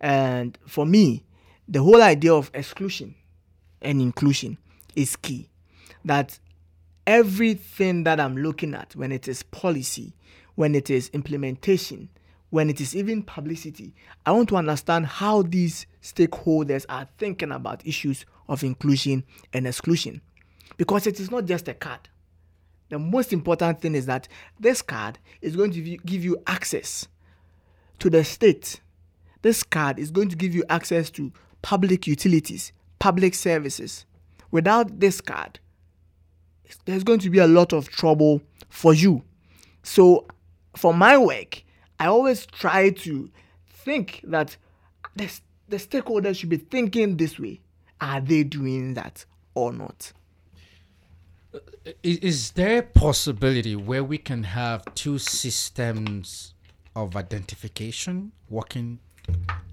And 0.00 0.58
for 0.66 0.84
me, 0.84 1.24
the 1.70 1.82
whole 1.82 2.02
idea 2.02 2.34
of 2.34 2.50
exclusion 2.52 3.14
and 3.80 4.02
inclusion 4.02 4.58
is 4.96 5.14
key. 5.14 5.48
That 6.04 6.38
everything 7.06 8.04
that 8.04 8.18
I'm 8.18 8.36
looking 8.36 8.74
at, 8.74 8.96
when 8.96 9.12
it 9.12 9.28
is 9.28 9.44
policy, 9.44 10.12
when 10.56 10.74
it 10.74 10.90
is 10.90 11.08
implementation, 11.10 12.08
when 12.50 12.68
it 12.68 12.80
is 12.80 12.96
even 12.96 13.22
publicity, 13.22 13.94
I 14.26 14.32
want 14.32 14.48
to 14.48 14.56
understand 14.56 15.06
how 15.06 15.42
these 15.42 15.86
stakeholders 16.02 16.84
are 16.88 17.06
thinking 17.18 17.52
about 17.52 17.86
issues 17.86 18.26
of 18.48 18.64
inclusion 18.64 19.22
and 19.52 19.68
exclusion. 19.68 20.20
Because 20.76 21.06
it 21.06 21.20
is 21.20 21.30
not 21.30 21.44
just 21.44 21.68
a 21.68 21.74
card. 21.74 22.08
The 22.88 22.98
most 22.98 23.32
important 23.32 23.80
thing 23.80 23.94
is 23.94 24.06
that 24.06 24.26
this 24.58 24.82
card 24.82 25.20
is 25.40 25.54
going 25.54 25.70
to 25.70 25.80
give 25.80 26.24
you 26.24 26.42
access 26.48 27.06
to 28.00 28.10
the 28.10 28.24
state. 28.24 28.80
This 29.42 29.62
card 29.62 30.00
is 30.00 30.10
going 30.10 30.30
to 30.30 30.36
give 30.36 30.52
you 30.52 30.64
access 30.68 31.10
to 31.10 31.32
public 31.62 32.06
utilities, 32.06 32.72
public 32.98 33.34
services. 33.34 34.04
Without 34.50 35.00
this 35.00 35.20
card, 35.20 35.60
there's 36.84 37.04
going 37.04 37.20
to 37.20 37.30
be 37.30 37.38
a 37.38 37.46
lot 37.46 37.72
of 37.72 37.88
trouble 37.88 38.42
for 38.68 38.94
you. 38.94 39.22
So, 39.82 40.26
for 40.76 40.94
my 40.94 41.16
work, 41.16 41.62
I 41.98 42.06
always 42.06 42.46
try 42.46 42.90
to 42.90 43.30
think 43.66 44.20
that 44.24 44.56
the, 45.16 45.30
the 45.68 45.76
stakeholders 45.76 46.36
should 46.36 46.48
be 46.48 46.56
thinking 46.56 47.16
this 47.16 47.38
way. 47.38 47.60
Are 48.00 48.20
they 48.20 48.44
doing 48.44 48.94
that 48.94 49.24
or 49.54 49.72
not? 49.72 50.12
Is 52.02 52.52
there 52.52 52.78
a 52.78 52.82
possibility 52.82 53.74
where 53.74 54.04
we 54.04 54.18
can 54.18 54.44
have 54.44 54.84
two 54.94 55.18
systems 55.18 56.54
of 56.94 57.16
identification 57.16 58.32
working 58.48 59.00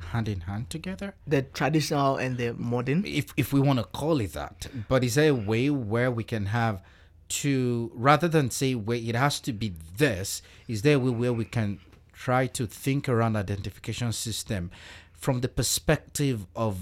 hand 0.08 0.28
in 0.28 0.42
hand 0.42 0.70
together? 0.70 1.16
The 1.26 1.44
traditional 1.44 2.18
and 2.18 2.38
the 2.38 2.54
modern? 2.54 3.04
If, 3.06 3.34
if 3.38 3.54
we 3.54 3.60
want 3.60 3.80
to 3.80 3.86
call 3.86 4.20
it 4.22 4.34
that. 4.34 4.68
But 4.88 5.04
is 5.04 5.16
there 5.16 5.32
a 5.32 5.36
way 5.36 5.70
where 5.70 6.12
we 6.12 6.24
can 6.24 6.48
have 6.48 6.82
to, 7.30 7.92
rather 7.94 8.28
than 8.28 8.50
say 8.52 8.76
where 8.76 8.98
it 8.98 9.16
has 9.16 9.40
to 9.42 9.54
be 9.54 9.74
this, 9.98 10.42
is 10.68 10.82
there 10.82 10.96
a 10.96 11.00
way 11.00 11.10
where 11.12 11.34
we 11.34 11.46
can 11.46 11.80
try 12.14 12.48
to 12.48 12.66
think 12.66 13.08
around 13.08 13.36
identification 13.36 14.12
system 14.12 14.72
from 15.14 15.42
the 15.42 15.48
perspective 15.48 16.46
of 16.56 16.78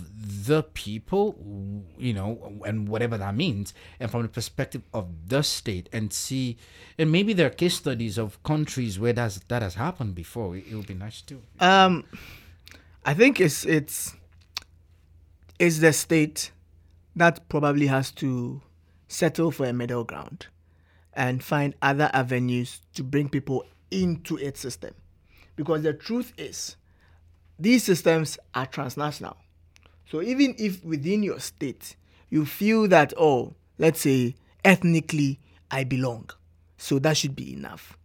the 0.46 0.62
people, 0.62 1.38
you 1.98 2.14
know, 2.14 2.62
and 2.66 2.90
whatever 2.90 3.18
that 3.18 3.34
means, 3.34 3.74
and 4.00 4.12
from 4.12 4.24
the 4.24 4.28
perspective 4.28 4.82
of 4.94 5.08
the 5.30 5.42
state, 5.42 5.88
and 5.94 6.12
see, 6.12 6.58
and 6.98 7.10
maybe 7.12 7.32
there 7.32 7.48
are 7.48 7.50
case 7.52 7.76
studies 7.76 8.18
of 8.18 8.42
countries 8.44 9.00
where 9.00 9.14
that's, 9.14 9.40
that 9.48 9.62
has 9.62 9.76
happened 9.76 10.16
before. 10.16 10.58
It, 10.58 10.66
it 10.70 10.76
would 10.76 10.88
be 10.88 10.94
nice 10.94 11.22
too. 11.22 11.42
Um, 11.62 12.04
I 13.08 13.14
think 13.14 13.40
it's 13.40 13.66
it's 13.66 14.16
it's 15.60 15.78
the 15.78 15.94
state 15.94 16.52
that 17.16 17.48
probably 17.50 17.86
has 17.86 18.12
to 18.14 18.64
settle 19.08 19.52
for 19.52 19.68
a 19.68 19.74
middle 19.74 20.04
ground 20.04 20.48
and 21.14 21.44
find 21.44 21.76
other 21.84 22.10
avenues 22.14 22.82
to 22.96 23.04
bring 23.04 23.30
people 23.30 23.64
into 23.92 24.38
its 24.38 24.60
system. 24.60 24.96
Because 25.56 25.84
the 25.84 25.94
truth 25.94 26.34
is, 26.36 26.78
these 27.60 27.84
systems 27.84 28.40
are 28.56 28.66
transnational. 28.66 29.38
So 30.10 30.24
even 30.24 30.56
if 30.58 30.84
within 30.84 31.22
your 31.22 31.40
state 31.40 31.96
you 32.32 32.44
feel 32.44 32.88
that, 32.88 33.14
oh, 33.18 33.54
let's 33.78 34.02
say 34.02 34.34
ethnically 34.66 35.40
I 35.70 35.84
belong, 35.84 36.32
so 36.78 36.98
that 37.00 37.18
should 37.18 37.36
be 37.36 37.54
enough. 37.54 38.00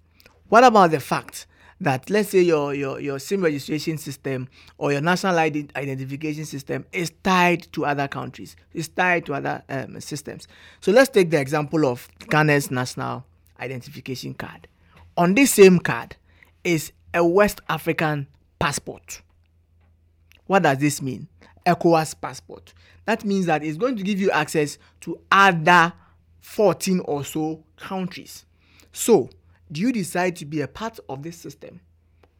What 0.51 0.63
about 0.63 0.91
the 0.91 1.01
fact 1.01 1.47
that 1.81 2.11
let's 2.11 2.29
say 2.31 2.43
your 2.43 2.75
your 2.75 3.01
your 3.01 3.19
SIM 3.19 3.43
registration 3.43 3.97
system 3.97 4.49
or 4.79 4.93
your 4.93 5.01
national 5.01 5.39
ID 5.39 5.69
identification 5.77 6.45
system 6.45 6.85
is 6.93 7.11
tied 7.23 7.63
to 7.73 7.87
other 7.87 8.07
countries, 8.07 8.55
is 8.75 8.89
tied 8.89 9.27
to 9.27 9.35
other 9.35 9.63
um, 9.69 10.01
systems. 10.01 10.47
So 10.81 10.93
let's 10.93 11.09
take 11.09 11.31
the 11.31 11.41
example 11.41 11.87
of 11.87 12.09
Ghana's 12.29 12.71
national 12.71 13.25
identification 13.59 14.35
card. 14.35 14.69
On 15.17 15.35
this 15.35 15.53
same 15.53 15.79
card 15.79 16.17
is 16.65 16.93
a 17.15 17.25
West 17.25 17.61
African 17.69 18.27
passport. 18.59 19.23
What 20.47 20.63
does 20.65 20.79
this 20.79 21.01
mean? 21.01 21.29
ECOWAS 21.67 22.21
passport. 22.21 22.75
That 23.07 23.25
means 23.25 23.47
that 23.47 23.63
it's 23.63 23.77
going 23.77 23.97
to 23.97 24.03
give 24.03 24.21
you 24.21 24.31
access 24.31 24.79
to 25.03 25.21
other 25.31 25.93
14 26.41 27.01
or 27.01 27.25
so 27.25 27.65
countries. 27.77 28.45
So 28.93 29.31
do 29.71 29.81
you 29.81 29.93
decide 29.93 30.37
to 30.37 30.45
be 30.45 30.61
a 30.61 30.69
part 30.69 30.99
of 31.09 31.23
this 31.23 31.37
system? 31.37 31.81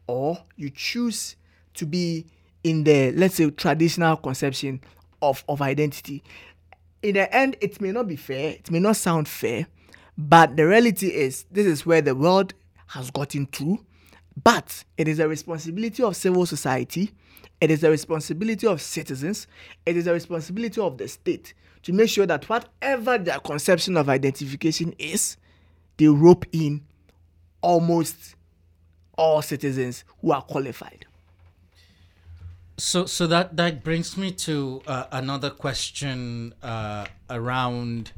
Or 0.07 0.37
you 0.55 0.69
choose 0.69 1.35
to 1.75 1.85
be 1.85 2.25
in 2.63 2.83
the 2.83 3.11
let's 3.13 3.35
say 3.35 3.49
traditional 3.49 4.17
conception 4.17 4.81
of, 5.21 5.43
of 5.47 5.61
identity? 5.61 6.23
In 7.01 7.15
the 7.15 7.33
end 7.33 7.55
it 7.61 7.81
may 7.81 7.91
not 7.91 8.07
be 8.07 8.15
fair 8.15 8.51
it 8.51 8.69
may 8.69 8.79
not 8.79 8.97
sound 8.97 9.27
fair 9.27 9.67
but 10.17 10.57
the 10.57 10.67
reality 10.67 11.07
is 11.07 11.45
this 11.51 11.65
is 11.65 11.85
where 11.85 12.01
the 12.01 12.15
world 12.15 12.53
has 12.87 13.09
gotten 13.09 13.45
to. 13.47 13.83
But 14.43 14.83
it 14.97 15.07
is 15.07 15.19
a 15.19 15.27
responsibility 15.27 16.03
of 16.03 16.15
civil 16.15 16.45
society 16.45 17.11
it 17.61 17.69
is 17.69 17.83
a 17.83 17.89
responsibility 17.89 18.67
of 18.67 18.81
citizens 18.81 19.47
it 19.85 19.95
is 19.95 20.07
a 20.07 20.13
responsibility 20.13 20.81
of 20.81 20.97
the 20.97 21.07
state 21.07 21.53
to 21.83 21.93
make 21.93 22.09
sure 22.09 22.25
that 22.25 22.47
whatever 22.49 23.17
their 23.17 23.39
conception 23.39 23.95
of 23.97 24.09
identification 24.09 24.93
is 24.97 25.37
they 25.97 26.07
rope 26.07 26.45
in 26.51 26.81
almost 27.61 28.35
all 29.17 29.41
citizens 29.41 30.03
who 30.21 30.31
are 30.31 30.41
qualified. 30.41 31.05
So, 32.77 33.05
so 33.05 33.27
that 33.27 33.57
that 33.57 33.83
brings 33.83 34.17
me 34.17 34.31
to 34.31 34.81
uh, 34.87 35.05
another 35.11 35.51
question 35.51 36.55
uh, 36.63 37.05
around 37.29 38.11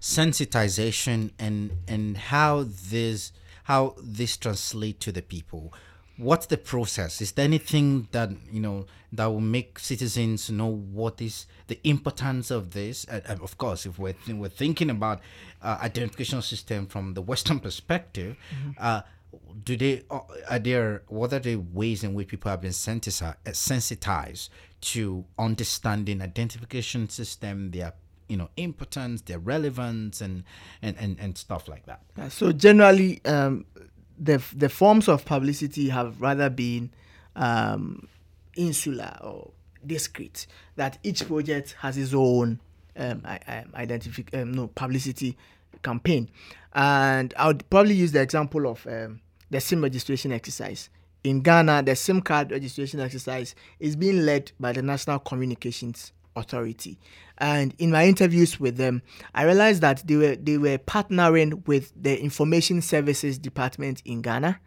sensitization 0.00 1.30
and 1.38 1.70
and 1.86 2.16
how 2.16 2.66
this 2.66 3.32
how 3.64 3.94
this 4.02 4.36
translate 4.36 4.98
to 5.00 5.12
the 5.12 5.22
people. 5.22 5.72
What's 6.20 6.46
the 6.46 6.58
process? 6.58 7.20
Is 7.20 7.32
there 7.32 7.44
anything 7.44 8.08
that 8.12 8.30
you 8.52 8.60
know 8.60 8.86
that 9.12 9.26
will 9.26 9.40
make 9.40 9.78
citizens 9.78 10.50
know 10.50 10.66
what 10.66 11.20
is 11.20 11.46
the 11.66 11.78
importance 11.84 12.50
of 12.50 12.72
this? 12.72 13.06
Uh, 13.08 13.20
of 13.40 13.56
course, 13.58 13.86
if 13.86 13.98
we're 13.98 14.12
th- 14.12 14.36
we're 14.36 14.48
thinking 14.48 14.90
about 14.90 15.20
uh, 15.62 15.78
identification 15.82 16.42
system 16.42 16.86
from 16.86 17.14
the 17.14 17.22
Western 17.22 17.60
perspective. 17.60 18.36
Mm-hmm 18.54 19.00
do 19.64 19.76
they 19.76 20.02
uh, 20.10 20.20
are 20.48 20.58
there 20.58 21.02
what 21.08 21.32
are 21.32 21.38
the 21.38 21.56
ways 21.56 22.02
in 22.02 22.14
which 22.14 22.28
people 22.28 22.50
have 22.50 22.60
been 22.60 22.72
sensitized, 22.72 23.36
sensitized 23.52 24.50
to 24.80 25.24
understanding 25.38 26.20
identification 26.20 27.08
system 27.08 27.70
their 27.70 27.92
you 28.28 28.36
know 28.36 28.48
importance 28.56 29.22
their 29.22 29.38
relevance 29.38 30.20
and 30.20 30.44
and 30.82 30.96
and, 30.98 31.18
and 31.20 31.36
stuff 31.36 31.68
like 31.68 31.84
that 31.86 32.00
so 32.30 32.52
generally 32.52 33.20
um, 33.24 33.64
the 34.20 34.42
the 34.54 34.68
forms 34.68 35.08
of 35.08 35.24
publicity 35.24 35.88
have 35.88 36.20
rather 36.20 36.50
been 36.50 36.90
um, 37.34 38.06
insular 38.54 39.16
or 39.22 39.50
discrete 39.84 40.46
that 40.76 40.98
each 41.02 41.26
project 41.26 41.74
has 41.80 41.96
its 41.96 42.12
own 42.12 42.60
um, 42.96 43.22
identific 43.74 44.32
um, 44.38 44.52
no 44.52 44.66
publicity 44.68 45.36
campaign. 45.82 46.28
And 46.74 47.32
I 47.36 47.46
would 47.46 47.68
probably 47.70 47.94
use 47.94 48.12
the 48.12 48.20
example 48.20 48.66
of 48.66 48.86
um, 48.86 49.20
the 49.50 49.60
SIM 49.60 49.82
registration 49.82 50.32
exercise. 50.32 50.90
In 51.24 51.40
Ghana, 51.40 51.82
the 51.82 51.96
SIM 51.96 52.20
card 52.20 52.50
registration 52.50 53.00
exercise 53.00 53.54
is 53.78 53.96
being 53.96 54.24
led 54.24 54.52
by 54.60 54.72
the 54.72 54.82
National 54.82 55.18
Communications 55.18 56.12
Authority. 56.36 56.98
And 57.38 57.74
in 57.78 57.90
my 57.90 58.06
interviews 58.06 58.60
with 58.60 58.76
them, 58.76 59.02
I 59.34 59.44
realized 59.44 59.80
that 59.82 60.06
they 60.06 60.16
were 60.16 60.36
they 60.36 60.58
were 60.58 60.78
partnering 60.78 61.66
with 61.66 61.92
the 62.00 62.20
Information 62.20 62.82
Services 62.82 63.38
Department 63.38 64.02
in 64.04 64.22
Ghana, 64.22 64.60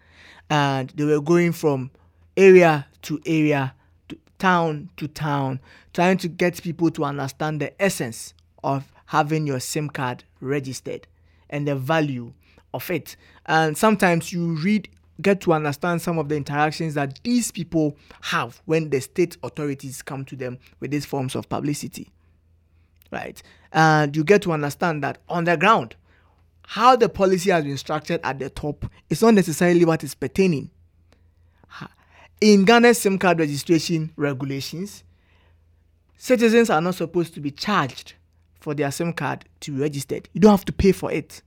and 0.49 0.89
they 0.91 1.05
were 1.05 1.21
going 1.21 1.51
from 1.51 1.91
area 2.35 2.87
to 3.03 3.21
area, 3.25 3.75
to 4.09 4.17
town 4.39 4.89
to 4.97 5.07
town, 5.07 5.59
trying 5.93 6.17
to 6.17 6.27
get 6.27 6.61
people 6.61 6.91
to 6.91 7.05
understand 7.05 7.61
the 7.61 7.81
essence 7.81 8.33
of 8.63 8.91
having 9.05 9.45
your 9.47 9.59
SIM 9.59 9.89
card 9.89 10.23
registered 10.41 11.07
and 11.49 11.67
the 11.67 11.75
value 11.75 12.33
of 12.73 12.89
it. 12.89 13.15
And 13.45 13.77
sometimes 13.77 14.33
you 14.33 14.55
read, 14.55 14.89
get 15.23 15.41
to 15.41 15.53
understand 15.53 16.01
some 16.01 16.19
of 16.19 16.29
the 16.29 16.35
interactions 16.35 16.93
that 16.93 17.19
these 17.23 17.51
people 17.51 17.97
have 18.21 18.61
when 18.65 18.89
the 18.89 19.01
state 19.01 19.37
authorities 19.41 20.01
come 20.01 20.25
to 20.25 20.35
them 20.35 20.59
with 20.79 20.91
these 20.91 21.05
forms 21.05 21.35
of 21.35 21.49
publicity. 21.49 22.11
Right? 23.11 23.41
And 23.71 24.15
you 24.15 24.23
get 24.23 24.41
to 24.43 24.51
understand 24.51 25.03
that 25.03 25.17
on 25.27 25.45
the 25.45 25.57
ground, 25.57 25.95
how 26.65 26.95
the 26.95 27.09
policy 27.09 27.49
has 27.49 27.63
been 27.63 27.77
structured 27.77 28.21
at 28.23 28.39
the 28.39 28.49
top 28.49 28.85
is 29.09 29.21
not 29.21 29.33
necessarily 29.33 29.85
what 29.85 30.03
is 30.03 30.15
pertaining. 30.15 30.69
In 32.41 32.65
Ghana's 32.65 32.99
SIM 32.99 33.17
card 33.17 33.39
registration 33.39 34.11
regulations, 34.17 35.03
citizens 36.17 36.69
are 36.69 36.81
not 36.81 36.95
supposed 36.95 37.33
to 37.35 37.39
be 37.39 37.51
charged 37.51 38.15
for 38.59 38.73
their 38.73 38.91
SIM 38.91 39.13
card 39.13 39.45
to 39.61 39.71
be 39.71 39.81
registered. 39.81 40.27
You 40.33 40.41
don't 40.41 40.51
have 40.51 40.65
to 40.65 40.73
pay 40.73 40.91
for 40.91 41.11
it. 41.11 41.41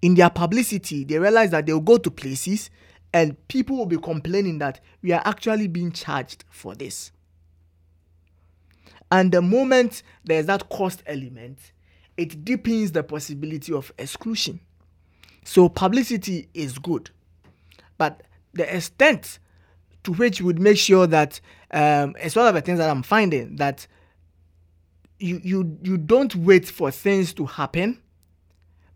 In 0.00 0.14
their 0.14 0.30
publicity, 0.30 1.04
they 1.04 1.18
realize 1.18 1.50
that 1.50 1.66
they'll 1.66 1.80
go 1.80 1.98
to 1.98 2.10
places 2.10 2.70
and 3.12 3.36
people 3.48 3.76
will 3.76 3.86
be 3.86 3.96
complaining 3.96 4.58
that 4.58 4.80
we 5.02 5.12
are 5.12 5.22
actually 5.24 5.66
being 5.66 5.92
charged 5.92 6.44
for 6.50 6.74
this. 6.74 7.10
And 9.10 9.32
the 9.32 9.40
moment 9.40 10.02
there's 10.24 10.46
that 10.46 10.68
cost 10.68 11.02
element, 11.06 11.58
it 12.16 12.44
deepens 12.44 12.92
the 12.92 13.02
possibility 13.02 13.72
of 13.72 13.90
exclusion. 13.98 14.60
So 15.44 15.68
publicity 15.68 16.48
is 16.52 16.78
good, 16.78 17.10
but 17.96 18.22
the 18.52 18.76
extent 18.76 19.38
to 20.04 20.12
which 20.12 20.42
would 20.42 20.58
make 20.58 20.76
sure 20.76 21.06
that 21.06 21.40
um, 21.70 22.14
it's 22.20 22.36
one 22.36 22.46
of 22.46 22.54
the 22.54 22.60
things 22.60 22.78
that 22.78 22.90
I'm 22.90 23.02
finding 23.02 23.56
that 23.56 23.86
you 25.18 25.40
you 25.42 25.78
you 25.82 25.96
don't 25.96 26.34
wait 26.36 26.66
for 26.68 26.90
things 26.90 27.32
to 27.34 27.46
happen 27.46 28.00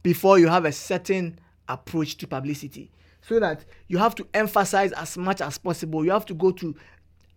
before 0.03 0.39
you 0.39 0.49
have 0.49 0.65
a 0.65 0.73
certain 0.73 1.39
approach 1.69 2.17
to 2.19 2.27
publicity. 2.27 2.91
So 3.23 3.39
that 3.39 3.65
you 3.87 3.99
have 3.99 4.15
to 4.17 4.27
emphasize 4.35 4.93
as 4.93 5.17
much 5.17 5.41
as 5.41 5.57
possible. 5.57 6.05
You 6.05 6.11
have 6.11 6.27
to 6.27 6.35
go 6.35 6.51
to 6.53 6.75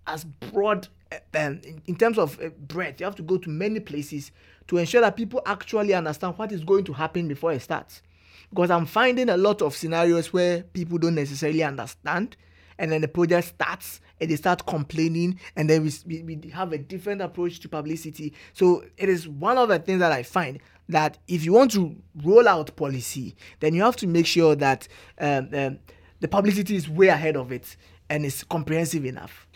as 0.07 0.23
broad 0.23 0.87
um, 1.33 1.61
in, 1.63 1.81
in 1.87 1.95
terms 1.95 2.17
of 2.17 2.39
uh, 2.41 2.49
breadth 2.49 2.99
you 2.99 3.05
have 3.05 3.15
to 3.15 3.23
go 3.23 3.37
to 3.37 3.49
many 3.49 3.79
places 3.79 4.31
to 4.67 4.77
ensure 4.77 5.01
that 5.01 5.15
people 5.15 5.41
actually 5.45 5.93
understand 5.93 6.37
what 6.37 6.51
is 6.51 6.63
going 6.63 6.83
to 6.83 6.93
happen 6.93 7.27
before 7.27 7.51
it 7.53 7.61
starts. 7.61 8.01
Because 8.49 8.71
i'm 8.71 8.85
finding 8.85 9.29
a 9.29 9.37
lot 9.37 9.61
of 9.61 9.75
scenarios 9.75 10.33
where 10.33 10.63
people 10.63 10.97
don't 10.97 11.15
necessarily 11.15 11.63
understand 11.63 12.35
and 12.77 12.91
then 12.91 13.01
the 13.01 13.07
project 13.07 13.47
starts 13.47 14.01
and 14.19 14.29
they 14.29 14.35
start 14.35 14.65
complaining 14.65 15.39
and 15.55 15.69
then 15.69 15.83
we, 15.83 16.21
we 16.23 16.49
have 16.51 16.73
a 16.73 16.77
different 16.77 17.21
approach 17.21 17.59
to 17.61 17.69
publicity. 17.69 18.33
So 18.53 18.83
it 18.97 19.09
is 19.09 19.27
one 19.27 19.57
of 19.57 19.69
the 19.69 19.79
things 19.79 19.99
that 19.99 20.11
i 20.11 20.23
find 20.23 20.59
that 20.89 21.17
if 21.27 21.43
you 21.43 21.53
want 21.53 21.71
to 21.71 21.95
roll 22.23 22.47
out 22.47 22.75
policy 22.75 23.35
then 23.59 23.73
you 23.73 23.81
have 23.81 23.95
to 23.95 24.07
make 24.07 24.25
sure 24.25 24.55
that 24.55 24.87
um, 25.19 25.49
um, 25.53 25.79
the 26.19 26.27
publicity 26.27 26.75
is 26.75 26.89
way 26.89 27.07
ahead 27.07 27.35
of 27.35 27.51
it 27.51 27.75
and 28.09 28.25
it's 28.25 28.43
comprehensive 28.43 29.03
enough. 29.05 29.47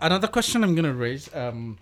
Another 0.00 0.28
question 0.28 0.64
i'm 0.64 0.74
going 0.74 0.84
to 0.84 0.94
raise 0.94 1.32
um, 1.34 1.76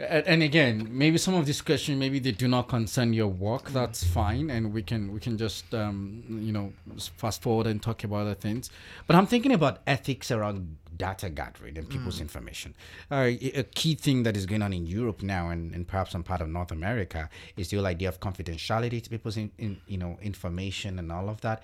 and 0.00 0.42
again 0.44 0.86
maybe 0.90 1.18
some 1.18 1.34
of 1.34 1.44
these 1.44 1.60
questions 1.60 1.98
maybe 1.98 2.18
they 2.18 2.30
do 2.30 2.46
not 2.46 2.68
concern 2.68 3.12
your 3.12 3.26
work 3.26 3.70
that's 3.70 4.04
fine 4.04 4.48
and 4.48 4.72
we 4.72 4.82
can 4.82 5.12
we 5.12 5.18
can 5.18 5.36
just 5.36 5.74
um, 5.74 6.22
you 6.28 6.52
know 6.52 6.72
fast 7.16 7.42
forward 7.42 7.66
and 7.66 7.82
talk 7.82 8.04
about 8.04 8.20
other 8.20 8.34
things. 8.34 8.70
But 9.06 9.16
i'm 9.16 9.26
thinking 9.26 9.52
about 9.52 9.80
ethics 9.86 10.30
around 10.30 10.76
data 10.96 11.30
gathering 11.30 11.78
and 11.78 11.88
people's 11.88 12.18
mm. 12.18 12.22
information. 12.22 12.74
Uh, 13.10 13.30
a 13.54 13.62
key 13.62 13.94
thing 13.94 14.24
that 14.24 14.36
is 14.36 14.46
going 14.46 14.62
on 14.62 14.72
in 14.72 14.86
europe 14.86 15.22
now 15.22 15.50
and, 15.50 15.74
and 15.74 15.86
perhaps 15.86 16.12
some 16.12 16.22
part 16.22 16.40
of 16.40 16.48
north 16.48 16.70
america 16.70 17.28
is 17.56 17.68
the 17.68 17.76
whole 17.76 17.86
idea 17.86 18.08
of 18.08 18.20
confidentiality 18.20 19.02
to 19.02 19.10
people's 19.10 19.36
in, 19.36 19.50
in, 19.58 19.80
you 19.86 19.98
know 19.98 20.18
information 20.22 20.98
and 20.98 21.10
all 21.10 21.28
of 21.28 21.40
that 21.40 21.62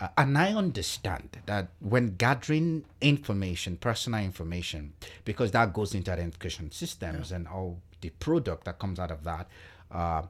uh, 0.00 0.08
and 0.16 0.38
I 0.38 0.54
understand 0.54 1.38
that 1.46 1.68
when 1.80 2.16
gathering 2.16 2.84
information, 3.00 3.76
personal 3.76 4.20
information, 4.20 4.94
because 5.24 5.50
that 5.52 5.72
goes 5.72 5.94
into 5.94 6.10
identification 6.10 6.70
systems 6.70 7.30
yeah. 7.30 7.36
and 7.36 7.48
all 7.48 7.80
the 8.00 8.10
product 8.10 8.64
that 8.64 8.78
comes 8.78 8.98
out 8.98 9.10
of 9.10 9.24
that, 9.24 9.48
uh, 9.92 10.22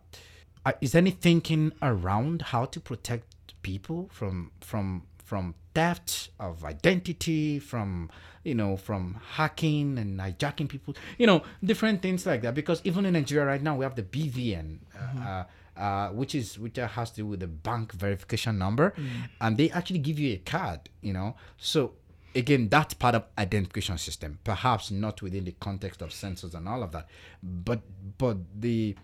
uh, 0.66 0.72
is 0.80 0.94
any 0.94 1.10
thinking 1.10 1.72
around 1.82 2.42
how 2.42 2.64
to 2.66 2.80
protect 2.80 3.54
people 3.62 4.08
from 4.12 4.50
from 4.60 5.04
from 5.24 5.54
theft 5.74 6.30
of 6.40 6.64
identity, 6.64 7.58
from 7.58 8.10
you 8.42 8.54
know, 8.54 8.76
from 8.76 9.20
hacking 9.34 9.98
and 9.98 10.18
hijacking 10.18 10.68
people, 10.68 10.96
you 11.18 11.26
know, 11.26 11.42
different 11.62 12.02
things 12.02 12.26
like 12.26 12.42
that. 12.42 12.54
Because 12.54 12.80
even 12.84 13.06
in 13.06 13.12
Nigeria 13.12 13.46
right 13.46 13.62
now, 13.62 13.76
we 13.76 13.84
have 13.84 13.94
the 13.94 14.02
BVN. 14.02 14.78
Uh, 14.94 14.98
mm-hmm. 14.98 15.26
Uh, 15.26 15.44
uh, 15.80 16.08
which 16.10 16.34
is 16.34 16.58
which 16.58 16.76
has 16.76 17.10
to 17.12 17.16
do 17.22 17.26
with 17.26 17.40
the 17.40 17.46
bank 17.46 17.92
verification 17.92 18.58
number, 18.58 18.92
mm. 18.96 19.08
and 19.40 19.56
they 19.56 19.70
actually 19.70 19.98
give 19.98 20.18
you 20.18 20.34
a 20.34 20.38
card. 20.38 20.80
You 21.00 21.12
know, 21.12 21.36
so 21.56 21.92
again, 22.34 22.68
that's 22.68 22.94
part 22.94 23.14
of 23.14 23.24
identification 23.38 23.98
system. 23.98 24.38
Perhaps 24.44 24.90
not 24.90 25.22
within 25.22 25.44
the 25.44 25.54
context 25.60 26.02
of 26.02 26.12
census 26.12 26.54
and 26.54 26.68
all 26.68 26.82
of 26.82 26.92
that, 26.92 27.08
but 27.42 27.80
but 28.18 28.36
the 28.58 28.94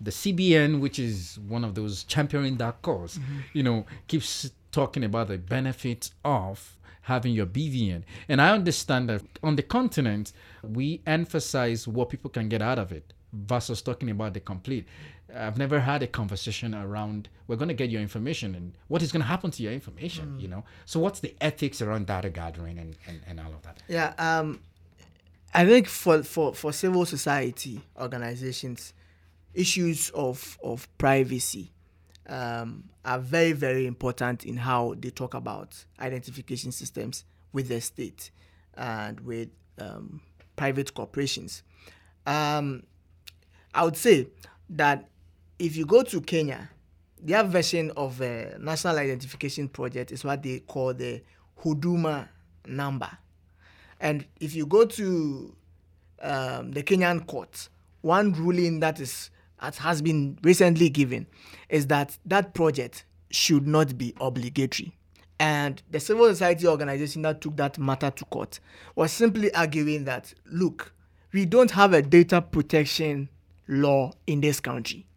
the 0.00 0.10
CBN, 0.10 0.80
which 0.80 0.98
is 0.98 1.38
one 1.48 1.64
of 1.64 1.74
those 1.74 2.04
championing 2.04 2.56
that 2.58 2.80
because 2.82 3.18
mm-hmm. 3.18 3.38
you 3.52 3.62
know, 3.62 3.86
keeps 4.06 4.50
talking 4.70 5.04
about 5.04 5.28
the 5.28 5.38
benefits 5.38 6.12
of 6.24 6.76
having 7.02 7.32
your 7.32 7.46
BVN. 7.46 8.02
And 8.28 8.40
I 8.40 8.52
understand 8.52 9.08
that 9.08 9.22
on 9.42 9.56
the 9.56 9.62
continent, 9.62 10.32
we 10.62 11.00
emphasize 11.06 11.88
what 11.88 12.10
people 12.10 12.30
can 12.30 12.50
get 12.50 12.60
out 12.60 12.78
of 12.78 12.92
it 12.92 13.14
versus 13.32 13.82
talking 13.82 14.10
about 14.10 14.34
the 14.34 14.40
complete. 14.40 14.86
I've 15.34 15.58
never 15.58 15.80
had 15.80 16.02
a 16.02 16.06
conversation 16.06 16.74
around 16.74 17.28
we're 17.46 17.56
going 17.56 17.68
to 17.68 17.74
get 17.74 17.90
your 17.90 18.00
information 18.00 18.54
and 18.54 18.76
what 18.88 19.02
is 19.02 19.12
going 19.12 19.22
to 19.22 19.26
happen 19.26 19.50
to 19.50 19.62
your 19.62 19.72
information, 19.72 20.36
mm. 20.36 20.40
you 20.40 20.48
know? 20.48 20.64
So 20.86 21.00
what's 21.00 21.20
the 21.20 21.34
ethics 21.40 21.82
around 21.82 22.06
data 22.06 22.30
gathering 22.30 22.78
and, 22.78 22.96
and, 23.06 23.20
and 23.26 23.40
all 23.40 23.52
of 23.52 23.62
that? 23.62 23.82
Yeah, 23.88 24.14
um, 24.18 24.60
I 25.52 25.66
think 25.66 25.86
for, 25.86 26.22
for, 26.22 26.54
for 26.54 26.72
civil 26.72 27.04
society 27.06 27.80
organizations, 27.98 28.92
issues 29.54 30.10
of, 30.10 30.58
of 30.62 30.88
privacy 30.98 31.72
um, 32.28 32.84
are 33.04 33.18
very, 33.18 33.52
very 33.52 33.86
important 33.86 34.44
in 34.44 34.58
how 34.58 34.94
they 34.98 35.10
talk 35.10 35.34
about 35.34 35.84
identification 36.00 36.72
systems 36.72 37.24
with 37.52 37.68
the 37.68 37.80
state 37.80 38.30
and 38.74 39.20
with 39.20 39.48
um, 39.78 40.20
private 40.56 40.92
corporations. 40.94 41.62
Um, 42.26 42.82
I 43.74 43.84
would 43.84 43.96
say 43.96 44.28
that 44.70 45.08
if 45.58 45.76
you 45.76 45.86
go 45.86 46.02
to 46.02 46.20
Kenya, 46.20 46.70
their 47.20 47.42
version 47.42 47.90
of 47.96 48.18
the 48.18 48.56
National 48.60 48.98
Identification 48.98 49.68
Project 49.68 50.12
is 50.12 50.24
what 50.24 50.42
they 50.42 50.60
call 50.60 50.94
the 50.94 51.22
Huduma 51.62 52.28
number. 52.66 53.10
And 54.00 54.24
if 54.40 54.54
you 54.54 54.66
go 54.66 54.84
to 54.84 55.54
um, 56.22 56.70
the 56.72 56.82
Kenyan 56.82 57.26
courts, 57.26 57.70
one 58.02 58.32
ruling 58.32 58.80
that 58.80 59.00
is 59.00 59.30
that 59.60 59.74
has 59.76 60.00
been 60.00 60.38
recently 60.42 60.88
given 60.88 61.26
is 61.68 61.88
that 61.88 62.16
that 62.24 62.54
project 62.54 63.04
should 63.30 63.66
not 63.66 63.98
be 63.98 64.14
obligatory. 64.20 64.92
And 65.40 65.82
the 65.90 65.98
civil 65.98 66.28
society 66.28 66.68
organization 66.68 67.22
that 67.22 67.40
took 67.40 67.56
that 67.56 67.76
matter 67.76 68.10
to 68.10 68.24
court 68.26 68.60
was 68.94 69.10
simply 69.10 69.52
arguing 69.54 70.04
that 70.04 70.32
look, 70.46 70.92
we 71.32 71.44
don't 71.44 71.72
have 71.72 71.92
a 71.92 72.02
data 72.02 72.40
protection 72.40 73.28
law 73.66 74.12
in 74.28 74.40
this 74.40 74.60
country. 74.60 75.07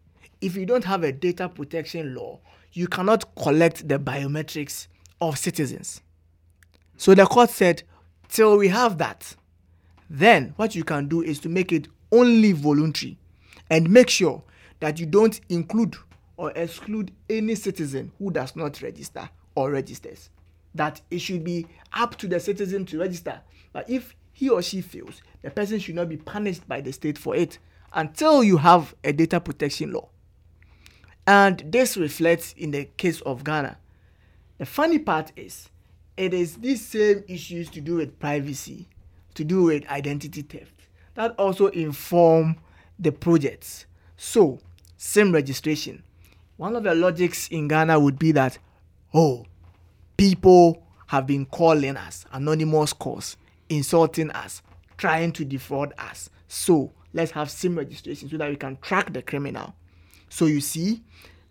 If 0.42 0.56
you 0.56 0.66
don't 0.66 0.84
have 0.86 1.04
a 1.04 1.12
data 1.12 1.48
protection 1.48 2.16
law, 2.16 2.40
you 2.74 2.88
cannot 2.88 3.36
collect 3.36 3.88
the 3.88 4.00
biometrics 4.00 4.88
of 5.20 5.38
citizens. 5.38 6.02
So 6.98 7.14
the 7.14 7.26
court 7.26 7.52
said, 7.52 7.84
till 8.28 8.58
we 8.58 8.68
have 8.70 8.98
that, 8.98 9.36
then 10.10 10.54
what 10.58 10.76
you 10.76 10.84
can 10.84 11.08
do 11.08 11.22
is 11.22 11.40
to 11.40 11.50
make 11.50 11.72
it 11.72 11.88
only 12.12 12.54
voluntary 12.54 13.18
and 13.70 13.90
make 13.90 14.10
sure 14.10 14.44
that 14.80 15.00
you 15.00 15.06
don't 15.06 15.40
include 15.50 15.96
or 16.38 16.52
exclude 16.56 17.12
any 17.30 17.54
citizen 17.54 18.12
who 18.18 18.32
does 18.32 18.56
not 18.56 18.82
register 18.82 19.30
or 19.56 19.70
registers. 19.72 20.30
That 20.74 21.02
it 21.12 21.20
should 21.20 21.44
be 21.44 21.68
up 21.94 22.18
to 22.18 22.28
the 22.28 22.40
citizen 22.40 22.86
to 22.88 23.00
register. 23.00 23.42
But 23.74 23.90
if 23.90 24.16
he 24.34 24.50
or 24.50 24.62
she 24.62 24.82
fails, 24.82 25.22
the 25.44 25.52
person 25.52 25.80
should 25.80 25.96
not 25.96 26.10
be 26.10 26.18
punished 26.18 26.68
by 26.68 26.82
the 26.82 26.92
state 26.92 27.18
for 27.18 27.36
it 27.36 27.60
until 27.94 28.44
you 28.44 28.58
have 28.58 28.96
a 29.04 29.14
data 29.14 29.40
protection 29.40 29.92
law. 29.92 30.10
And 31.32 31.64
this 31.66 31.96
reflects 31.96 32.52
in 32.58 32.72
the 32.72 32.90
case 32.98 33.22
of 33.22 33.46
Ghana. 33.46 33.78
The 34.58 34.66
funny 34.66 35.00
part 35.00 35.32
is, 35.38 35.70
it 36.18 36.34
is 36.34 36.58
these 36.58 36.86
same 36.86 37.24
issues 37.26 37.70
to 37.70 37.80
do 37.80 37.96
with 37.96 38.20
privacy, 38.20 38.90
to 39.36 39.46
do 39.46 39.64
with 39.64 39.88
identity 39.88 40.42
theft, 40.42 40.90
that 41.14 41.34
also 41.40 41.68
inform 41.68 42.58
the 43.00 43.14
projects. 43.14 43.86
So, 44.18 44.60
SIM 44.98 45.32
registration. 45.32 46.04
One 46.58 46.76
of 46.76 46.84
the 46.84 46.94
logics 46.94 47.48
in 47.48 47.70
Ghana 47.70 47.98
would 47.98 48.20
be 48.20 48.34
that, 48.34 48.58
oh, 49.14 49.46
people 50.18 50.84
have 51.08 51.26
been 51.28 51.46
calling 51.46 51.96
us, 51.96 52.26
anonymous 52.34 52.92
calls, 52.92 53.38
insulting 53.70 54.32
us, 54.32 54.62
trying 54.98 55.32
to 55.32 55.46
defraud 55.46 55.94
us. 55.98 56.30
So, 56.50 56.92
let's 57.14 57.32
have 57.32 57.50
SIM 57.50 57.78
registration 57.78 58.28
so 58.28 58.36
that 58.36 58.50
we 58.50 58.58
can 58.58 58.78
track 58.82 59.14
the 59.14 59.22
criminal. 59.22 59.76
So, 60.32 60.48
you 60.48 60.62
see, 60.62 61.04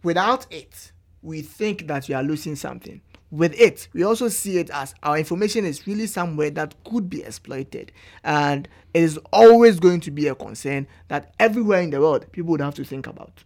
without 0.03 0.47
it, 0.51 0.91
we 1.23 1.43
think 1.43 1.87
that 1.87 2.09
we 2.09 2.15
are 2.15 2.23
losing 2.25 2.57
something 2.57 3.01
with 3.31 3.59
it, 3.61 3.89
we 3.93 4.03
also 4.03 4.29
see 4.29 4.59
it 4.59 4.71
as 4.71 4.95
our 5.03 5.17
information 5.17 5.65
is 5.65 5.87
really 5.87 6.07
somewhere 6.07 6.51
that 6.51 6.75
could 6.85 7.09
be 7.09 7.23
exploited. 7.23 7.93
And 8.25 8.69
it 8.93 9.03
is 9.03 9.19
always 9.33 9.79
going 9.79 10.01
to 10.01 10.11
be 10.11 10.27
a 10.27 10.35
concern 10.35 10.87
that 11.09 11.35
everywhere 11.39 11.81
in 11.81 11.91
the 11.91 12.01
world 12.01 12.31
people 12.33 12.51
would 12.53 12.61
have 12.61 12.75
to 12.75 12.85
think 12.85 13.07
about. 13.07 13.45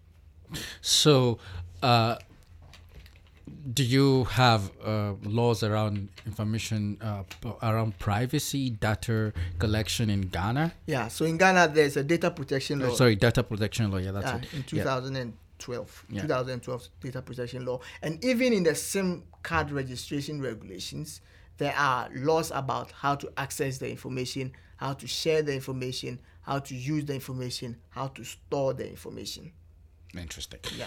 So, 0.81 1.39
uh, 1.83 2.17
do 3.73 3.83
you 3.83 4.25
have 4.25 4.71
uh, 4.85 5.15
laws 5.23 5.63
around 5.63 6.09
information 6.27 6.99
uh, 7.01 7.23
around 7.63 7.99
privacy 7.99 8.71
data 8.71 9.33
collection 9.59 10.11
in 10.11 10.23
Ghana? 10.23 10.75
Yeah, 10.87 11.09
so 11.09 11.25
in 11.25 11.39
Ghana 11.39 11.69
there's 11.69 11.97
a 11.97 12.05
data 12.05 12.31
protection 12.31 12.81
law. 12.81 12.95
sorry, 12.95 13.17
data 13.17 13.43
protection 13.43 13.91
law. 13.91 13.99
Yeah, 13.99 14.13
that's 14.13 14.27
yeah, 14.27 14.37
it. 14.37 14.55
In 14.55 14.63
2012, 14.65 16.05
yeah. 16.11 16.23
2012 16.23 16.89
data 17.01 17.23
protection 17.23 17.65
law. 17.65 17.81
And 18.03 18.23
even 18.25 18.53
in 18.53 18.65
the 18.65 18.75
SIM 18.75 19.25
card 19.43 19.71
registration 19.71 20.43
regulations, 20.43 21.21
there 21.57 21.75
are 21.77 22.11
laws 22.15 22.51
about 22.51 22.91
how 22.91 23.15
to 23.15 23.33
access 23.37 23.79
the 23.79 23.89
information, 23.89 24.53
how 24.77 24.93
to 24.95 25.07
share 25.07 25.43
the 25.43 25.55
information, 25.55 26.19
how 26.43 26.59
to 26.59 26.75
use 26.75 27.05
the 27.07 27.15
information, 27.15 27.77
how 27.91 28.09
to 28.09 28.25
store 28.25 28.75
the 28.75 28.89
information. 28.89 29.53
Interesting. 30.17 30.61
Yeah. 30.77 30.87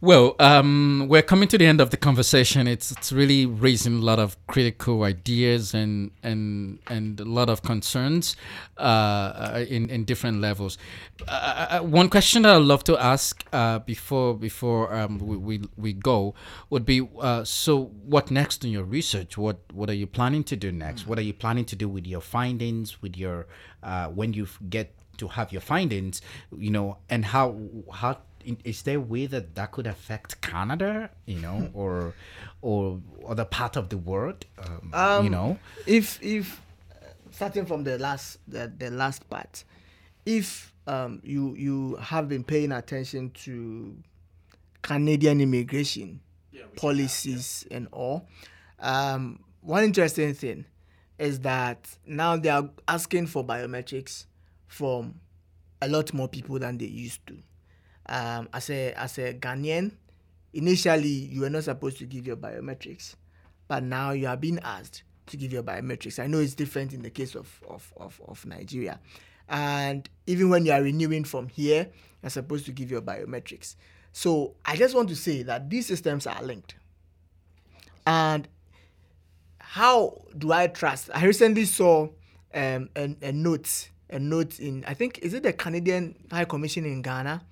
Well, 0.00 0.36
um, 0.38 1.06
we're 1.08 1.22
coming 1.22 1.48
to 1.48 1.58
the 1.58 1.66
end 1.66 1.80
of 1.80 1.90
the 1.90 1.96
conversation. 1.96 2.68
It's 2.68 2.92
it's 2.92 3.12
really 3.12 3.46
raising 3.46 3.94
a 3.94 4.00
lot 4.00 4.18
of 4.18 4.36
critical 4.46 5.02
ideas 5.02 5.74
and 5.74 6.12
and 6.22 6.78
and 6.86 7.18
a 7.18 7.24
lot 7.24 7.48
of 7.48 7.62
concerns 7.62 8.36
uh, 8.76 8.80
uh 8.82 9.64
in 9.68 9.90
in 9.90 10.04
different 10.04 10.40
levels. 10.40 10.78
Uh, 11.26 11.30
uh, 11.30 11.78
uh, 11.80 11.82
one 11.82 12.08
question 12.08 12.42
that 12.42 12.54
I'd 12.54 12.62
love 12.62 12.84
to 12.84 12.96
ask 12.96 13.44
uh, 13.52 13.80
before 13.80 14.34
before 14.34 14.94
um, 14.94 15.18
we, 15.18 15.36
we 15.36 15.62
we 15.76 15.92
go 15.92 16.34
would 16.70 16.84
be 16.84 17.08
so 17.44 17.90
what 18.04 18.30
next 18.30 18.64
in 18.64 18.70
your 18.70 18.84
research? 18.84 19.36
What 19.36 19.58
what 19.72 19.90
are 19.90 19.96
you 19.96 20.06
planning 20.06 20.44
to 20.44 20.56
do 20.56 20.70
next? 20.70 21.00
Mm-hmm. 21.00 21.10
What 21.10 21.18
are 21.18 21.22
you 21.22 21.34
planning 21.34 21.64
to 21.66 21.76
do 21.76 21.88
with 21.88 22.06
your 22.06 22.20
findings? 22.20 23.02
With 23.02 23.16
your 23.16 23.46
when 24.14 24.32
you 24.32 24.46
get 24.68 24.94
to 25.18 25.28
have 25.28 25.52
your 25.52 25.60
findings, 25.60 26.22
you 26.56 26.70
know, 26.70 26.98
and 27.10 27.24
how 27.24 27.56
how 27.92 28.18
is 28.64 28.82
there 28.82 28.96
a 28.96 29.00
way 29.00 29.26
that 29.26 29.54
that 29.54 29.72
could 29.72 29.86
affect 29.86 30.40
Canada, 30.40 31.10
you 31.26 31.40
know, 31.40 31.70
or 31.74 32.14
or 32.62 33.00
other 33.26 33.44
part 33.44 33.76
of 33.76 33.88
the 33.88 33.96
world, 33.96 34.44
um, 34.58 34.90
um, 34.92 35.24
you 35.24 35.30
know? 35.30 35.58
If 35.86 36.22
if 36.22 36.60
starting 37.30 37.66
from 37.66 37.84
the 37.84 37.98
last 37.98 38.38
the, 38.48 38.72
the 38.76 38.90
last 38.90 39.28
part, 39.28 39.64
if 40.24 40.72
um, 40.86 41.20
you 41.22 41.54
you 41.54 41.96
have 41.96 42.28
been 42.28 42.44
paying 42.44 42.72
attention 42.72 43.30
to 43.44 43.96
Canadian 44.82 45.40
immigration 45.40 46.20
yeah, 46.52 46.62
policies 46.76 47.64
have, 47.64 47.70
yeah. 47.70 47.76
and 47.76 47.88
all, 47.92 48.26
um, 48.80 49.40
one 49.60 49.84
interesting 49.84 50.34
thing 50.34 50.64
is 51.18 51.40
that 51.40 51.96
now 52.06 52.36
they 52.36 52.48
are 52.48 52.70
asking 52.86 53.26
for 53.26 53.44
biometrics 53.44 54.26
from 54.68 55.20
a 55.82 55.88
lot 55.88 56.12
more 56.14 56.28
people 56.28 56.58
than 56.58 56.78
they 56.78 56.86
used 56.86 57.26
to 57.26 57.36
um, 58.08 58.48
as 58.52 58.70
a 58.70 58.92
as 58.92 59.18
a 59.18 59.34
Ghanaian, 59.34 59.92
initially 60.52 61.08
you 61.08 61.42
were 61.42 61.50
not 61.50 61.64
supposed 61.64 61.98
to 61.98 62.06
give 62.06 62.26
your 62.26 62.36
biometrics, 62.36 63.14
but 63.66 63.82
now 63.82 64.12
you 64.12 64.26
are 64.26 64.36
being 64.36 64.58
asked 64.60 65.02
to 65.26 65.36
give 65.36 65.52
your 65.52 65.62
biometrics. 65.62 66.22
I 66.22 66.26
know 66.26 66.38
it's 66.38 66.54
different 66.54 66.92
in 66.92 67.02
the 67.02 67.10
case 67.10 67.34
of 67.34 67.60
of, 67.68 67.92
of, 67.96 68.20
of 68.26 68.44
Nigeria. 68.46 69.00
And 69.48 70.08
even 70.26 70.50
when 70.50 70.66
you 70.66 70.72
are 70.72 70.82
renewing 70.82 71.24
from 71.24 71.48
here, 71.48 71.88
you're 72.22 72.30
supposed 72.30 72.66
to 72.66 72.72
give 72.72 72.90
your 72.90 73.00
biometrics. 73.00 73.76
So 74.12 74.54
I 74.64 74.76
just 74.76 74.94
want 74.94 75.08
to 75.10 75.16
say 75.16 75.42
that 75.44 75.70
these 75.70 75.86
systems 75.86 76.26
are 76.26 76.42
linked. 76.42 76.74
And 78.06 78.48
how 79.58 80.22
do 80.36 80.52
I 80.52 80.66
trust? 80.66 81.10
I 81.14 81.24
recently 81.24 81.64
saw 81.64 82.08
um, 82.54 82.88
a, 82.96 83.14
a 83.22 83.32
note, 83.32 83.90
a 84.10 84.18
note 84.18 84.58
in 84.58 84.84
I 84.86 84.94
think 84.94 85.18
is 85.18 85.34
it 85.34 85.42
the 85.42 85.52
Canadian 85.52 86.14
High 86.30 86.44
Commission 86.44 86.84
in 86.84 87.02
Ghana 87.02 87.42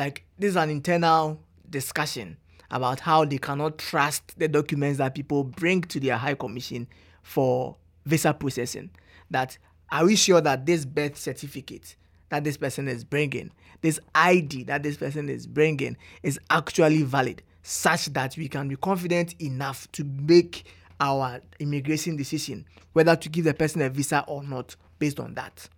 like 0.00 0.24
this 0.38 0.50
is 0.50 0.56
an 0.56 0.70
internal 0.70 1.38
discussion 1.68 2.38
about 2.70 3.00
how 3.00 3.24
they 3.24 3.36
cannot 3.36 3.76
trust 3.76 4.38
the 4.38 4.48
documents 4.48 4.96
that 4.96 5.14
people 5.14 5.44
bring 5.44 5.82
to 5.82 6.00
their 6.00 6.16
high 6.16 6.34
commission 6.34 6.88
for 7.22 7.76
visa 8.06 8.32
processing. 8.32 8.88
That 9.30 9.58
are 9.92 10.06
we 10.06 10.16
sure 10.16 10.40
that 10.40 10.64
this 10.64 10.84
birth 10.84 11.18
certificate 11.18 11.96
that 12.30 12.44
this 12.44 12.56
person 12.56 12.88
is 12.88 13.04
bringing 13.04 13.50
this 13.82 13.98
id 14.14 14.64
that 14.64 14.82
this 14.82 14.96
person 14.96 15.28
is 15.28 15.46
bringing 15.46 15.96
is 16.22 16.38
actually 16.48 17.02
valid 17.02 17.42
such 17.62 18.06
that 18.06 18.36
we 18.36 18.48
can 18.48 18.68
be 18.68 18.76
confident 18.76 19.34
enough 19.40 19.90
to 19.92 20.04
make 20.04 20.64
our 21.00 21.40
immigration 21.58 22.16
decision 22.16 22.64
whether 22.92 23.16
to 23.16 23.28
give 23.28 23.44
the 23.44 23.54
person 23.54 23.82
a 23.82 23.90
visa 23.90 24.24
or 24.26 24.42
not 24.42 24.74
based 24.98 25.20
on 25.20 25.34
that? 25.34 25.68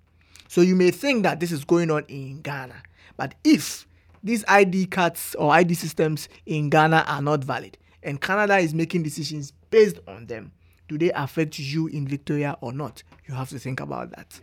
So 0.49 0.61
you 0.61 0.77
may 0.77 0.91
think 0.91 1.25
that 1.25 1.41
this 1.41 1.51
is 1.51 1.65
going 1.65 1.91
on 1.91 2.05
in 2.07 2.41
ghana 2.41 2.83
but 3.17 3.35
if 3.43 3.87
these 4.23 4.45
ID 4.49 4.87
cards 4.87 5.35
or 5.39 5.53
ID 5.53 5.75
systems 5.75 6.29
in 6.47 6.71
Ghana 6.71 7.05
are 7.07 7.23
not 7.23 7.45
valid, 7.45 7.79
and 8.03 8.21
Canada 8.21 8.59
is 8.59 8.75
making 8.75 9.03
decisions 9.03 9.53
based 9.71 9.99
on 10.07 10.27
them. 10.27 10.53
Do 10.89 10.99
they 10.99 11.11
affect 11.13 11.59
you 11.59 11.87
in 11.89 12.07
Victoria 12.07 12.57
or 12.61 12.73
not? 12.73 13.03
You 13.27 13.35
have 13.35 13.49
to 13.51 13.59
think 13.59 13.81
about 13.81 14.11
that. 14.11 14.41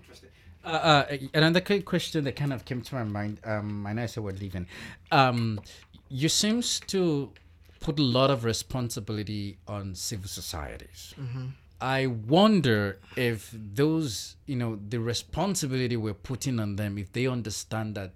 Uh, 0.65 0.67
uh, 0.67 1.17
another 1.33 1.61
quick 1.61 1.85
question 1.85 2.23
that 2.25 2.35
kind 2.35 2.51
of 2.51 2.65
came 2.65 2.81
to 2.81 2.95
my 2.95 3.03
mind. 3.03 3.39
Um, 3.43 3.85
I 3.87 3.93
know 3.93 4.03
I 4.03 4.05
said 4.07 4.23
we're 4.23 4.31
leaving. 4.31 4.67
Um, 5.11 5.61
you 6.09 6.27
seems 6.27 6.79
to 6.81 7.31
put 7.79 7.99
a 7.99 8.03
lot 8.03 8.29
of 8.29 8.43
responsibility 8.43 9.57
on 9.67 9.95
civil 9.95 10.27
societies. 10.27 11.13
Mm-hmm. 11.19 11.45
I 11.81 12.07
wonder 12.07 12.99
if 13.15 13.53
those, 13.53 14.35
you 14.45 14.57
know, 14.57 14.79
the 14.89 14.99
responsibility 14.99 15.95
we're 15.95 16.13
putting 16.13 16.59
on 16.59 16.75
them, 16.75 16.97
if 16.97 17.13
they 17.13 17.25
understand 17.25 17.95
that 17.95 18.11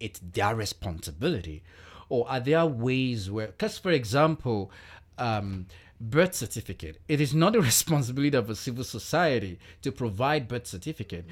it's 0.00 0.20
their 0.20 0.54
responsibility? 0.54 1.62
Or 2.08 2.28
are 2.28 2.40
there 2.40 2.66
ways 2.66 3.30
where, 3.30 3.48
because 3.48 3.78
for 3.78 3.90
example, 3.90 4.70
um, 5.18 5.66
birth 6.00 6.34
certificate, 6.34 6.98
it 7.08 7.20
is 7.20 7.34
not 7.34 7.52
the 7.52 7.60
responsibility 7.72 8.36
of 8.36 8.48
a 8.48 8.54
civil 8.54 8.84
society 8.84 9.58
to 9.82 9.92
provide 9.92 10.48
birth 10.48 10.66
certificate. 10.66 11.26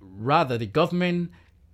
Rather, 0.00 0.58
the 0.58 0.66
government 0.66 1.30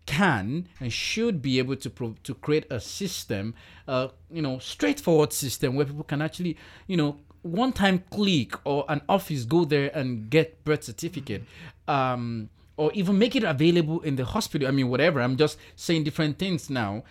can 0.06 0.68
and 0.80 0.92
should 0.92 1.42
be 1.42 1.58
able 1.58 1.76
to 1.76 1.90
pro- 1.90 2.14
to 2.22 2.34
create 2.34 2.64
a 2.70 2.80
system, 2.80 3.54
uh, 3.88 4.08
you 4.30 4.40
know, 4.40 4.58
straightforward 4.58 5.32
system 5.32 5.74
where 5.74 5.84
people 5.84 6.04
can 6.04 6.22
actually, 6.22 6.56
you 6.86 6.96
know, 6.96 7.16
one 7.42 7.72
time 7.72 8.02
click 8.10 8.54
or 8.64 8.84
an 8.88 9.02
office 9.08 9.44
go 9.44 9.64
there 9.64 9.90
and 9.94 10.30
get 10.30 10.64
birth 10.64 10.84
certificate. 10.84 11.42
Um, 11.88 12.50
or 12.76 12.92
even 12.92 13.18
make 13.18 13.34
it 13.34 13.44
available 13.44 14.00
in 14.00 14.16
the 14.16 14.24
hospital. 14.24 14.68
I 14.68 14.70
mean, 14.70 14.88
whatever. 14.88 15.20
I'm 15.20 15.36
just 15.36 15.58
saying 15.76 16.04
different 16.04 16.38
things 16.38 16.68
now. 16.68 17.04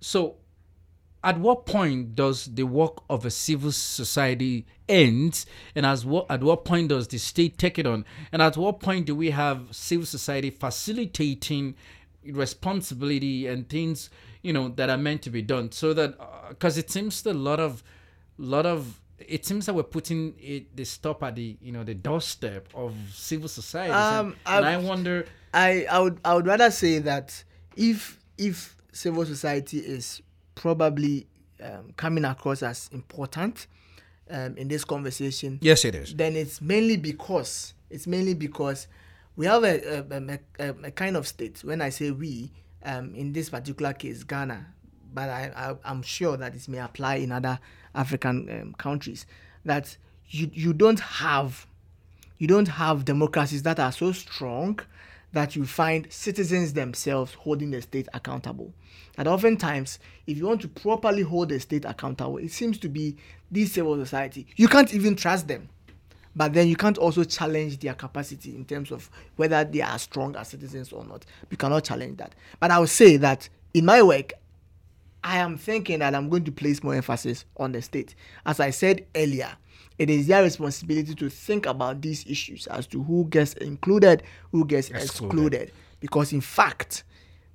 So, 0.00 0.36
at 1.22 1.38
what 1.38 1.66
point 1.66 2.14
does 2.14 2.46
the 2.46 2.62
work 2.62 3.02
of 3.10 3.26
a 3.26 3.30
civil 3.30 3.72
society 3.72 4.66
end, 4.88 5.44
and 5.74 5.84
as 5.84 6.04
what 6.04 6.26
at 6.30 6.42
what 6.42 6.64
point 6.64 6.88
does 6.88 7.08
the 7.08 7.18
state 7.18 7.58
take 7.58 7.78
it 7.78 7.86
on, 7.86 8.06
and 8.32 8.40
at 8.40 8.56
what 8.56 8.80
point 8.80 9.06
do 9.06 9.14
we 9.14 9.30
have 9.30 9.68
civil 9.70 10.06
society 10.06 10.50
facilitating 10.50 11.74
responsibility 12.24 13.46
and 13.46 13.68
things 13.68 14.10
you 14.42 14.52
know 14.52 14.68
that 14.68 14.88
are 14.88 14.96
meant 14.96 15.20
to 15.22 15.30
be 15.30 15.42
done, 15.42 15.70
so 15.70 15.92
that 15.92 16.16
because 16.48 16.78
uh, 16.78 16.80
it 16.80 16.90
seems 16.90 17.20
that 17.22 17.36
a 17.36 17.38
lot 17.38 17.60
of 17.60 17.82
lot 18.38 18.64
of 18.64 19.00
it 19.26 19.46
seems 19.46 19.66
that 19.66 19.74
we're 19.74 19.82
putting 19.82 20.34
it 20.38 20.74
the 20.76 20.84
stop 20.84 21.22
at 21.22 21.36
the 21.36 21.56
you 21.60 21.72
know 21.72 21.84
the 21.84 21.94
doorstep 21.94 22.68
of 22.74 22.94
civil 23.12 23.48
society. 23.48 23.92
Um, 23.92 24.36
and, 24.46 24.64
I, 24.64 24.74
I 24.74 24.76
wonder. 24.78 25.26
I 25.52 25.86
I 25.90 25.98
would 26.00 26.20
I 26.24 26.34
would 26.34 26.46
rather 26.46 26.70
say 26.70 26.98
that 27.00 27.42
if 27.76 28.18
if 28.38 28.76
civil 28.92 29.24
society 29.26 29.78
is 29.78 30.22
probably 30.54 31.26
um, 31.62 31.92
coming 31.96 32.24
across 32.24 32.62
as 32.62 32.88
important 32.92 33.66
um, 34.30 34.56
in 34.56 34.68
this 34.68 34.84
conversation. 34.84 35.58
Yes, 35.62 35.84
it 35.84 35.94
is. 35.94 36.14
Then 36.14 36.36
it's 36.36 36.60
mainly 36.60 36.96
because 36.96 37.74
it's 37.90 38.06
mainly 38.06 38.34
because 38.34 38.86
we 39.36 39.46
have 39.46 39.64
a, 39.64 39.98
a, 39.98 40.38
a, 40.58 40.74
a 40.84 40.90
kind 40.90 41.16
of 41.16 41.26
state. 41.26 41.62
When 41.64 41.80
I 41.80 41.90
say 41.90 42.10
we, 42.10 42.52
um, 42.84 43.14
in 43.14 43.32
this 43.32 43.50
particular 43.50 43.92
case, 43.92 44.22
Ghana, 44.22 44.66
but 45.12 45.28
I, 45.28 45.76
I 45.84 45.90
am 45.90 46.02
sure 46.02 46.36
that 46.36 46.54
it 46.54 46.68
may 46.68 46.78
apply 46.78 47.16
in 47.16 47.32
other 47.32 47.58
African 47.94 48.48
um, 48.50 48.74
countries 48.74 49.26
that 49.64 49.96
you 50.28 50.50
you 50.52 50.72
don't 50.72 51.00
have 51.00 51.66
you 52.38 52.46
don't 52.46 52.68
have 52.68 53.04
democracies 53.04 53.62
that 53.64 53.78
are 53.78 53.92
so 53.92 54.12
strong 54.12 54.80
that 55.32 55.54
you 55.54 55.64
find 55.64 56.10
citizens 56.10 56.72
themselves 56.72 57.34
holding 57.34 57.70
the 57.70 57.80
state 57.80 58.08
accountable. 58.14 58.72
And 59.16 59.28
oftentimes, 59.28 59.98
if 60.26 60.36
you 60.36 60.46
want 60.46 60.60
to 60.62 60.68
properly 60.68 61.22
hold 61.22 61.50
the 61.50 61.60
state 61.60 61.84
accountable, 61.84 62.38
it 62.38 62.50
seems 62.50 62.78
to 62.78 62.88
be 62.88 63.16
this 63.50 63.72
civil 63.72 63.96
society. 63.96 64.46
You 64.56 64.66
can't 64.66 64.92
even 64.92 65.14
trust 65.14 65.46
them. 65.46 65.68
But 66.34 66.52
then 66.52 66.68
you 66.68 66.76
can't 66.76 66.96
also 66.96 67.24
challenge 67.24 67.80
their 67.80 67.94
capacity 67.94 68.54
in 68.54 68.64
terms 68.64 68.92
of 68.92 69.10
whether 69.36 69.64
they 69.64 69.82
are 69.82 69.98
strong 69.98 70.36
as 70.36 70.48
citizens 70.48 70.92
or 70.92 71.04
not. 71.04 71.26
You 71.50 71.56
cannot 71.56 71.84
challenge 71.84 72.18
that. 72.18 72.34
But 72.58 72.70
I 72.70 72.78
would 72.78 72.88
say 72.88 73.16
that 73.18 73.48
in 73.74 73.84
my 73.84 74.02
work, 74.02 74.32
I 75.22 75.38
am 75.38 75.58
thinking 75.58 75.98
that 75.98 76.14
I'm 76.14 76.28
going 76.28 76.44
to 76.44 76.52
place 76.52 76.82
more 76.82 76.94
emphasis 76.94 77.44
on 77.56 77.72
the 77.72 77.82
state. 77.82 78.14
As 78.46 78.60
I 78.60 78.70
said 78.70 79.06
earlier, 79.14 79.56
it 79.98 80.08
is 80.08 80.26
their 80.26 80.42
responsibility 80.42 81.14
to 81.14 81.28
think 81.28 81.66
about 81.66 82.00
these 82.00 82.24
issues 82.26 82.66
as 82.68 82.86
to 82.88 83.02
who 83.02 83.26
gets 83.26 83.52
included, 83.54 84.22
who 84.50 84.64
gets 84.64 84.88
excluded. 84.88 85.02
excluded. 85.02 85.72
Because 86.00 86.32
in 86.32 86.40
fact, 86.40 87.04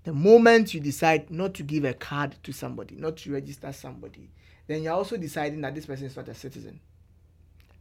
the 0.03 0.13
moment 0.13 0.73
you 0.73 0.79
decide 0.79 1.31
not 1.31 1.55
to 1.55 1.63
give 1.63 1.83
a 1.83 1.93
card 1.93 2.35
to 2.43 2.51
somebody, 2.51 2.95
not 2.95 3.17
to 3.17 3.33
register 3.33 3.73
somebody, 3.73 4.29
then 4.67 4.83
you're 4.83 4.93
also 4.93 5.17
deciding 5.17 5.61
that 5.61 5.73
this 5.73 5.87
person 5.87 6.05
is 6.05 6.15
not 6.15 6.27
a 6.27 6.35
citizen. 6.35 6.79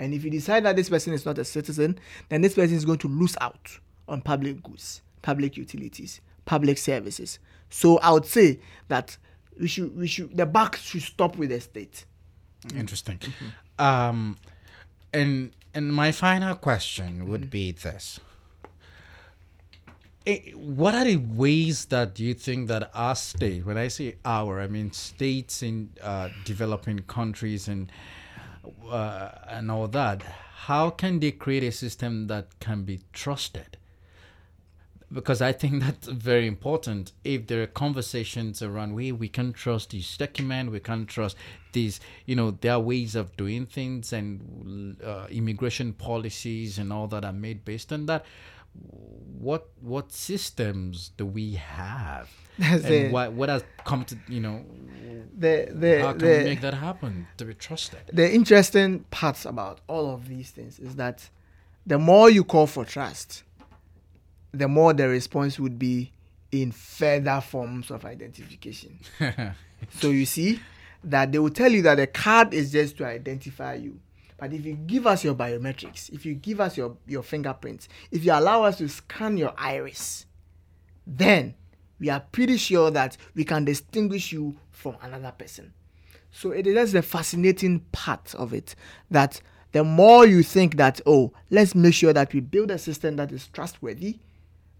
And 0.00 0.14
if 0.14 0.24
you 0.24 0.30
decide 0.30 0.64
that 0.64 0.76
this 0.76 0.88
person 0.88 1.12
is 1.12 1.26
not 1.26 1.38
a 1.38 1.44
citizen, 1.44 1.98
then 2.30 2.40
this 2.40 2.54
person 2.54 2.74
is 2.74 2.84
going 2.84 2.98
to 2.98 3.08
lose 3.08 3.36
out 3.40 3.78
on 4.08 4.22
public 4.22 4.62
goods, 4.62 5.02
public 5.22 5.56
utilities, 5.56 6.20
public 6.46 6.78
services. 6.78 7.38
So 7.70 7.98
I 7.98 8.10
would 8.12 8.26
say 8.26 8.60
that 8.88 9.16
we 9.60 9.68
should 9.68 9.96
we 9.96 10.06
should 10.06 10.36
the 10.36 10.46
buck 10.46 10.76
should 10.76 11.02
stop 11.02 11.36
with 11.36 11.50
the 11.50 11.60
state. 11.60 12.04
Interesting. 12.74 13.18
Mm-hmm. 13.18 13.84
Um, 13.84 14.36
and 15.12 15.52
and 15.74 15.92
my 15.92 16.12
final 16.12 16.54
question 16.54 17.28
would 17.28 17.42
mm-hmm. 17.42 17.50
be 17.50 17.72
this: 17.72 18.20
it, 20.24 20.42
eh, 20.46 20.50
What 20.52 20.94
are 20.94 21.04
the 21.04 21.16
ways 21.16 21.86
that 21.86 22.18
you 22.18 22.34
think 22.34 22.68
that 22.68 22.90
our 22.94 23.14
state, 23.14 23.64
when 23.66 23.76
I 23.76 23.88
say 23.88 24.16
our, 24.24 24.60
I 24.60 24.66
mean 24.66 24.92
states 24.92 25.62
in 25.62 25.90
uh, 26.02 26.28
developing 26.44 27.00
countries 27.00 27.68
and 27.68 27.90
uh, 28.88 29.30
and 29.48 29.70
all 29.70 29.88
that, 29.88 30.22
how 30.66 30.90
can 30.90 31.20
they 31.20 31.32
create 31.32 31.62
a 31.62 31.72
system 31.72 32.26
that 32.28 32.58
can 32.60 32.84
be 32.84 33.00
trusted? 33.12 33.76
Because 35.14 35.40
I 35.40 35.52
think 35.52 35.82
that's 35.84 36.08
very 36.08 36.46
important. 36.46 37.12
If 37.22 37.46
there 37.46 37.62
are 37.62 37.66
conversations 37.66 38.60
around 38.60 38.94
we 38.94 39.12
we 39.12 39.28
can 39.28 39.52
trust 39.52 39.90
these 39.90 40.16
documents, 40.16 40.72
we 40.72 40.80
can 40.80 41.06
trust 41.06 41.36
these, 41.72 42.00
you 42.26 42.36
know, 42.36 42.50
there 42.50 42.72
are 42.72 42.80
ways 42.80 43.14
of 43.14 43.36
doing 43.36 43.66
things 43.66 44.12
and 44.12 44.96
uh, 45.02 45.26
immigration 45.30 45.92
policies 45.92 46.78
and 46.78 46.92
all 46.92 47.06
that 47.08 47.24
are 47.24 47.32
made 47.32 47.64
based 47.64 47.92
on 47.92 48.06
that. 48.06 48.24
What 49.38 49.68
what 49.80 50.10
systems 50.10 51.12
do 51.16 51.26
we 51.26 51.54
have? 51.54 52.28
That's 52.58 52.84
and 52.84 52.94
it. 52.94 53.12
what 53.12 53.32
what 53.32 53.48
has 53.48 53.64
come 53.84 54.04
to 54.06 54.16
you 54.28 54.40
know? 54.40 54.64
The 55.36 55.68
the 55.70 56.00
how 56.00 56.12
can 56.12 56.18
the, 56.18 56.38
we 56.38 56.44
make 56.44 56.60
that 56.60 56.74
happen 56.74 57.26
to 57.36 57.44
be 57.44 57.54
trusted? 57.54 58.00
The 58.12 58.32
interesting 58.32 59.04
parts 59.10 59.44
about 59.44 59.80
all 59.86 60.12
of 60.12 60.28
these 60.28 60.50
things 60.50 60.78
is 60.78 60.96
that 60.96 61.28
the 61.86 61.98
more 61.98 62.30
you 62.30 62.44
call 62.44 62.66
for 62.66 62.84
trust, 62.84 63.42
the 64.58 64.68
more 64.68 64.92
the 64.92 65.08
response 65.08 65.58
would 65.58 65.78
be 65.78 66.12
in 66.52 66.72
further 66.72 67.40
forms 67.40 67.90
of 67.90 68.04
identification. 68.04 68.98
so 69.90 70.10
you 70.10 70.24
see 70.24 70.60
that 71.02 71.32
they 71.32 71.38
will 71.38 71.50
tell 71.50 71.70
you 71.70 71.82
that 71.82 71.96
the 71.96 72.06
card 72.06 72.54
is 72.54 72.72
just 72.72 72.96
to 72.98 73.06
identify 73.06 73.74
you. 73.74 73.98
But 74.36 74.52
if 74.52 74.64
you 74.64 74.74
give 74.74 75.06
us 75.06 75.24
your 75.24 75.34
biometrics, 75.34 76.12
if 76.12 76.26
you 76.26 76.34
give 76.34 76.60
us 76.60 76.76
your, 76.76 76.96
your 77.06 77.22
fingerprints, 77.22 77.88
if 78.10 78.24
you 78.24 78.32
allow 78.32 78.64
us 78.64 78.78
to 78.78 78.88
scan 78.88 79.36
your 79.36 79.54
iris, 79.56 80.26
then 81.06 81.54
we 81.98 82.08
are 82.08 82.20
pretty 82.20 82.56
sure 82.56 82.90
that 82.90 83.16
we 83.34 83.44
can 83.44 83.64
distinguish 83.64 84.32
you 84.32 84.56
from 84.70 84.96
another 85.02 85.32
person. 85.36 85.72
So 86.30 86.50
it 86.50 86.66
is 86.66 86.92
the 86.92 87.02
fascinating 87.02 87.80
part 87.92 88.34
of 88.34 88.52
it 88.52 88.74
that 89.10 89.40
the 89.72 89.84
more 89.84 90.26
you 90.26 90.42
think 90.42 90.76
that, 90.76 91.00
oh, 91.06 91.32
let's 91.50 91.74
make 91.74 91.94
sure 91.94 92.12
that 92.12 92.32
we 92.32 92.40
build 92.40 92.70
a 92.70 92.78
system 92.78 93.16
that 93.16 93.32
is 93.32 93.48
trustworthy, 93.48 94.18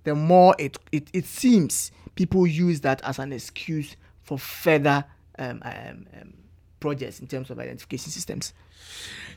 the 0.05 0.14
more 0.14 0.55
it, 0.59 0.78
it, 0.92 1.09
it 1.12 1.24
seems 1.24 1.90
people 2.14 2.46
use 2.46 2.80
that 2.82 3.02
as 3.05 3.18
an 3.18 3.32
excuse 3.32 3.96
for 4.22 4.38
further 4.38 5.05
um, 5.38 5.61
um, 5.64 6.07
um, 6.20 6.32
projects 6.85 7.18
in 7.18 7.26
terms 7.26 7.49
of 7.51 7.59
identification 7.59 8.11
systems. 8.11 8.53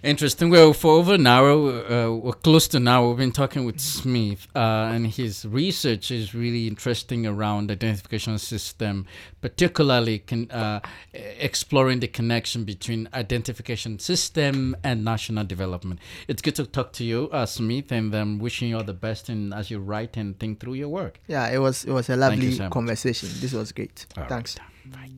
Interesting. 0.04 0.50
Well, 0.50 0.74
for 0.74 0.92
over 1.00 1.14
an 1.14 1.26
hour, 1.26 1.50
uh, 1.50 2.12
we're 2.12 2.34
close 2.34 2.68
to 2.70 2.78
an 2.78 2.88
hour, 2.88 3.08
we've 3.08 3.18
been 3.18 3.32
talking 3.32 3.64
with 3.66 3.80
Smith, 3.80 4.48
uh, 4.54 4.94
and 4.94 5.08
his 5.08 5.46
research 5.46 6.12
is 6.12 6.36
really 6.36 6.68
interesting 6.68 7.26
around 7.26 7.72
identification 7.72 8.38
system, 8.38 9.06
particularly 9.42 10.20
con- 10.20 10.52
uh, 10.52 10.82
exploring 11.14 12.00
the 12.02 12.08
connection 12.08 12.66
between 12.66 13.08
identification 13.14 13.98
system 13.98 14.76
and 14.84 15.06
national 15.06 15.46
development. 15.46 16.00
It's 16.28 16.42
good 16.42 16.56
to 16.56 16.66
talk 16.66 16.92
to 17.00 17.04
you, 17.04 17.30
uh, 17.32 17.46
Smith, 17.46 17.92
and 17.92 18.14
I'm 18.14 18.40
wishing 18.40 18.70
you 18.70 18.78
all 18.78 18.84
the 18.84 19.02
best 19.08 19.30
in 19.30 19.54
as 19.54 19.72
you 19.72 19.80
write 19.80 20.18
and 20.18 20.38
think 20.38 20.60
through 20.60 20.76
your 20.76 20.90
work. 20.90 21.14
Yeah, 21.28 21.48
it 21.56 21.60
was 21.60 21.86
it 21.86 21.94
was 21.94 22.10
a 22.10 22.18
lovely 22.18 22.52
so 22.52 22.70
conversation. 22.70 23.30
This 23.40 23.54
was 23.54 23.72
great. 23.72 24.06
All 24.18 24.26
Thanks. 24.28 24.58
Right. 24.94 25.17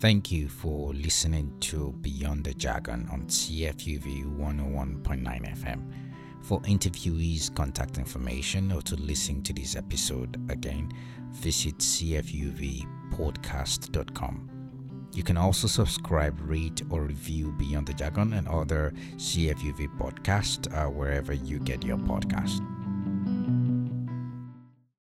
Thank 0.00 0.32
you 0.32 0.48
for 0.48 0.92
listening 0.94 1.52
to 1.60 1.92
Beyond 2.00 2.44
the 2.44 2.54
Jargon 2.54 3.06
on 3.12 3.26
CFUV 3.26 4.24
101.9 4.38 5.04
FM. 5.04 5.92
For 6.40 6.58
interviewees' 6.62 7.54
contact 7.54 7.98
information 7.98 8.72
or 8.72 8.80
to 8.80 8.96
listen 8.96 9.42
to 9.42 9.52
this 9.52 9.76
episode 9.76 10.40
again, 10.50 10.90
visit 11.32 11.76
cfuvpodcast.com. 11.76 14.50
You 15.12 15.22
can 15.22 15.36
also 15.36 15.66
subscribe, 15.66 16.40
rate, 16.40 16.80
or 16.88 17.02
review 17.02 17.52
Beyond 17.58 17.88
the 17.88 17.92
Jargon 17.92 18.32
and 18.32 18.48
other 18.48 18.94
CFUV 19.16 19.98
podcasts 19.98 20.74
uh, 20.74 20.88
wherever 20.88 21.34
you 21.34 21.58
get 21.58 21.84
your 21.84 21.98
podcast. 21.98 22.62